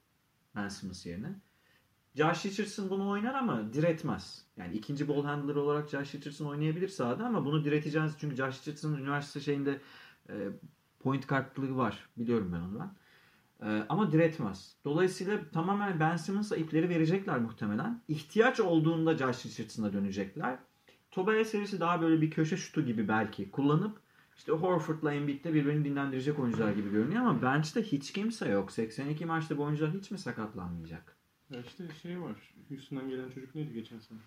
[0.55, 1.41] Ben Simmons yerine.
[2.16, 4.44] Josh Richardson bunu oynar ama diretmez.
[4.56, 8.12] Yani ikinci ball handler olarak Josh Richardson oynayabilir sahada ama bunu direteceğiz.
[8.20, 9.80] Çünkü Josh Richardson'ın üniversite şeyinde
[10.28, 10.34] e,
[11.00, 12.08] point kartlılığı var.
[12.16, 12.90] Biliyorum ben onu ben.
[13.68, 14.76] E, ama diretmez.
[14.84, 18.02] Dolayısıyla tamamen Ben Simmons'a ipleri verecekler muhtemelen.
[18.08, 20.58] İhtiyaç olduğunda Josh Richardson'a dönecekler.
[21.10, 24.00] Tobias Harris'i daha böyle bir köşe şutu gibi belki kullanıp
[24.36, 28.72] işte Horford'la Embiid'de birbirini dinlendirecek oyuncular gibi görünüyor ama bench'te hiç kimse yok.
[28.72, 31.15] 82 maçta bu oyuncular hiç mi sakatlanmayacak?
[31.51, 32.55] Ya işte şey var.
[32.68, 34.18] Houston'dan gelen çocuk neydi geçen sene?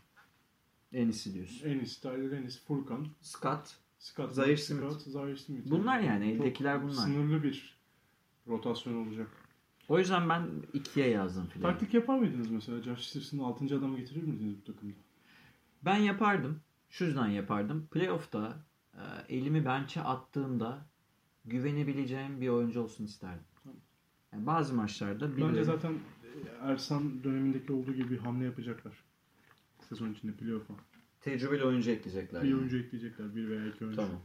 [0.94, 1.70] En iyisi diyorsun.
[1.70, 3.76] Enis, Tyler Enis, Furkan, Scott.
[4.00, 5.14] Scott, Zaire Scott, Smith.
[5.14, 5.72] Zaire Smith.
[5.72, 6.94] Bunlar yani, Çok eldekiler bunlar.
[6.94, 7.78] Sınırlı bir
[8.48, 9.28] rotasyon olacak.
[9.90, 11.72] O yüzden ben ikiye yazdım filan.
[11.72, 12.82] Taktik yapar mıydınız mesela?
[12.82, 13.66] Josh Richardson'ı 6.
[13.66, 14.94] adamı getirir miydiniz bu takımda?
[15.86, 16.62] Ben yapardım.
[16.90, 17.88] Şu yüzden yapardım.
[17.92, 19.02] Playoff'ta e,
[19.36, 20.86] elimi bench'e attığımda
[21.46, 23.44] güvenebileceğim bir oyuncu olsun isterdim.
[24.34, 25.66] Yani bazı maçlarda Bence birileri...
[25.66, 26.19] zaten e,
[26.62, 28.94] Ersan dönemindeki olduğu gibi bir hamle yapacaklar.
[29.90, 30.74] Sezon içinde playoff'a.
[31.22, 32.44] tecrübeli oyuncu ekleyecekler.
[32.44, 32.60] Bir yani.
[32.60, 33.36] oyuncu ekleyecekler.
[33.36, 34.02] Bir veya iki oyuncu.
[34.02, 34.22] Tamam.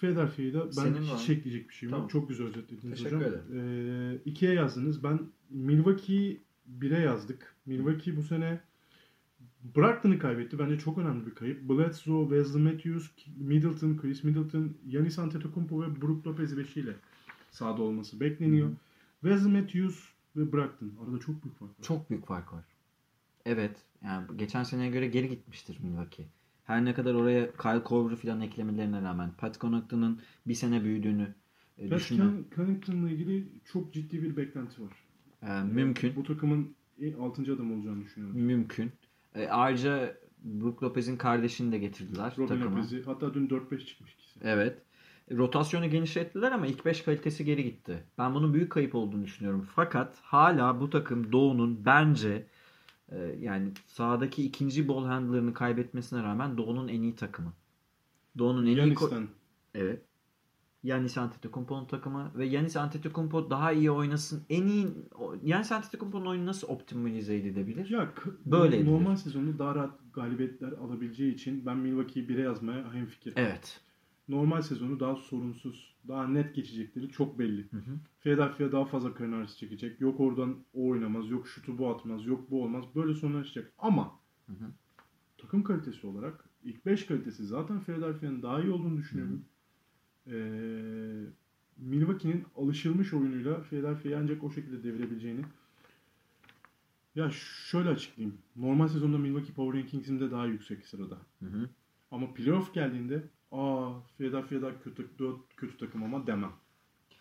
[0.00, 2.02] Philadelphia'yı da ben Senin hiç ekleyecek bir şeyim Tamam.
[2.04, 2.10] yok.
[2.10, 3.32] Çok güzel özetlediniz Teşekkür hocam.
[3.54, 5.04] Ee, ikiye yazdınız.
[5.04, 5.20] Ben
[5.50, 7.54] Milwaukee'yi bire yazdık.
[7.66, 8.60] Milwaukee bu sene
[9.76, 10.58] Brogdon'ı kaybetti.
[10.58, 11.68] Bence çok önemli bir kayıp.
[11.68, 16.96] Bledsoe, Wesley Matthews, Middleton, Chris Middleton, Giannis Antetokounmpo ve Brook Lopez beşiyle
[17.50, 18.70] sahada olması bekleniyor.
[19.20, 20.04] Wesley Matthews
[20.36, 20.92] ve Brogdon.
[21.04, 21.82] Arada çok büyük fark var.
[21.82, 22.64] Çok büyük fark var.
[23.46, 23.76] Evet.
[24.04, 26.26] Yani geçen seneye göre geri gitmiştir Milwaukee.
[26.64, 31.34] Her ne kadar oraya Kyle Korver'ı falan eklemelerine rağmen Pat Connaughton'ın bir sene büyüdüğünü
[31.78, 32.46] e, Pat düşünüyorum.
[32.56, 34.92] Connaughton'la ilgili çok ciddi bir beklenti var.
[35.42, 36.16] E, mümkün.
[36.16, 36.74] Bu takımın
[37.20, 37.42] 6.
[37.42, 38.40] adam olacağını düşünüyorum.
[38.40, 38.92] Mümkün.
[39.34, 42.70] E, ayrıca Brook Lopez'in kardeşini de getirdiler Robin takıma.
[42.70, 43.02] Lopez'i.
[43.02, 44.40] Hatta dün 4-5 çıkmış ikisi.
[44.42, 44.82] Evet.
[45.30, 48.04] Rotasyonu genişlettiler ama ilk 5 kalitesi geri gitti.
[48.18, 49.68] Ben bunun büyük kayıp olduğunu düşünüyorum.
[49.74, 52.46] Fakat hala bu takım Doğu'nun bence
[53.08, 57.52] e, yani sahadaki ikinci ball handler'ını kaybetmesine rağmen Doğu'nun en iyi takımı.
[58.38, 58.96] Doğu'nun en iyi.
[59.74, 60.02] Evet.
[60.82, 64.42] Yanis Antetokounmpo'nun takımı ve Yanis Antetokounmpo daha iyi oynasın.
[64.50, 64.88] En iyi
[65.42, 67.90] Yanis Antetokounmpo'nun oyunu nasıl optimalize edilebilir?
[67.90, 68.12] Ya
[68.46, 69.16] Böyle normal edilir.
[69.16, 73.38] sezonda daha rahat galibiyetler alabileceği için ben Milwaukee'yi 1'e yazmaya hemfikirim.
[73.38, 73.80] Evet.
[74.30, 77.62] Normal sezonu daha sorunsuz, daha net geçecekleri çok belli.
[77.70, 77.98] Hı hı.
[78.20, 80.00] Philadelphia daha fazla karın ağrısı çekecek.
[80.00, 82.84] Yok oradan o oynamaz, yok şutu bu atmaz, yok bu olmaz.
[82.94, 83.72] Böyle sorunlar çıkacak.
[83.78, 84.12] Ama
[84.46, 84.70] Hı hı.
[85.38, 89.44] takım kalitesi olarak ilk 5 kalitesi zaten Philadelphia'nın daha iyi olduğunu düşünüyorum.
[90.26, 90.32] Ee,
[91.76, 95.40] Milwaukee'nin alışılmış oyunuyla Philadelphia'yı ancak o şekilde devirebileceğini
[97.14, 97.30] ya
[97.70, 98.38] şöyle açıklayayım.
[98.56, 101.18] Normal sezonda Milwaukee Power Rankings'imde daha yüksek sırada.
[101.38, 101.68] Hı hı.
[102.10, 105.08] Ama playoff geldiğinde aa Philadelphia daha kötü,
[105.56, 106.52] kötü takım ama demem.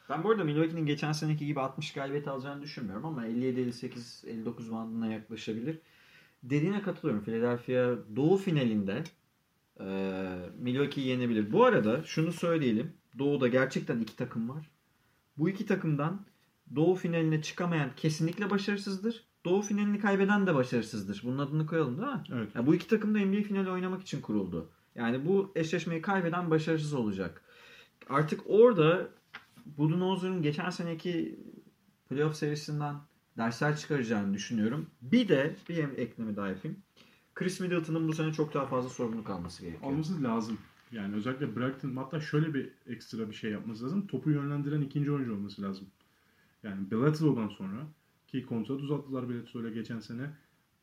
[0.09, 4.71] Ben bu arada Milwaukee'nin geçen seneki gibi 60 galibiyet alacağını düşünmüyorum ama 57, 58, 59
[4.71, 5.79] bandına yaklaşabilir.
[6.43, 7.23] Dediğine katılıyorum.
[7.23, 9.03] Philadelphia Doğu finalinde
[9.79, 9.85] e,
[10.57, 11.51] Milwaukee'yi yenebilir.
[11.51, 12.93] Bu arada şunu söyleyelim.
[13.19, 14.69] Doğu'da gerçekten iki takım var.
[15.37, 16.25] Bu iki takımdan
[16.75, 19.23] Doğu finaline çıkamayan kesinlikle başarısızdır.
[19.45, 21.21] Doğu finalini kaybeden de başarısızdır.
[21.23, 22.23] Bunun adını koyalım değil mi?
[22.33, 22.55] Evet.
[22.55, 24.69] Ya bu iki takım da NBA finali oynamak için kuruldu.
[24.99, 27.41] Yani bu eşleşmeyi kaybeden başarısız olacak.
[28.09, 29.09] Artık orada
[29.65, 31.39] Budenholzer'ın geçen seneki
[32.09, 32.95] playoff serisinden
[33.37, 34.89] dersler çıkaracağını düşünüyorum.
[35.01, 36.77] Bir de bir ekleme daha yapayım.
[37.35, 39.91] Chris Middleton'ın bu sene çok daha fazla sorumluluk alması gerekiyor.
[39.91, 40.57] Alması lazım.
[40.91, 44.07] Yani özellikle Bragton hatta şöyle bir ekstra bir şey yapması lazım.
[44.07, 45.87] Topu yönlendiren ikinci oyuncu olması lazım.
[46.63, 47.87] Yani Bledsoe'dan sonra
[48.27, 50.29] ki kontrat uzattılar Bledsoe'yla geçen sene.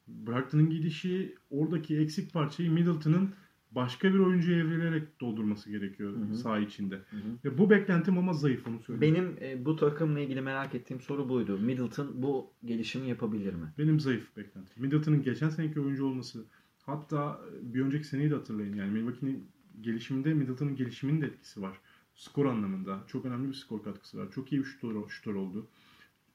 [0.08, 3.34] Bragton'ın gidişi oradaki eksik parçayı Middleton'ın
[3.76, 6.36] başka bir oyuncuya evrilerek doldurması gerekiyor Hı hı.
[6.36, 6.94] saha içinde.
[6.94, 7.20] Hı hı.
[7.44, 9.14] Ve bu beklentim ama zayıf onu söyleyeyim.
[9.14, 11.58] Benim e, bu takımla ilgili merak ettiğim soru buydu.
[11.58, 13.72] Middleton bu gelişimi yapabilir mi?
[13.78, 14.82] Benim zayıf beklentim.
[14.82, 16.44] Middleton'ın geçen seneki oyuncu olması
[16.86, 18.76] hatta bir önceki seneyi de hatırlayın.
[18.76, 19.48] Yani Milwaukee'nin
[19.80, 21.80] gelişiminde Middleton'ın gelişiminin de etkisi var.
[22.14, 24.30] Skor anlamında çok önemli bir skor katkısı var.
[24.30, 25.66] Çok iyi bir şutör, şutör oldu.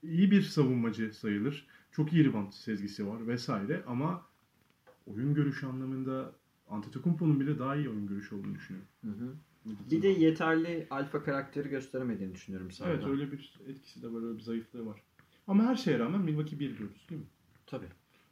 [0.04, 1.68] İyi bir savunmacı sayılır.
[1.92, 4.26] Çok iyi rebound sezgisi var vesaire ama
[5.08, 6.34] oyun görüşü anlamında
[6.72, 8.89] Antetokounmpo'nun bile daha iyi oyun görüşü olduğunu düşünüyorum.
[9.03, 9.36] Hı hı.
[9.91, 12.93] Bir de yeterli alfa karakteri gösteremediğini düşünüyorum sahada.
[12.93, 15.01] Evet öyle bir etkisi de var, öyle bir zayıflığı var.
[15.47, 17.28] Ama her şeye rağmen Milwaukee 1 diyoruz değil mi?
[17.67, 17.88] Tabii.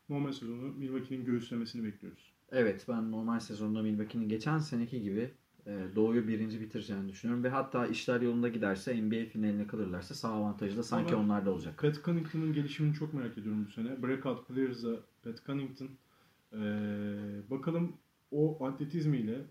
[0.09, 2.33] Normal sezonu Milwaukee'nin göğüslemesini bekliyoruz.
[2.51, 5.31] Evet ben normal sezonda Milwaukee'nin geçen seneki gibi
[5.65, 7.43] e, Doğu'yu birinci bitireceğini düşünüyorum.
[7.43, 11.77] Ve hatta işler yolunda giderse NBA finaline kalırlarsa sağ avantajı da sanki Ama- onlarda olacak.
[11.77, 14.03] Pat Connaughton'ın gelişimini çok merak ediyorum bu sene.
[14.03, 15.89] Breakout Players'a Pat Connaughton
[16.53, 16.57] ee,
[17.49, 17.93] bakalım
[18.32, 19.41] o atletizmiyle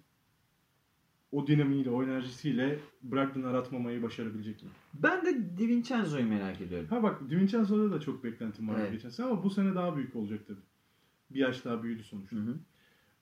[1.32, 4.70] o dinamiğiyle, o enerjisiyle Brogdon'u aratmamayı başarabilecek mi?
[4.94, 6.86] Ben de DiVincenzo'yu merak ediyorum.
[6.90, 8.92] Ha bak DiVincenzo'da da çok beklentim vardı Evet.
[8.92, 10.60] geçen sene ama bu sene daha büyük olacak tabii.
[11.30, 12.36] Bir yaş daha büyüdü sonuçta.
[12.36, 12.56] Hı hı.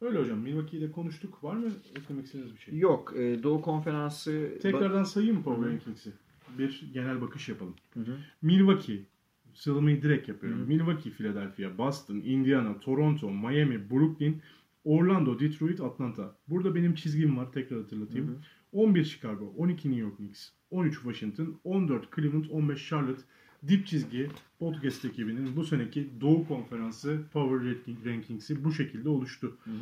[0.01, 0.39] Öyle hocam.
[0.39, 1.45] Milwaukee'de konuştuk.
[1.45, 2.79] Var mı eklemek istediğiniz bir şey?
[2.79, 4.59] Yok e, Doğu Konferansı...
[4.63, 5.73] Tekrardan sayayım mı Power Hı hı.
[5.73, 6.13] Rankings'i?
[6.59, 7.75] Bir genel bakış yapalım.
[7.95, 8.17] Hı hı.
[8.43, 9.07] Milwaukee.
[9.55, 10.61] Sıralamayı direkt yapıyorum.
[10.61, 10.67] Hı.
[10.67, 14.43] Milwaukee, Philadelphia, Boston, Indiana, Toronto, Miami, Brooklyn,
[14.87, 16.37] Orlando, Detroit, Atlanta.
[16.49, 17.53] Burada benim çizgim var.
[17.53, 18.27] Tekrar hatırlatayım.
[18.29, 18.37] Hı hı.
[18.73, 23.23] 11 Chicago, 12 New York Knicks, 13 Washington, 14 Cleveland, 15 Charlotte.
[23.69, 29.57] Dip çizgi podcast ekibinin bu seneki Doğu Konferansı Power Ranking- Rankings'i bu şekilde oluştu.
[29.65, 29.75] Hı hı.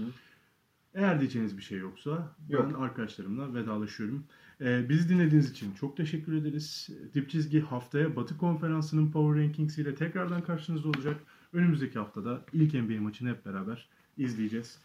[0.95, 2.67] Eğer diyeceğiniz bir şey yoksa Yok.
[2.69, 4.25] ben arkadaşlarımla vedalaşıyorum.
[4.61, 6.89] Ee, bizi dinlediğiniz için çok teşekkür ederiz.
[7.15, 11.21] Dip çizgi haftaya Batı Konferansı'nın Power Rankings ile tekrardan karşınızda olacak.
[11.53, 14.79] Önümüzdeki haftada ilk NBA maçını hep beraber izleyeceğiz.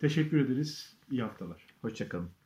[0.00, 0.96] Teşekkür ederiz.
[1.10, 1.66] İyi haftalar.
[1.82, 2.37] Hoşçakalın.